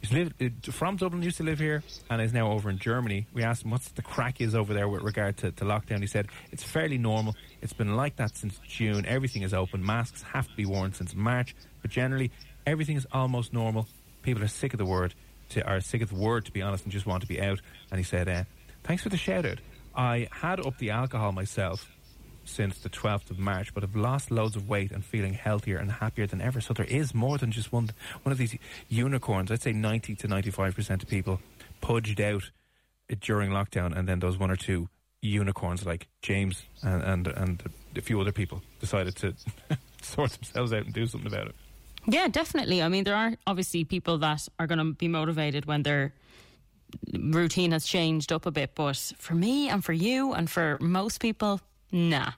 he's 0.00 0.12
lived, 0.12 0.42
uh, 0.42 0.72
from 0.72 0.96
Dublin, 0.96 1.22
used 1.22 1.38
to 1.38 1.42
live 1.42 1.58
here 1.58 1.82
and 2.08 2.20
is 2.20 2.32
now 2.32 2.50
over 2.52 2.70
in 2.70 2.78
Germany. 2.78 3.26
We 3.32 3.42
asked 3.42 3.64
him 3.64 3.70
what's 3.70 3.88
the 3.90 4.02
crack 4.02 4.40
is 4.40 4.54
over 4.54 4.74
there 4.74 4.88
with 4.88 5.02
regard 5.02 5.36
to, 5.38 5.52
to 5.52 5.64
lockdown. 5.64 6.00
He 6.00 6.06
said 6.06 6.28
it's 6.52 6.62
fairly 6.62 6.98
normal. 6.98 7.36
It's 7.62 7.72
been 7.72 7.96
like 7.96 8.16
that 8.16 8.36
since 8.36 8.58
June. 8.66 9.06
Everything 9.06 9.42
is 9.42 9.54
open. 9.54 9.84
Masks 9.84 10.22
have 10.22 10.48
to 10.48 10.56
be 10.56 10.66
worn 10.66 10.92
since 10.92 11.14
March, 11.14 11.54
but 11.82 11.90
generally 11.90 12.30
everything 12.66 12.96
is 12.96 13.06
almost 13.12 13.52
normal. 13.52 13.86
People 14.22 14.42
are 14.42 14.48
sick 14.48 14.74
of 14.74 14.78
the 14.78 14.84
word, 14.84 15.14
to, 15.50 15.66
are 15.66 15.80
sick 15.80 16.02
of 16.02 16.10
the 16.10 16.16
word 16.16 16.44
to 16.46 16.52
be 16.52 16.62
honest, 16.62 16.84
and 16.84 16.92
just 16.92 17.06
want 17.06 17.22
to 17.22 17.28
be 17.28 17.40
out. 17.40 17.60
And 17.90 17.98
he 17.98 18.04
said, 18.04 18.28
uh, 18.28 18.44
"Thanks 18.84 19.02
for 19.02 19.08
the 19.08 19.16
shout 19.16 19.46
out. 19.46 19.58
I 19.94 20.28
had 20.30 20.64
up 20.64 20.78
the 20.78 20.90
alcohol 20.90 21.32
myself." 21.32 21.88
Since 22.50 22.78
the 22.78 22.88
12th 22.88 23.30
of 23.30 23.38
March, 23.38 23.72
but 23.72 23.82
have 23.82 23.96
lost 23.96 24.30
loads 24.30 24.56
of 24.56 24.68
weight 24.68 24.90
and 24.90 25.04
feeling 25.04 25.34
healthier 25.34 25.78
and 25.78 25.90
happier 25.90 26.26
than 26.26 26.40
ever. 26.40 26.60
So 26.60 26.74
there 26.74 26.86
is 26.86 27.14
more 27.14 27.38
than 27.38 27.50
just 27.50 27.72
one 27.72 27.90
one 28.22 28.32
of 28.32 28.38
these 28.38 28.56
unicorns. 28.88 29.50
I'd 29.50 29.62
say 29.62 29.72
90 29.72 30.14
to 30.16 30.28
95% 30.28 31.02
of 31.02 31.08
people 31.08 31.40
pudged 31.80 32.20
out 32.20 32.50
during 33.20 33.50
lockdown, 33.50 33.96
and 33.96 34.08
then 34.08 34.20
those 34.20 34.38
one 34.38 34.50
or 34.50 34.56
two 34.56 34.88
unicorns 35.22 35.84
like 35.84 36.08
James 36.22 36.64
and 36.82 37.02
and, 37.02 37.26
and 37.26 37.62
a 37.96 38.00
few 38.00 38.20
other 38.20 38.32
people 38.32 38.62
decided 38.80 39.16
to 39.16 39.34
sort 40.02 40.30
themselves 40.32 40.72
out 40.72 40.84
and 40.84 40.94
do 40.94 41.06
something 41.06 41.32
about 41.32 41.48
it. 41.48 41.54
Yeah, 42.06 42.28
definitely. 42.28 42.82
I 42.82 42.88
mean, 42.88 43.04
there 43.04 43.16
are 43.16 43.34
obviously 43.46 43.84
people 43.84 44.18
that 44.18 44.48
are 44.58 44.66
going 44.66 44.78
to 44.78 44.94
be 44.94 45.08
motivated 45.08 45.66
when 45.66 45.82
their 45.82 46.14
routine 47.12 47.72
has 47.72 47.84
changed 47.84 48.32
up 48.32 48.46
a 48.46 48.50
bit. 48.50 48.74
But 48.74 49.12
for 49.18 49.34
me 49.34 49.68
and 49.68 49.84
for 49.84 49.92
you 49.92 50.32
and 50.32 50.50
for 50.50 50.78
most 50.80 51.20
people, 51.20 51.60
nah, 51.92 52.32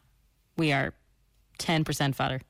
we 0.63 0.73
are 0.73 0.95
10% 1.59 2.15
fatter. 2.15 2.41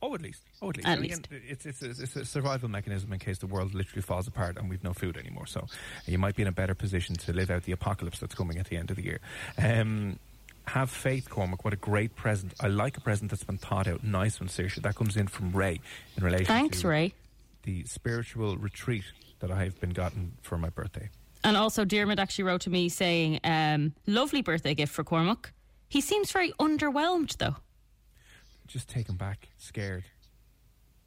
Oh, 0.00 0.14
at 0.14 0.22
least. 0.22 0.42
Oh, 0.62 0.70
at 0.70 0.78
least. 0.78 0.88
At 0.88 1.00
least. 1.02 1.26
again, 1.26 1.42
it's, 1.46 1.66
it's, 1.66 1.82
it's, 1.82 2.00
it's 2.00 2.16
a 2.16 2.24
survival 2.24 2.70
mechanism 2.70 3.12
in 3.12 3.18
case 3.18 3.36
the 3.36 3.46
world 3.46 3.74
literally 3.74 4.00
falls 4.00 4.26
apart 4.26 4.56
and 4.56 4.70
we've 4.70 4.82
no 4.82 4.94
food 4.94 5.18
anymore. 5.18 5.44
So 5.46 5.66
you 6.06 6.16
might 6.16 6.34
be 6.34 6.40
in 6.40 6.48
a 6.48 6.52
better 6.52 6.74
position 6.74 7.14
to 7.16 7.34
live 7.34 7.50
out 7.50 7.64
the 7.64 7.72
apocalypse 7.72 8.20
that's 8.20 8.34
coming 8.34 8.56
at 8.56 8.68
the 8.68 8.78
end 8.78 8.88
of 8.88 8.96
the 8.96 9.04
year. 9.04 9.20
Um, 9.58 10.18
have 10.68 10.88
faith, 10.88 11.28
Cormac. 11.28 11.62
What 11.62 11.74
a 11.74 11.76
great 11.76 12.16
present. 12.16 12.54
I 12.58 12.68
like 12.68 12.96
a 12.96 13.02
present 13.02 13.30
that's 13.30 13.44
been 13.44 13.58
thought 13.58 13.86
out. 13.86 14.02
Nice 14.02 14.40
one, 14.40 14.48
Saoirse. 14.48 14.80
That 14.80 14.94
comes 14.94 15.14
in 15.18 15.26
from 15.26 15.52
Ray 15.52 15.78
in 16.16 16.24
relation 16.24 16.46
Thanks, 16.46 16.80
to 16.80 16.88
Ray. 16.88 17.12
the 17.64 17.84
spiritual 17.84 18.56
retreat 18.56 19.04
that 19.40 19.50
I 19.50 19.64
have 19.64 19.78
been 19.78 19.90
gotten 19.90 20.32
for 20.40 20.56
my 20.56 20.70
birthday. 20.70 21.10
And 21.44 21.54
also, 21.54 21.84
Dermot 21.84 22.18
actually 22.18 22.44
wrote 22.44 22.62
to 22.62 22.70
me 22.70 22.88
saying, 22.88 23.40
um, 23.44 23.94
lovely 24.06 24.42
birthday 24.42 24.74
gift 24.74 24.92
for 24.92 25.04
Cormac. 25.04 25.52
He 25.88 26.00
seems 26.00 26.30
very 26.32 26.52
underwhelmed, 26.60 27.36
though. 27.38 27.56
Just 28.66 28.88
taken 28.88 29.16
back, 29.16 29.48
scared. 29.56 30.04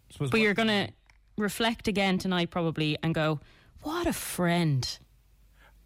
Suppose 0.10 0.32
But 0.32 0.40
you're 0.42 0.54
going 0.56 0.68
to 0.68 0.90
reflect 1.38 1.88
again 1.88 2.18
tonight, 2.18 2.50
probably, 2.50 2.98
and 3.04 3.14
go, 3.14 3.40
what 3.84 4.08
a 4.08 4.14
friend. 4.14 4.82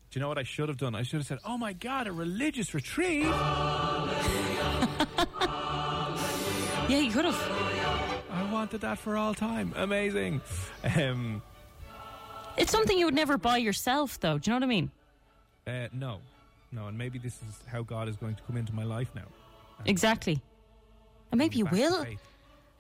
Do 0.10 0.20
you 0.20 0.22
know 0.22 0.30
what 0.30 0.38
I 0.38 0.44
should 0.44 0.70
have 0.70 0.78
done? 0.78 0.96
I 0.96 1.04
should 1.04 1.18
have 1.18 1.28
said, 1.28 1.40
"Oh 1.44 1.58
my 1.58 1.74
God, 1.74 2.08
a 2.08 2.12
religious 2.14 2.74
retreat!" 2.74 3.26
Yeah, 6.88 7.00
you 7.00 7.12
could 7.12 7.26
have. 7.26 7.36
I 8.32 8.48
wanted 8.54 8.82
that 8.82 9.00
for 9.00 9.18
all 9.18 9.34
time. 9.34 9.74
Amazing. 9.76 10.40
Um, 10.96 11.42
It's 12.58 12.72
something 12.72 12.96
you 12.98 13.06
would 13.06 13.16
never 13.16 13.38
buy 13.40 13.58
yourself, 13.58 14.20
though. 14.20 14.38
Do 14.38 14.52
you 14.52 14.54
know 14.54 14.58
what 14.58 14.64
I 14.64 14.68
mean? 14.68 14.92
uh, 15.66 15.88
no, 15.92 16.20
no, 16.72 16.88
and 16.88 16.98
maybe 16.98 17.20
this 17.20 17.36
is 17.36 17.60
how 17.68 17.82
God 17.84 18.10
is 18.10 18.16
going 18.16 18.36
to 18.36 18.44
come 18.44 18.58
into 18.58 18.74
my 18.74 18.84
life 18.84 19.10
now. 19.16 19.28
Exactly. 19.86 20.42
And 21.32 21.40
maybe 21.40 21.58
you 21.58 21.66
will. 21.66 22.06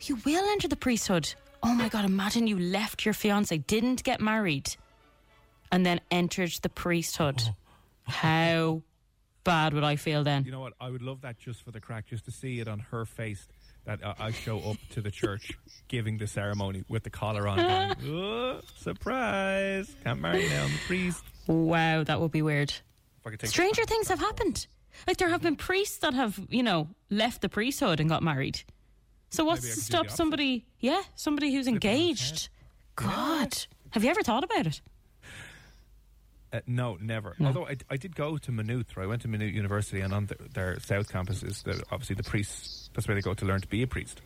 You 0.01 0.17
will 0.25 0.45
enter 0.51 0.67
the 0.67 0.75
priesthood. 0.75 1.33
Oh 1.63 1.73
my 1.73 1.89
God, 1.89 2.05
imagine 2.05 2.47
you 2.47 2.59
left 2.59 3.05
your 3.05 3.13
fiance, 3.13 3.57
didn't 3.57 4.03
get 4.03 4.21
married, 4.21 4.75
and 5.71 5.85
then 5.85 5.99
entered 6.11 6.51
the 6.61 6.69
priesthood. 6.69 7.41
How 8.03 8.81
bad 9.43 9.73
would 9.73 9.83
I 9.83 9.95
feel 9.95 10.23
then? 10.23 10.43
You 10.43 10.51
know 10.51 10.59
what? 10.59 10.73
I 10.79 10.89
would 10.89 11.01
love 11.01 11.21
that 11.21 11.39
just 11.39 11.63
for 11.63 11.71
the 11.71 11.79
crack, 11.79 12.05
just 12.07 12.25
to 12.25 12.31
see 12.31 12.59
it 12.59 12.67
on 12.67 12.79
her 12.91 13.05
face 13.05 13.47
that 13.85 14.03
uh, 14.03 14.13
I 14.19 14.31
show 14.31 14.59
up 14.59 14.77
to 14.91 15.01
the 15.01 15.11
church 15.11 15.53
giving 15.87 16.17
the 16.17 16.27
ceremony 16.27 16.83
with 16.89 17.03
the 17.03 17.09
collar 17.09 17.47
on. 17.47 17.57
going, 17.57 17.95
"Oh, 18.05 18.59
surprise! 18.77 19.95
Can't 20.03 20.19
marry 20.19 20.47
now. 20.49 20.65
I'm 20.65 20.71
a 20.71 20.77
priest. 20.87 21.23
Wow, 21.47 22.03
that 22.03 22.19
would 22.19 22.31
be 22.31 22.41
weird. 22.41 22.73
If 23.25 23.27
I 23.27 23.31
could 23.31 23.39
take 23.39 23.49
Stranger 23.49 23.83
things 23.85 24.07
have 24.09 24.19
happened. 24.19 24.67
Like 25.07 25.17
there 25.17 25.29
have 25.29 25.41
been 25.41 25.55
priests 25.55 25.97
that 25.97 26.13
have, 26.13 26.39
you 26.49 26.61
know, 26.61 26.89
left 27.09 27.41
the 27.41 27.49
priesthood 27.49 27.99
and 27.99 28.07
got 28.07 28.21
married. 28.21 28.61
So 29.31 29.43
what's 29.43 29.63
Maybe 29.63 29.71
I 29.71 29.73
to 29.73 29.75
could 29.75 29.81
do 29.81 29.85
stop 29.85 29.99
opposite. 30.01 30.15
somebody? 30.17 30.65
Yeah, 30.79 31.01
somebody 31.15 31.53
who's 31.53 31.65
Flip 31.65 31.83
it 31.83 31.87
on 31.87 31.93
its 31.93 31.97
engaged. 31.97 32.49
God, 32.95 33.57
have 33.91 34.03
you 34.03 34.09
ever 34.11 34.21
thought 34.21 34.43
about 34.43 34.67
it? 34.67 34.81
Uh, 36.53 36.59
no, 36.67 36.97
never. 37.01 37.35
Although 37.43 37.67
I, 37.67 37.75
I 37.89 37.97
did 37.97 38.15
go 38.15 38.37
to 38.37 38.51
Maynooth, 38.51 38.95
right? 38.95 39.03
I 39.03 39.07
went 39.07 39.23
to 39.23 39.27
Maynooth 39.27 39.53
University, 39.53 39.99
and 39.99 40.13
on 40.13 40.27
the, 40.27 40.37
their 40.53 40.79
south 40.79 41.11
campus 41.11 41.43
is 41.43 41.63
the, 41.63 41.83
obviously 41.91 42.15
the 42.15 42.23
priests. 42.23 42.89
That's 42.93 43.07
where 43.07 43.15
they 43.15 43.21
go 43.21 43.33
to 43.33 43.45
learn 43.45 43.59
to 43.59 43.67
be 43.67 43.81
a 43.81 43.87
priest. 43.87 44.21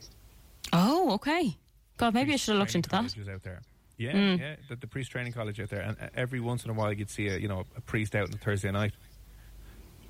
Oh, 0.74 1.14
okay. 1.14 1.58
God, 1.98 2.14
maybe 2.14 2.34
I 2.34 2.36
should 2.36 2.52
have 2.52 2.60
looked 2.60 2.72
Training 2.72 2.80
into 2.80 2.90
that. 2.90 2.98
colleges 2.98 3.30
out 3.30 3.42
there. 3.44 3.62
Yeah, 4.00 4.14
Mm. 4.14 4.40
yeah, 4.40 4.56
the, 4.70 4.78
the 4.78 4.88
priest 4.88 5.12
training 5.12 5.34
college 5.34 5.60
out 5.60 5.70
there, 5.70 5.82
and 5.82 5.98
uh, 6.02 6.08
every 6.16 6.40
once 6.40 6.64
in 6.64 6.72
a 6.72 6.74
while 6.74 6.94
you'd 6.94 7.10
see 7.10 7.28
a 7.28 7.38
you 7.38 7.50
know 7.50 7.66
a 7.76 7.82
priest 7.82 8.16
out 8.16 8.30
on 8.30 8.34
a 8.34 8.38
Thursday 8.38 8.72
night, 8.72 8.94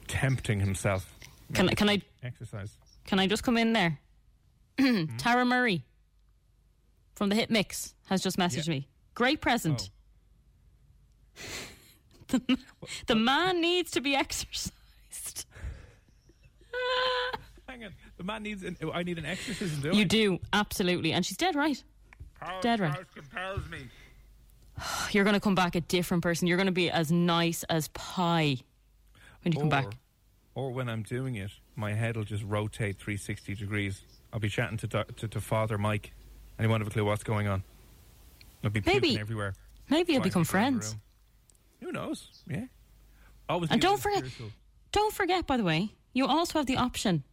tempting 0.07 0.59
himself. 0.59 1.11
Can 1.53 1.67
can 1.69 1.89
I 1.89 2.01
exercise? 2.23 2.71
can 3.05 3.17
I 3.17 3.25
just 3.25 3.43
come 3.43 3.57
in 3.57 3.73
there? 3.73 3.97
Tara 5.17 5.43
Murray 5.43 5.83
from 7.15 7.29
the 7.29 7.35
Hit 7.35 7.49
Mix 7.49 7.95
has 8.05 8.21
just 8.21 8.37
messaged 8.37 8.67
Yeah. 8.67 8.75
me. 8.75 8.87
Great 9.15 9.41
present. 9.41 9.89
the, 12.27 12.39
ma- 12.47 12.55
the 13.07 13.15
man 13.15 13.59
needs 13.61 13.89
to 13.91 14.01
be 14.01 14.15
exercised. 14.15 15.45
Hang 17.67 17.83
on, 17.85 17.91
the 18.17 18.23
man 18.23 18.43
needs. 18.43 18.63
An, 18.63 18.77
I 18.93 19.01
need 19.03 19.17
an 19.17 19.25
exorcism. 19.25 19.81
Do 19.81 19.89
You 19.97 20.01
I? 20.01 20.07
do 20.07 20.39
absolutely, 20.53 21.11
and 21.11 21.25
she's 21.25 21.37
dead 21.37 21.55
right. 21.55 21.83
Dead 22.61 22.79
right. 22.79 22.97
You're 25.11 25.23
going 25.23 25.33
to 25.33 25.39
come 25.39 25.55
back 25.55 25.75
a 25.75 25.81
different 25.81 26.23
person. 26.23 26.47
You're 26.47 26.57
going 26.57 26.67
to 26.67 26.71
be 26.71 26.89
as 26.89 27.11
nice 27.11 27.63
as 27.63 27.89
pie 27.89 28.57
when 29.43 29.51
you 29.53 29.59
come 29.59 29.69
back. 29.69 29.97
Or 30.55 30.71
when 30.71 30.89
I'm 30.89 31.03
doing 31.03 31.35
it, 31.35 31.51
my 31.75 31.93
head 31.93 32.15
will 32.17 32.23
just 32.23 32.43
rotate 32.43 32.97
360 32.97 33.55
degrees. 33.55 34.01
I'll 34.33 34.39
be 34.39 34.49
chatting 34.49 34.77
to 34.77 34.87
to, 34.87 35.27
to 35.27 35.41
Father 35.41 35.77
Mike, 35.77 36.11
and 36.57 36.65
he 36.65 36.69
won't 36.69 36.81
have 36.81 36.87
a 36.87 36.91
clue 36.91 37.05
what's 37.05 37.23
going 37.23 37.47
on. 37.47 37.63
I'll 38.63 38.69
be 38.69 38.81
Maybe- 38.85 39.17
everywhere. 39.19 39.53
Maybe 39.89 40.13
you'll 40.13 40.21
become 40.21 40.43
people 40.43 40.59
around 40.59 40.75
the 40.75 40.79
friends. 40.81 40.97
Who 41.81 41.91
knows? 41.91 42.43
Yeah. 42.47 42.65
Always 43.47 43.71
And 43.71 43.81
don't 43.81 43.99
forget, 43.99 44.19
spiritual. 44.19 44.51
don't 44.91 45.13
forget, 45.13 45.47
by 45.47 45.57
the 45.57 45.63
way, 45.63 45.89
you 46.13 46.27
also 46.27 46.59
have 46.59 46.67
the 46.67 46.77
option 46.77 47.23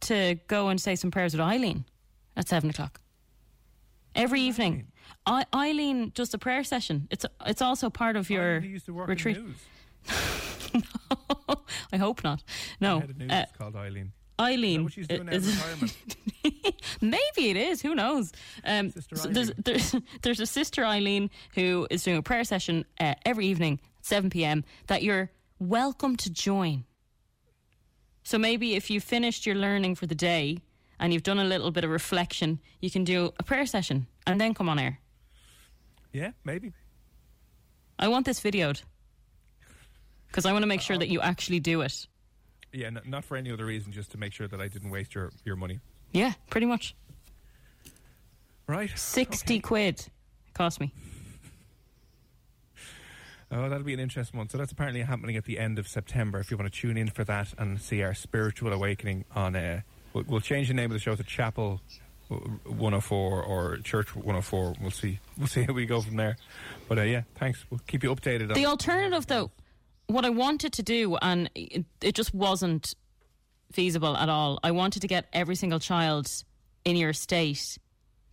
to 0.00 0.36
go 0.48 0.68
and 0.68 0.80
say 0.80 0.96
some 0.96 1.12
prayers 1.12 1.34
with 1.34 1.40
Eileen 1.40 1.84
at 2.36 2.48
seven 2.48 2.70
o'clock 2.70 3.00
every 4.14 4.40
evening. 4.40 4.88
I, 5.26 5.44
Eileen 5.54 6.10
does 6.14 6.34
a 6.34 6.38
prayer 6.38 6.64
session. 6.64 7.08
It's 7.10 7.24
it's 7.46 7.62
also 7.62 7.90
part 7.90 8.16
of 8.16 8.28
your 8.30 8.60
He 8.60 8.68
used 8.68 8.86
to 8.86 8.92
work 8.94 9.08
retreat. 9.08 9.38
news. 9.38 9.56
I 11.92 11.96
hope 11.96 12.24
not. 12.24 12.42
No, 12.80 13.00
Head 13.00 13.10
of 13.10 13.18
news 13.18 13.30
uh, 13.30 13.44
called 13.56 13.76
Eileen. 13.76 14.12
Eileen. 14.40 14.82
what 14.82 14.92
she's 14.92 15.06
doing 15.06 15.26
now 15.26 15.32
is-? 15.32 15.62
Maybe 17.00 17.50
it 17.50 17.56
is. 17.56 17.80
Who 17.82 17.94
knows? 17.94 18.32
Um, 18.64 18.90
so 18.90 19.28
there's, 19.28 19.52
there's 19.56 19.94
there's 20.22 20.40
a 20.40 20.46
sister 20.46 20.84
Eileen 20.84 21.30
who 21.54 21.86
is 21.90 22.02
doing 22.02 22.16
a 22.16 22.22
prayer 22.22 22.44
session 22.44 22.84
uh, 23.00 23.14
every 23.24 23.46
evening 23.46 23.80
at 23.98 24.04
seven 24.06 24.30
p.m. 24.30 24.64
that 24.88 25.02
you're 25.02 25.30
welcome 25.58 26.16
to 26.16 26.30
join. 26.30 26.84
So 28.24 28.38
maybe 28.38 28.74
if 28.74 28.90
you 28.90 29.00
finished 29.00 29.46
your 29.46 29.54
learning 29.54 29.94
for 29.94 30.06
the 30.06 30.14
day 30.14 30.58
and 30.98 31.12
you've 31.12 31.22
done 31.22 31.38
a 31.38 31.44
little 31.44 31.70
bit 31.70 31.84
of 31.84 31.90
reflection, 31.90 32.60
you 32.80 32.90
can 32.90 33.04
do 33.04 33.32
a 33.38 33.42
prayer 33.42 33.66
session 33.66 34.06
and 34.26 34.40
then 34.40 34.54
come 34.54 34.68
on 34.68 34.78
air. 34.78 34.98
Yeah, 36.12 36.30
maybe. 36.44 36.72
I 37.98 38.08
want 38.08 38.26
this 38.26 38.40
videoed 38.40 38.82
because 40.28 40.46
I 40.46 40.52
want 40.52 40.62
to 40.62 40.66
make 40.66 40.80
sure 40.80 40.98
that 40.98 41.08
you 41.08 41.20
actually 41.20 41.60
do 41.60 41.80
it. 41.82 42.06
Yeah, 42.72 42.88
n- 42.88 43.00
not 43.06 43.24
for 43.24 43.36
any 43.36 43.52
other 43.52 43.66
reason, 43.66 43.92
just 43.92 44.10
to 44.12 44.18
make 44.18 44.32
sure 44.32 44.48
that 44.48 44.60
I 44.60 44.68
didn't 44.68 44.90
waste 44.90 45.14
your, 45.14 45.30
your 45.44 45.56
money. 45.56 45.80
Yeah, 46.12 46.32
pretty 46.50 46.66
much. 46.66 46.94
Right. 48.66 48.90
Sixty 48.96 49.60
quid 49.60 50.00
it 50.00 50.08
cost 50.54 50.80
me. 50.80 50.92
Oh, 53.50 53.68
that'll 53.68 53.84
be 53.84 53.94
an 53.94 54.00
interesting 54.00 54.38
one. 54.38 54.48
So 54.48 54.58
that's 54.58 54.72
apparently 54.72 55.02
happening 55.02 55.36
at 55.36 55.44
the 55.44 55.58
end 55.58 55.78
of 55.78 55.86
September. 55.86 56.40
If 56.40 56.50
you 56.50 56.56
want 56.56 56.72
to 56.72 56.80
tune 56.80 56.96
in 56.96 57.08
for 57.10 57.22
that 57.24 57.54
and 57.58 57.80
see 57.80 58.02
our 58.02 58.14
spiritual 58.14 58.72
awakening 58.72 59.26
on, 59.34 59.54
uh, 59.54 59.82
we'll, 60.14 60.24
we'll 60.26 60.40
change 60.40 60.68
the 60.68 60.74
name 60.74 60.86
of 60.86 60.94
the 60.94 60.98
show 60.98 61.14
to 61.14 61.22
Chapel 61.22 61.80
104 62.28 63.42
or 63.42 63.76
Church 63.78 64.16
104. 64.16 64.74
We'll 64.80 64.90
see. 64.90 65.18
We'll 65.36 65.48
see 65.48 65.64
how 65.64 65.72
we 65.72 65.84
go 65.84 66.00
from 66.00 66.14
there. 66.14 66.36
But 66.88 66.98
uh, 66.98 67.02
yeah, 67.02 67.22
thanks. 67.34 67.64
We'll 67.68 67.80
keep 67.88 68.04
you 68.04 68.14
updated. 68.14 68.54
The 68.54 68.66
alternative, 68.66 69.26
though, 69.26 69.50
what 70.06 70.24
I 70.24 70.30
wanted 70.30 70.72
to 70.74 70.82
do, 70.82 71.16
and 71.16 71.50
it, 71.56 71.84
it 72.00 72.14
just 72.14 72.32
wasn't 72.32 72.94
feasible 73.72 74.16
at 74.16 74.28
all. 74.28 74.60
I 74.62 74.70
wanted 74.70 75.02
to 75.02 75.08
get 75.08 75.26
every 75.32 75.56
single 75.56 75.80
child 75.80 76.30
in 76.84 76.94
your 76.94 77.10
estate 77.10 77.78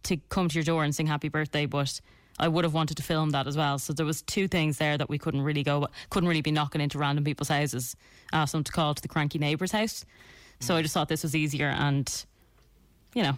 to 0.04 0.18
come 0.30 0.48
to 0.48 0.54
your 0.54 0.64
door 0.64 0.84
and 0.84 0.94
sing 0.94 1.08
happy 1.08 1.30
birthday, 1.30 1.66
but 1.66 2.00
I 2.40 2.48
would 2.48 2.66
have 2.66 2.74
wanted 2.74 2.98
to 2.98 3.04
film 3.04 3.32
that 3.32 3.48
as 3.48 3.58
well. 3.58 3.80
So 3.80 3.94
there 3.94 4.06
was 4.06 4.22
two 4.22 4.48
things 4.48 4.78
there 4.78 4.98
that 4.98 5.10
we 5.10 5.18
couldn't 5.18 5.42
really 5.42 5.64
go, 5.64 5.88
couldn't 6.12 6.30
really 6.30 6.42
be 6.42 6.52
knocking 6.52 6.82
into 6.82 7.00
random 7.00 7.24
people's 7.24 7.50
houses, 7.50 7.96
ask 8.32 8.52
them 8.52 8.64
to 8.64 8.72
call 8.72 8.94
to 8.94 9.02
the 9.02 9.08
cranky 9.08 9.40
neighbour's 9.40 9.72
house. 9.72 10.06
So 10.62 10.76
I 10.76 10.82
just 10.84 10.94
thought 10.94 11.10
this 11.10 11.24
was 11.24 11.36
easier 11.36 11.68
and, 11.68 12.26
you 13.16 13.24
know, 13.24 13.38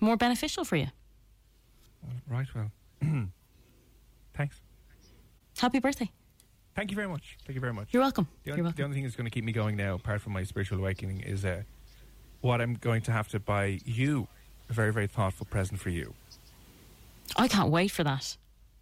more 0.00 0.16
beneficial 0.16 0.64
for 0.64 0.76
you. 0.76 0.86
Right. 2.28 2.46
Well, 2.54 2.70
thanks. 4.34 4.60
Happy 5.58 5.80
birthday. 5.80 6.10
Thank 6.74 6.90
you 6.90 6.94
very 6.96 7.08
much. 7.08 7.36
Thank 7.44 7.56
you 7.56 7.60
very 7.60 7.72
much. 7.74 7.88
You're 7.90 8.02
welcome. 8.02 8.26
The 8.44 8.48
You're 8.48 8.54
only, 8.54 8.62
welcome. 8.62 8.76
the 8.76 8.84
only 8.84 8.94
thing 8.94 9.02
that's 9.04 9.16
going 9.16 9.26
to 9.26 9.30
keep 9.30 9.44
me 9.44 9.52
going 9.52 9.76
now, 9.76 9.94
apart 9.94 10.22
from 10.22 10.32
my 10.32 10.44
spiritual 10.44 10.78
awakening, 10.78 11.20
is 11.20 11.44
uh, 11.44 11.62
what 12.40 12.60
I'm 12.60 12.74
going 12.74 13.02
to 13.02 13.12
have 13.12 13.28
to 13.28 13.40
buy 13.40 13.80
you 13.84 14.28
a 14.70 14.72
very, 14.72 14.92
very 14.92 15.06
thoughtful 15.08 15.46
present 15.50 15.80
for 15.80 15.90
you. 15.90 16.14
I 17.36 17.48
can't 17.48 17.70
wait 17.70 17.90
for 17.90 18.04
that. 18.04 18.36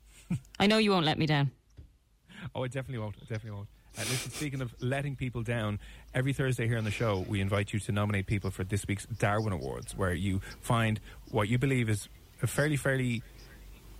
I 0.60 0.66
know 0.66 0.78
you 0.78 0.90
won't 0.90 1.06
let 1.06 1.18
me 1.18 1.26
down. 1.26 1.50
Oh, 2.54 2.62
I 2.62 2.68
definitely 2.68 2.98
won't. 2.98 3.16
I 3.16 3.20
definitely 3.20 3.52
won't. 3.52 3.68
Uh, 3.98 4.02
listen, 4.02 4.30
speaking 4.30 4.60
of 4.60 4.74
letting 4.80 5.16
people 5.16 5.42
down, 5.42 5.78
every 6.14 6.32
Thursday 6.32 6.66
here 6.66 6.78
on 6.78 6.84
the 6.84 6.90
show, 6.90 7.24
we 7.28 7.40
invite 7.40 7.72
you 7.72 7.80
to 7.80 7.92
nominate 7.92 8.26
people 8.26 8.50
for 8.50 8.64
this 8.64 8.86
week's 8.86 9.06
Darwin 9.06 9.52
Awards, 9.52 9.96
where 9.96 10.14
you 10.14 10.40
find 10.60 11.00
what 11.30 11.48
you 11.48 11.58
believe 11.58 11.88
is 11.88 12.08
a 12.42 12.46
fairly, 12.46 12.76
fairly, 12.76 13.22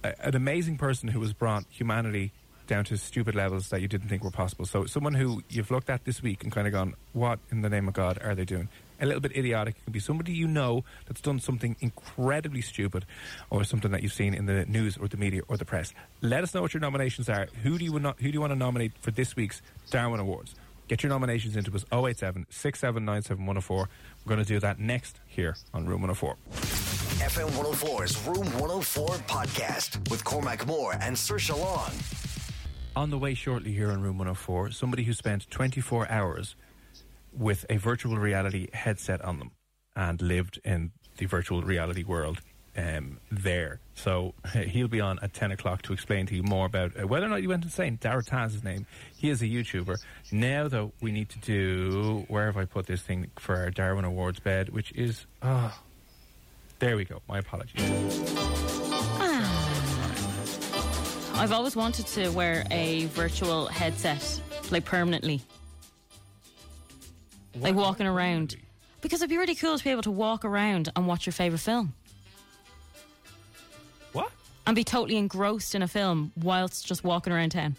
uh, 0.05 0.13
an 0.21 0.37
amazing 0.37 0.79
person 0.79 1.09
who 1.09 1.21
has 1.21 1.33
brought 1.33 1.65
humanity 1.71 2.33
down 2.67 2.85
to 2.85 2.97
stupid 2.97 3.35
levels 3.35 3.69
that 3.71 3.81
you 3.81 3.89
didn't 3.89 4.09
think 4.09 4.23
were 4.23 4.31
possible. 4.31 4.65
So 4.65 4.87
someone 4.87 5.15
who 5.15 5.43
you've 5.49 5.73
looked 5.73 5.91
at 5.91 6.05
this 6.05 6.23
week 6.23 6.45
and 6.45 6.53
kind 6.53 6.69
of 6.69 6.73
gone, 6.73 6.95
what 7.13 7.41
in 7.51 7.63
the 7.63 7.69
name 7.69 7.89
of 7.89 7.95
God 7.95 8.19
are 8.23 8.35
they 8.35 8.45
doing? 8.45 8.69
A 9.01 9.07
little 9.07 9.21
bit 9.21 9.37
idiotic. 9.37 9.77
It 9.79 9.85
can 9.85 9.93
be 9.93 10.01
somebody 10.01 10.33
you 10.33 10.47
know 10.47 10.85
that's 11.07 11.21
done 11.21 11.41
something 11.41 11.77
incredibly 11.81 12.61
stupid 12.61 13.07
or 13.49 13.65
something 13.65 13.91
that 13.93 14.03
you've 14.03 14.13
seen 14.13 14.35
in 14.35 14.47
the 14.47 14.67
news 14.67 14.97
or 14.97 15.09
the 15.09 15.17
media 15.17 15.43
or 15.49 15.57
the 15.57 15.65
press. 15.65 15.93
Let 16.21 16.43
us 16.43 16.55
know 16.55 16.63
what 16.63 16.75
your 16.75 16.81
nominations 16.81 17.29
are. 17.29 17.49
Who 17.63 17.79
do 17.79 17.85
you, 17.85 17.93
who 17.93 18.13
do 18.13 18.31
you 18.31 18.41
want 18.41 18.53
to 18.53 18.59
nominate 18.59 18.93
for 19.01 19.11
this 19.11 19.37
week's 19.37 19.63
Darwin 19.91 20.21
Awards? 20.21 20.55
Get 20.89 21.03
your 21.05 21.11
nominations 21.11 21.57
into 21.57 21.73
us 21.75 21.85
087 21.93 22.47
6797104. 22.51 23.71
We're 23.71 23.87
going 24.27 24.45
to 24.45 24.45
do 24.45 24.59
that 24.59 24.81
next 24.81 25.21
here 25.27 25.57
on 25.73 25.87
Room 25.87 26.03
104. 26.03 26.37
FM 27.21 27.49
104's 27.51 28.27
Room 28.27 28.47
104 28.61 29.09
podcast 29.29 30.11
with 30.11 30.25
Cormac 30.25 30.67
Moore 30.67 30.95
and 31.01 31.15
Saoirse 31.15 31.57
Long. 31.57 31.93
On 32.97 33.11
the 33.11 33.19
way 33.19 33.35
shortly 33.35 33.73
here 33.73 33.93
on 33.93 34.03
Room 34.03 34.19
104, 34.19 34.73
somebody 34.73 35.05
who 35.05 35.13
spent 35.13 35.49
24 35.51 36.11
hours 36.11 36.57
with 37.33 37.65
a 37.71 37.77
virtual 37.77 38.17
reality 38.17 38.69
headset 38.73 39.23
on 39.23 39.39
them 39.39 39.53
and 39.97 40.21
lived 40.21 40.61
in 40.65 40.93
the 41.19 41.27
virtual 41.27 41.63
reality 41.63 42.03
world 42.05 42.41
um, 42.77 43.19
there. 43.31 43.81
So 43.95 44.35
he'll 44.53 44.89
be 44.89 45.01
on 45.01 45.19
at 45.23 45.35
10 45.35 45.53
o'clock 45.53 45.83
to 45.83 45.93
explain 45.93 46.27
to 46.27 46.37
you 46.37 46.43
more 46.43 46.67
about 46.67 46.93
uh, 46.99 47.07
whether 47.07 47.27
or 47.27 47.29
not 47.29 47.41
he 47.41 47.47
went 47.47 47.65
insane. 47.65 47.99
Dara 48.01 48.23
Tah's 48.23 48.53
his 48.55 48.65
name. 48.65 48.87
He 49.17 49.31
is 49.31 49.43
a 49.43 49.47
YouTuber. 49.47 49.99
Now, 50.33 50.69
though, 50.69 50.93
we 51.01 51.13
need 51.13 51.29
to 51.31 51.39
do. 51.39 52.25
Where 52.29 52.47
have 52.47 52.57
I 52.57 52.65
put 52.65 52.87
this 52.87 53.03
thing 53.03 53.31
for 53.39 53.57
our 53.57 53.71
Darwin 53.71 54.05
Awards 54.05 54.41
bed? 54.41 54.71
Which 54.71 54.93
is. 54.93 55.27
Oh, 55.43 55.77
there 56.79 56.97
we 56.97 57.05
go. 57.05 57.21
My 57.29 57.39
apologies. 57.39 57.81
I've 61.35 61.53
always 61.53 61.75
wanted 61.75 62.07
to 62.09 62.29
wear 62.31 62.67
a 62.71 63.07
virtual 63.07 63.67
headset, 63.67 64.41
like 64.71 64.85
permanently. 64.85 65.41
Like 67.55 67.75
walking 67.75 68.07
around. 68.07 68.57
Because 69.01 69.21
it'd 69.21 69.31
be 69.31 69.39
really 69.39 69.55
cool 69.55 69.79
to 69.79 69.85
be 69.85 69.91
able 69.91 70.03
to 70.03 70.11
walk 70.11 70.45
around 70.45 70.91
and 70.95 71.07
watch 71.07 71.27
your 71.27 71.33
favourite 71.33 71.61
film. 71.61 71.95
What? 74.13 74.31
And 74.67 74.77
be 74.77 74.85
totally 74.85 75.17
engrossed 75.17 75.75
in 75.75 75.83
a 75.83 75.89
film 75.89 76.33
whilst 76.37 76.87
just 76.87 77.03
walking 77.03 77.33
around 77.33 77.51
town. 77.51 77.77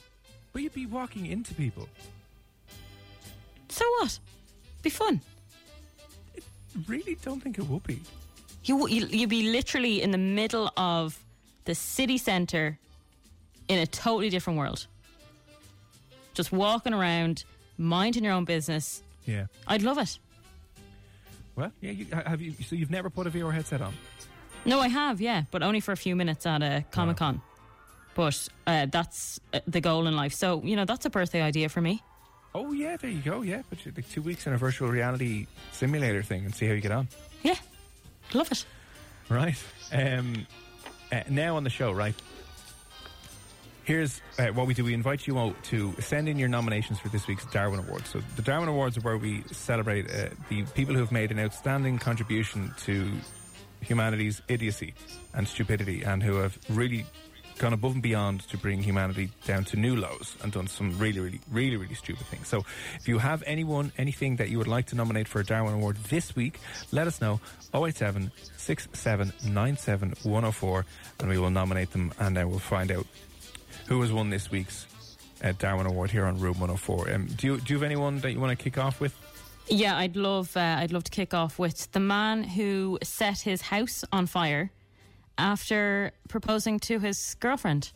But 0.54 0.64
you'd 0.64 0.74
be 0.74 0.86
walking 0.86 1.28
into 1.28 1.54
people. 1.54 1.88
So 3.70 3.86
what? 4.00 4.20
Be 4.82 4.90
fun. 4.90 5.22
I 6.36 6.42
really 6.88 7.16
don't 7.16 7.42
think 7.42 7.58
it 7.58 7.68
would 7.68 7.84
be. 7.84 8.02
You, 8.64 8.88
you 8.88 9.08
you'd 9.08 9.30
be 9.30 9.52
literally 9.52 10.02
in 10.02 10.12
the 10.12 10.18
middle 10.18 10.72
of 10.78 11.18
the 11.66 11.76
city 11.76 12.18
centre 12.18 12.78
in 13.68 13.80
a 13.80 13.88
totally 13.88 14.30
different 14.30 14.60
world. 14.60 14.88
Just 16.34 16.52
walking 16.52 16.94
around, 16.94 17.44
minding 17.78 18.24
your 18.24 18.34
own 18.34 18.46
business. 18.46 19.02
Yeah. 19.26 19.46
I'd 19.68 19.82
love 19.84 19.98
it. 19.98 20.18
Well, 21.56 21.72
yeah. 21.82 21.92
You, 21.92 22.06
have 22.12 22.42
you? 22.42 22.54
So 22.66 22.76
you've 22.76 22.92
never 22.92 23.10
put 23.10 23.28
a 23.28 23.30
VR 23.32 23.54
headset 23.54 23.82
on? 23.82 23.94
No, 24.66 24.80
I 24.80 24.88
have, 24.88 25.20
yeah, 25.20 25.44
but 25.52 25.64
only 25.64 25.80
for 25.80 25.92
a 25.92 25.98
few 25.98 26.16
minutes 26.16 26.46
at 26.46 26.62
a 26.62 26.86
Comic 26.92 27.18
Con. 27.18 27.42
But 28.14 28.48
uh, 28.68 28.86
that's 28.92 29.40
uh, 29.54 29.60
the 29.68 29.82
goal 29.82 30.08
in 30.08 30.16
life. 30.16 30.34
So 30.34 30.62
you 30.64 30.76
know, 30.76 30.86
that's 30.86 31.06
a 31.06 31.10
birthday 31.10 31.42
idea 31.42 31.70
for 31.70 31.82
me. 31.82 32.02
Oh 32.54 32.72
yeah, 32.74 32.98
there 32.98 33.10
you 33.10 33.22
go. 33.22 33.42
Yeah, 33.42 33.62
but 33.70 33.86
you- 33.86 33.94
like 33.96 34.10
two 34.10 34.22
weeks 34.22 34.46
in 34.48 34.54
a 34.54 34.58
virtual 34.58 34.90
reality 34.90 35.48
simulator 35.72 36.22
thing 36.22 36.46
and 36.46 36.54
see 36.54 36.68
how 36.68 36.74
you 36.74 36.82
get 36.82 36.92
on. 36.92 37.08
Yeah, 37.44 37.56
love 38.34 38.52
it. 38.52 38.66
Right. 39.30 39.56
Um, 39.94 40.46
uh, 41.12 41.22
now 41.30 41.56
on 41.56 41.64
the 41.64 41.70
show, 41.70 41.92
right? 41.92 42.16
Here's 43.92 44.22
uh, 44.40 44.48
what 44.54 44.68
we 44.68 44.74
do. 44.74 44.86
We 44.86 44.94
invite 44.94 45.28
you 45.28 45.38
all 45.38 45.54
to 45.64 45.94
send 46.00 46.30
in 46.30 46.40
your 46.40 46.48
nominations 46.48 46.98
for 46.98 47.10
this 47.10 47.28
week's 47.28 47.44
Darwin 47.48 47.82
Awards. 47.82 48.08
So 48.08 48.22
the 48.38 48.42
Darwin 48.42 48.70
Awards 48.70 48.98
are 48.98 49.02
where 49.02 49.18
we 49.18 49.44
celebrate 49.52 50.10
uh, 50.10 50.30
the 50.48 50.64
people 50.64 50.94
who 50.94 51.02
have 51.02 51.12
made 51.12 51.30
an 51.30 51.40
outstanding 51.40 52.00
contribution 52.00 52.74
to 52.86 53.12
humanity's 53.82 54.42
idiocy 54.48 54.94
and 55.34 55.46
stupidity 55.46 56.04
and 56.04 56.24
who 56.24 56.36
have 56.36 56.58
really 56.70 57.06
gone 57.58 57.74
above 57.74 57.96
and 57.96 58.02
beyond 58.02 58.48
to 58.48 58.58
bring 58.58 58.82
humanity 58.82 59.30
down 59.46 59.66
to 59.66 59.76
new 59.76 59.98
lows 59.98 60.38
and 60.42 60.54
done 60.54 60.68
some 60.68 60.98
really, 60.98 61.20
really, 61.20 61.42
really, 61.52 61.76
really 61.76 61.96
stupid 61.96 62.26
things. 62.28 62.48
So 62.48 62.64
if 62.96 63.10
you 63.10 63.18
have 63.18 63.44
anyone, 63.46 63.92
anything 63.98 64.38
that 64.38 64.48
you 64.48 64.58
would 64.58 64.70
like 64.70 64.86
to 64.86 64.96
nominate 64.96 65.28
for 65.28 65.42
a 65.42 65.46
Darwin 65.46 65.74
Award 65.74 65.98
this 66.08 66.34
week, 66.34 66.62
let 66.94 67.08
us 67.08 67.20
know 67.20 67.42
087 67.74 68.32
6797 68.56 70.14
104 70.24 70.86
and 71.20 71.30
we 71.30 71.38
will 71.38 71.52
nominate 71.52 71.92
them 71.92 72.14
and 72.20 72.38
then 72.38 72.50
we'll 72.50 72.60
find 72.60 72.90
out 72.90 73.06
who 73.92 74.00
has 74.00 74.14
won 74.14 74.30
this 74.30 74.50
week's 74.50 74.88
uh, 75.44 75.52
Darwin 75.60 75.86
Award 75.86 76.12
here 76.12 76.24
on 76.24 76.40
Room 76.40 76.58
104. 76.62 77.14
Um, 77.14 77.26
do, 77.26 77.48
you, 77.48 77.60
do 77.60 77.74
you 77.74 77.78
have 77.78 77.84
anyone 77.84 78.20
that 78.20 78.32
you 78.32 78.40
want 78.40 78.58
to 78.58 78.64
kick 78.64 78.78
off 78.78 79.02
with? 79.02 79.14
Yeah, 79.68 79.98
I'd 79.98 80.16
love 80.16 80.56
uh, 80.56 80.78
I'd 80.80 80.94
love 80.94 81.04
to 81.04 81.12
kick 81.12 81.34
off 81.34 81.60
with 81.60 81.92
the 81.92 82.00
man 82.00 82.44
who 82.44 83.00
set 83.04 83.42
his 83.42 83.62
house 83.62 84.06
on 84.14 84.28
fire 84.28 84.72
after 85.38 86.14
proposing 86.30 86.80
to 86.80 87.00
his 87.00 87.36
girlfriend. 87.42 87.92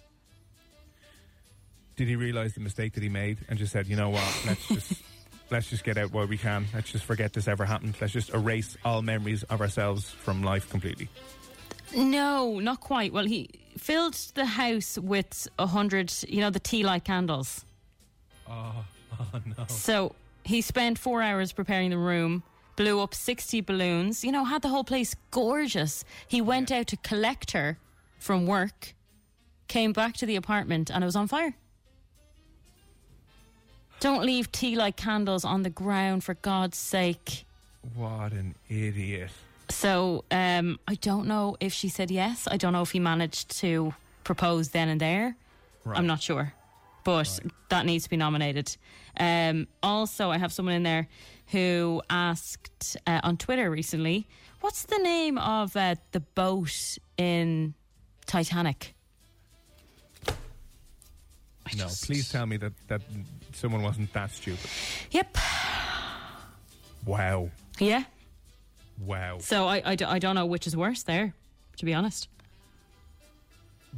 Did 1.95 2.09
he 2.09 2.17
realise 2.17 2.55
the 2.55 2.59
mistake 2.59 2.91
that 2.95 3.03
he 3.03 3.07
made 3.07 3.37
and 3.47 3.57
just 3.57 3.71
said, 3.71 3.87
you 3.87 3.95
know 3.95 4.09
what, 4.09 4.41
let's 4.45 4.67
just 4.73 5.01
let's 5.49 5.69
just 5.69 5.85
get 5.85 5.97
out 5.97 6.11
while 6.11 6.27
we 6.27 6.37
can. 6.37 6.65
Let's 6.73 6.91
just 6.91 7.05
forget 7.05 7.31
this 7.31 7.47
ever 7.47 7.63
happened. 7.63 7.95
Let's 8.01 8.11
just 8.11 8.33
erase 8.33 8.75
all 8.83 9.01
memories 9.01 9.43
of 9.43 9.61
ourselves 9.61 10.09
from 10.09 10.43
life 10.43 10.69
completely. 10.69 11.07
No, 11.93 12.59
not 12.59 12.79
quite. 12.79 13.13
Well, 13.13 13.25
he 13.25 13.49
filled 13.77 14.13
the 14.33 14.45
house 14.45 14.97
with 14.97 15.47
a 15.59 15.67
hundred, 15.67 16.13
you 16.27 16.41
know, 16.41 16.49
the 16.49 16.59
tea 16.59 16.83
light 16.83 17.03
candles. 17.03 17.65
Oh, 18.47 18.85
oh 19.19 19.41
no. 19.45 19.65
So 19.67 20.15
he 20.43 20.61
spent 20.61 20.97
four 20.97 21.21
hours 21.21 21.51
preparing 21.51 21.89
the 21.89 21.97
room, 21.97 22.43
blew 22.75 22.99
up 22.99 23.13
60 23.13 23.61
balloons, 23.61 24.23
you 24.23 24.31
know, 24.31 24.45
had 24.45 24.61
the 24.61 24.69
whole 24.69 24.83
place 24.83 25.15
gorgeous. 25.31 26.05
He 26.27 26.41
went 26.41 26.71
out 26.71 26.87
to 26.87 26.97
collect 26.97 27.51
her 27.51 27.77
from 28.19 28.45
work, 28.45 28.93
came 29.67 29.93
back 29.93 30.15
to 30.17 30.25
the 30.25 30.35
apartment, 30.35 30.89
and 30.89 31.03
it 31.03 31.05
was 31.05 31.15
on 31.15 31.27
fire. 31.27 31.55
Don't 33.99 34.25
leave 34.25 34.51
tea 34.51 34.75
light 34.75 34.97
candles 34.97 35.45
on 35.45 35.63
the 35.63 35.69
ground, 35.69 36.23
for 36.23 36.33
God's 36.35 36.77
sake. 36.77 37.45
What 37.93 38.33
an 38.33 38.55
idiot. 38.69 39.31
So 39.69 40.25
um, 40.31 40.79
I 40.87 40.95
don't 40.95 41.27
know 41.27 41.57
if 41.59 41.73
she 41.73 41.89
said 41.89 42.11
yes. 42.11 42.47
I 42.49 42.57
don't 42.57 42.73
know 42.73 42.81
if 42.81 42.91
he 42.91 42.99
managed 42.99 43.57
to 43.59 43.93
propose 44.23 44.69
then 44.69 44.89
and 44.89 44.99
there. 45.01 45.35
Right. 45.83 45.97
I'm 45.97 46.07
not 46.07 46.21
sure. 46.21 46.53
But 47.03 47.39
that 47.69 47.85
needs 47.85 48.05
to 48.05 48.09
be 48.09 48.17
nominated. 48.17 48.75
Um, 49.19 49.67
also, 49.83 50.31
I 50.31 50.37
have 50.37 50.51
someone 50.51 50.75
in 50.75 50.83
there 50.83 51.07
who 51.47 52.01
asked 52.09 52.97
uh, 53.05 53.19
on 53.23 53.37
Twitter 53.37 53.69
recently, 53.69 54.27
what's 54.61 54.83
the 54.83 54.97
name 54.97 55.37
of 55.37 55.75
uh, 55.77 55.95
the 56.11 56.19
boat 56.19 56.97
in 57.17 57.75
Titanic? 58.25 58.95
No, 61.77 61.87
please 62.03 62.31
tell 62.31 62.45
me 62.45 62.57
that, 62.57 62.73
that 62.87 63.01
someone 63.53 63.83
wasn't 63.83 64.11
that 64.13 64.31
stupid. 64.31 64.69
Yep. 65.11 65.37
Wow. 67.05 67.49
Yeah. 67.79 68.03
Wow. 68.99 69.37
So 69.39 69.67
I 69.67 69.81
I 69.85 70.19
don't 70.19 70.35
know 70.35 70.45
which 70.45 70.67
is 70.67 70.75
worse 70.75 71.03
there, 71.03 71.33
to 71.77 71.85
be 71.85 71.93
honest. 71.93 72.29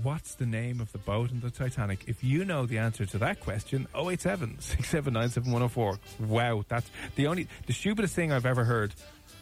What's 0.04 0.36
the 0.36 0.46
name 0.46 0.80
of 0.80 0.92
the 0.92 1.00
boat 1.00 1.32
in 1.32 1.40
the 1.40 1.50
Titanic? 1.50 2.04
If 2.06 2.24
you 2.24 2.46
know 2.46 2.68
the 2.68 2.78
answer 2.78 3.04
to 3.08 3.18
that 3.18 3.40
question, 3.40 3.88
087 3.96 4.58
6797104. 4.60 6.00
Wow, 6.20 6.64
that's 6.68 6.92
the 7.16 7.26
only, 7.26 7.48
the 7.66 7.74
stupidest 7.74 8.14
thing 8.14 8.32
I've 8.32 8.46
ever 8.46 8.64
heard, 8.64 8.94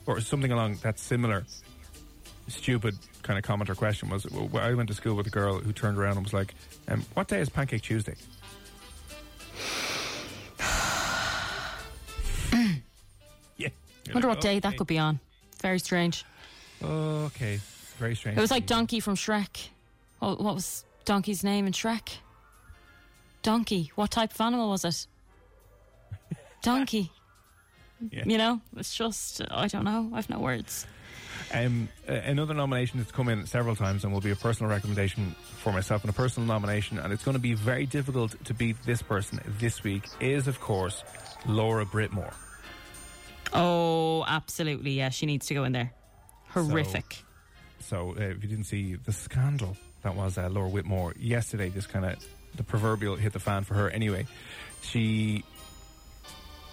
or 0.05 0.21
something 0.21 0.53
along 0.53 0.75
that 0.75 0.97
similar 0.97 1.43
stupid 2.47 2.95
kind 3.23 3.37
of 3.37 3.43
comment 3.43 3.69
or 3.69 3.75
question 3.75 4.07
was 4.09 4.25
I 4.53 4.73
went 4.75 4.87
to 4.89 4.95
school 4.95 5.15
with 5.15 5.27
a 5.27 5.31
girl 5.31 5.59
who 5.59 5.73
turned 5.73 5.97
around 5.97 6.17
and 6.17 6.25
was 6.25 6.33
like, 6.33 6.53
um, 6.87 7.03
What 7.15 7.27
day 7.27 7.41
is 7.41 7.49
Pancake 7.49 7.81
Tuesday? 7.81 8.15
yeah. 13.57 13.67
I 14.09 14.13
wonder 14.13 14.29
what 14.29 14.39
day 14.39 14.59
that 14.59 14.77
could 14.77 14.87
be 14.87 14.99
on. 14.99 15.19
Very 15.65 15.79
strange. 15.79 16.23
Okay. 16.83 17.59
Very 17.97 18.15
strange. 18.15 18.37
It 18.37 18.41
was 18.41 18.51
like 18.51 18.67
Donkey 18.67 18.99
from 18.99 19.15
Shrek. 19.15 19.69
What, 20.19 20.39
what 20.39 20.53
was 20.53 20.85
Donkey's 21.05 21.43
name 21.43 21.65
in 21.65 21.73
Shrek? 21.73 22.17
Donkey. 23.41 23.91
What 23.95 24.11
type 24.11 24.31
of 24.31 24.39
animal 24.39 24.69
was 24.69 24.85
it? 24.85 25.07
Donkey. 26.61 27.11
Yeah. 28.11 28.25
You 28.27 28.37
know, 28.37 28.61
it's 28.77 28.95
just, 28.95 29.41
I 29.49 29.65
don't 29.65 29.85
know. 29.85 30.11
I've 30.13 30.29
no 30.29 30.37
words. 30.37 30.85
Um, 31.51 31.89
uh, 32.07 32.13
another 32.13 32.53
nomination 32.53 32.99
that's 32.99 33.11
come 33.11 33.27
in 33.27 33.47
several 33.47 33.75
times 33.75 34.03
and 34.03 34.13
will 34.13 34.21
be 34.21 34.29
a 34.29 34.35
personal 34.35 34.69
recommendation 34.69 35.35
for 35.57 35.73
myself 35.73 36.03
and 36.03 36.11
a 36.11 36.13
personal 36.13 36.45
nomination, 36.45 36.99
and 36.99 37.11
it's 37.11 37.23
going 37.23 37.37
to 37.37 37.41
be 37.41 37.55
very 37.55 37.87
difficult 37.87 38.35
to 38.45 38.53
beat 38.53 38.75
this 38.85 39.01
person 39.01 39.39
this 39.57 39.83
week, 39.83 40.03
is, 40.19 40.47
of 40.47 40.59
course, 40.61 41.03
Laura 41.47 41.85
Whitmore. 41.85 42.33
Oh, 43.55 44.23
absolutely. 44.27 44.91
Yeah, 44.91 45.09
she 45.09 45.25
needs 45.25 45.47
to 45.47 45.53
go 45.53 45.63
in 45.63 45.71
there. 45.71 45.91
Horrific. 46.49 47.23
So, 47.79 48.15
uh, 48.17 48.21
if 48.21 48.43
you 48.43 48.49
didn't 48.49 48.65
see 48.65 48.95
the 48.95 49.11
scandal 49.11 49.77
that 50.03 50.15
was 50.15 50.37
uh, 50.37 50.49
Laura 50.49 50.69
Whitmore 50.69 51.13
yesterday, 51.19 51.69
just 51.69 51.89
kind 51.89 52.05
of 52.05 52.25
the 52.55 52.63
proverbial 52.63 53.15
hit 53.15 53.33
the 53.33 53.39
fan 53.39 53.63
for 53.63 53.73
her 53.75 53.89
anyway. 53.89 54.25
She 54.81 55.43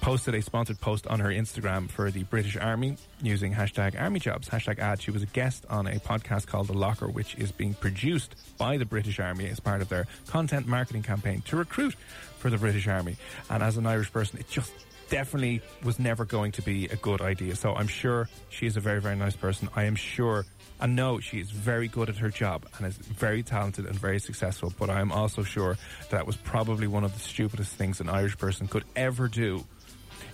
posted 0.00 0.34
a 0.34 0.42
sponsored 0.42 0.80
post 0.80 1.06
on 1.06 1.20
her 1.20 1.28
Instagram 1.28 1.88
for 1.88 2.10
the 2.10 2.24
British 2.24 2.56
Army 2.56 2.96
using 3.22 3.54
hashtag 3.54 4.00
Army 4.00 4.18
Jobs, 4.18 4.48
hashtag 4.48 4.80
ad. 4.80 5.00
She 5.00 5.12
was 5.12 5.22
a 5.22 5.26
guest 5.26 5.64
on 5.70 5.86
a 5.86 6.00
podcast 6.00 6.46
called 6.46 6.66
The 6.66 6.72
Locker, 6.72 7.08
which 7.08 7.36
is 7.36 7.52
being 7.52 7.74
produced 7.74 8.34
by 8.58 8.76
the 8.78 8.84
British 8.84 9.20
Army 9.20 9.48
as 9.48 9.60
part 9.60 9.80
of 9.80 9.88
their 9.88 10.06
content 10.26 10.66
marketing 10.66 11.02
campaign 11.02 11.42
to 11.42 11.56
recruit 11.56 11.94
for 12.38 12.50
the 12.50 12.58
British 12.58 12.88
Army. 12.88 13.16
And 13.48 13.62
as 13.62 13.76
an 13.76 13.86
Irish 13.86 14.12
person, 14.12 14.40
it 14.40 14.48
just 14.48 14.72
definitely 15.12 15.60
was 15.84 15.98
never 15.98 16.24
going 16.24 16.52
to 16.52 16.62
be 16.62 16.86
a 16.86 16.96
good 16.96 17.20
idea. 17.20 17.54
So 17.54 17.74
I'm 17.74 17.86
sure 17.86 18.30
she 18.48 18.64
is 18.66 18.78
a 18.78 18.80
very, 18.80 18.98
very 18.98 19.14
nice 19.14 19.36
person. 19.36 19.68
I 19.76 19.84
am 19.84 19.94
sure 19.94 20.46
and 20.80 20.96
know 20.96 21.20
she 21.20 21.38
is 21.38 21.50
very 21.50 21.86
good 21.86 22.08
at 22.08 22.16
her 22.16 22.30
job 22.30 22.66
and 22.76 22.86
is 22.86 22.96
very 22.96 23.42
talented 23.42 23.84
and 23.84 23.94
very 23.94 24.18
successful, 24.18 24.72
but 24.78 24.88
I 24.88 25.00
am 25.02 25.12
also 25.12 25.42
sure 25.42 25.76
that 26.08 26.26
was 26.26 26.36
probably 26.36 26.86
one 26.86 27.04
of 27.04 27.12
the 27.12 27.20
stupidest 27.20 27.74
things 27.74 28.00
an 28.00 28.08
Irish 28.08 28.38
person 28.38 28.66
could 28.66 28.84
ever 28.96 29.28
do 29.28 29.64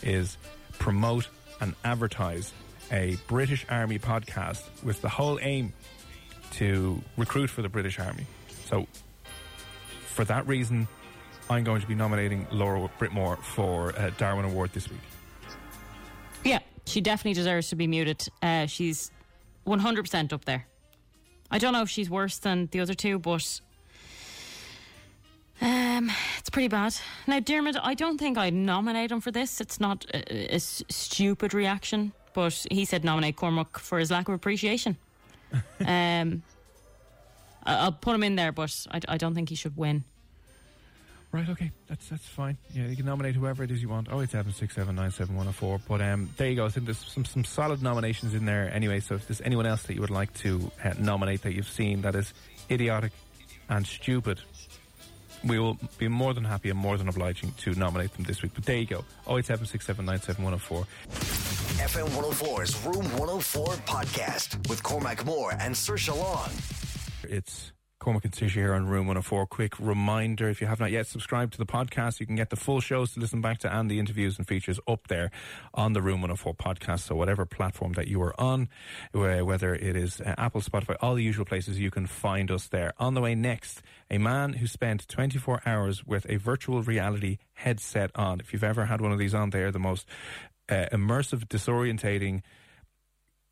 is 0.01 0.39
promote 0.79 1.27
and 1.61 1.75
advertise 1.85 2.53
a 2.93 3.19
British 3.27 3.67
Army 3.69 3.99
podcast 3.99 4.63
with 4.85 5.03
the 5.03 5.09
whole 5.09 5.41
aim 5.43 5.73
to 6.53 7.03
recruit 7.17 7.51
for 7.51 7.63
the 7.63 7.69
British 7.69 7.99
Army. 7.99 8.27
So 8.67 8.87
for 10.07 10.25
that 10.25 10.47
reason, 10.47 10.87
I'm 11.51 11.65
going 11.65 11.81
to 11.81 11.87
be 11.87 11.95
nominating 11.95 12.47
Laura 12.51 12.81
Whitmore 12.81 13.37
for 13.37 13.91
a 13.97 14.11
Darwin 14.13 14.45
Award 14.45 14.73
this 14.73 14.91
week. 14.91 15.01
Yeah, 16.45 16.61
she 16.85 17.01
definitely 17.01 17.35
deserves 17.35 17.69
to 17.71 17.77
be 17.77 17.87
muted. 17.87 18.29
Uh, 18.43 18.67
she's 18.67 19.11
100% 19.67 20.33
up 20.33 20.45
there. 20.45 20.67
I 21.51 21.59
don't 21.59 21.73
know 21.73 21.83
if 21.83 21.89
she's 21.89 22.11
worse 22.11 22.39
than 22.39 22.69
the 22.73 22.81
other 22.81 22.95
two, 22.95 23.19
but 23.19 23.61
um, 25.61 26.11
it's 26.39 26.51
pretty 26.51 26.69
bad. 26.69 26.95
Now, 27.27 27.41
Dermot, 27.41 27.77
I 27.83 27.95
don't 27.95 28.19
think 28.19 28.37
I'd 28.37 28.55
nominate 28.55 29.11
him 29.11 29.21
for 29.21 29.31
this. 29.31 29.61
It's 29.61 29.81
not 29.81 30.05
a, 30.13 30.57
a 30.57 30.61
stupid 30.61 31.55
reaction, 31.55 32.13
but 32.35 32.67
he 32.71 32.85
said 32.85 33.05
nominate 33.05 33.37
Cormac 33.37 33.79
for 33.79 33.99
his 33.99 34.11
lack 34.11 34.29
of 34.29 34.35
appreciation. 34.35 34.97
um, 35.87 36.43
I'll 37.65 37.93
put 37.93 38.15
him 38.15 38.23
in 38.23 38.37
there, 38.37 38.53
but 38.53 38.87
I, 38.91 39.01
I 39.09 39.17
don't 39.17 39.35
think 39.35 39.49
he 39.49 39.55
should 39.55 39.77
win. 39.77 40.05
Right, 41.31 41.49
okay, 41.51 41.71
that's 41.87 42.09
that's 42.09 42.27
fine. 42.27 42.57
Yeah, 42.73 42.87
you 42.87 42.97
can 42.97 43.05
nominate 43.05 43.35
whoever 43.35 43.63
it 43.63 43.71
is 43.71 43.83
you 43.83 43.89
want. 43.91 44.09
Oh, 44.11 44.21
it's 44.21 44.33
seven 44.33 44.53
six 44.53 44.75
seven 44.75 44.97
nine 44.97 45.11
seven 45.11 45.37
one 45.37 45.45
zero 45.45 45.53
four. 45.53 45.79
But 45.87 46.01
um, 46.01 46.31
there 46.39 46.49
you 46.49 46.57
go. 46.57 46.65
I 46.65 46.71
think 46.71 46.87
there's 46.87 47.05
some 47.05 47.27
some 47.27 47.45
solid 47.45 47.83
nominations 47.83 48.33
in 48.35 48.47
there 48.47 48.73
anyway. 48.73 49.01
So 49.01 49.17
if 49.17 49.29
there's 49.29 49.43
anyone 49.43 49.67
else 49.67 49.83
that 49.85 49.95
you 49.95 50.01
would 50.01 50.09
like 50.11 50.33
to 50.39 50.71
uh, 50.83 50.95
nominate 50.99 51.43
that 51.43 51.53
you've 51.53 51.69
seen 51.69 52.01
that 52.03 52.15
is 52.15 52.33
idiotic 52.71 53.13
and 53.69 53.87
stupid, 53.87 54.41
we 55.45 55.59
will 55.59 55.77
be 55.99 56.09
more 56.09 56.33
than 56.33 56.45
happy 56.45 56.71
and 56.71 56.79
more 56.79 56.97
than 56.97 57.09
obliging 57.09 57.53
to 57.59 57.75
nominate 57.75 58.15
them 58.15 58.25
this 58.25 58.41
week. 58.43 58.53
But 58.55 58.65
there 58.65 58.79
you 58.79 58.87
go. 58.87 59.05
Oh, 59.27 59.37
it's 59.37 59.49
seven 59.49 59.67
six 59.67 59.85
seven 59.85 60.07
nine 60.07 60.23
seven 60.23 60.45
one 60.45 60.53
zero 60.53 60.59
four. 60.59 60.87
FM 61.79 62.09
104's 62.09 62.85
Room 62.87 63.05
104 63.19 63.67
podcast 63.87 64.69
with 64.69 64.83
Cormac 64.83 65.25
Moore 65.25 65.53
and 65.61 65.75
Saoirse 65.75 66.09
Long. 66.17 66.51
It's 67.23 67.71
Cormac 67.99 68.25
and 68.25 68.33
Saoirse 68.33 68.51
here 68.51 68.75
on 68.75 68.87
Room 68.87 69.07
104. 69.07 69.47
Quick 69.47 69.79
reminder 69.81 70.49
if 70.49 70.61
you 70.61 70.69
have 70.69 70.79
not 70.79 70.93
yet 70.93 71.07
subscribed 71.07 71.53
to 71.55 71.59
the 71.59 71.67
podcast, 71.67 72.21
you 72.21 72.27
can 72.27 72.37
get 72.37 72.51
the 72.51 72.57
full 72.57 72.81
shows 72.81 73.13
to 73.13 73.21
listen 73.21 73.41
back 73.41 73.59
to 73.59 73.75
and 73.75 73.91
the 73.91 73.99
interviews 73.99 74.39
and 74.39 74.47
features 74.47 74.79
up 74.87 75.09
there 75.09 75.33
on 75.75 75.95
the 75.95 76.01
Room 76.01 76.21
104 76.21 76.55
podcast. 76.55 77.01
So, 77.01 77.17
whatever 77.17 77.45
platform 77.45 77.95
that 77.95 78.07
you 78.07 78.23
are 78.23 78.41
on, 78.41 78.69
whether 79.13 79.75
it 79.75 79.97
is 79.97 80.21
uh, 80.21 80.35
Apple, 80.39 80.61
Spotify, 80.61 80.97
all 81.01 81.17
the 81.17 81.25
usual 81.25 81.45
places, 81.45 81.81
you 81.81 81.91
can 81.91 82.07
find 82.07 82.51
us 82.53 82.69
there. 82.69 82.93
On 82.99 83.15
the 83.15 83.21
way 83.21 83.35
next, 83.35 83.83
a 84.11 84.19
man 84.19 84.55
who 84.55 84.69
spent 84.69 85.09
24 85.09 85.63
hours 85.67 86.07
with 86.07 86.25
a 86.29 86.37
virtual 86.37 86.83
reality 86.83 87.39
headset 87.55 88.13
on. 88.15 88.39
If 88.39 88.53
you've 88.53 88.65
ever 88.65 88.87
had 88.87 89.01
one 89.01 89.11
of 89.11 89.19
these 89.19 89.35
on, 89.35 89.51
they 89.51 89.63
are 89.63 89.73
the 89.73 89.81
most 89.81 90.07
uh, 90.69 90.87
immersive, 90.93 91.49
disorientating, 91.49 92.43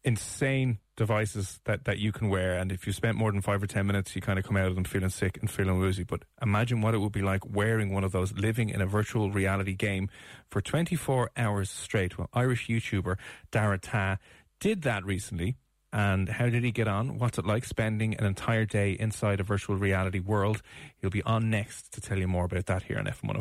insane 0.05 0.79
devices 0.97 1.61
that, 1.65 1.85
that 1.85 1.99
you 1.99 2.11
can 2.13 2.29
wear. 2.29 2.57
And 2.57 2.73
if 2.73 2.87
you 2.87 2.93
spent 2.93 3.17
more 3.17 3.31
than 3.31 3.43
five 3.43 3.63
or 3.63 3.67
10 3.67 3.87
minutes, 3.87 4.17
you 4.17 4.23
kind 4.23 4.39
of 4.39 4.45
come 4.45 4.57
out 4.57 4.69
of 4.69 4.75
them 4.75 4.85
feeling 4.85 5.11
sick 5.11 5.39
and 5.41 5.51
feeling 5.51 5.79
woozy. 5.79 6.05
But 6.05 6.25
imagine 6.43 6.81
what 6.81 6.95
it 6.95 6.99
would 6.99 7.13
be 7.13 7.23
like 7.23 7.43
wearing 7.47 7.93
one 7.93 8.05
of 8.05 8.13
those, 8.13 8.33
living 8.33 8.71
in 8.71 8.81
a 8.81 8.87
virtual 8.87 9.31
reality 9.31 9.75
game 9.75 10.09
for 10.51 10.61
24 10.61 11.31
hours 11.37 11.71
straight. 11.71 12.19
Well, 12.19 12.29
Irish 12.33 12.69
YouTuber 12.69 13.17
Dara 13.51 13.79
Tah 13.79 14.17
did 14.59 14.83
that 14.83 15.05
recently. 15.05 15.57
And 15.93 16.29
how 16.29 16.49
did 16.49 16.65
he 16.65 16.73
get 16.73 16.89
on? 16.89 17.19
What's 17.19 17.39
it 17.39 17.47
like 17.47 17.65
spending 17.65 18.15
an 18.17 18.25
entire 18.25 18.67
day 18.67 18.93
inside 18.99 19.41
a 19.41 19.45
virtual 19.45 19.77
reality 19.77 20.19
world? 20.19 20.61
He'll 20.99 21.11
be 21.11 21.23
on 21.23 21.49
next 21.49 21.93
to 21.93 22.01
tell 22.01 22.19
you 22.19 22.29
more 22.29 22.45
about 22.45 22.67
that 22.67 22.83
here 22.83 22.99
on 22.99 23.07
F1. 23.07 23.41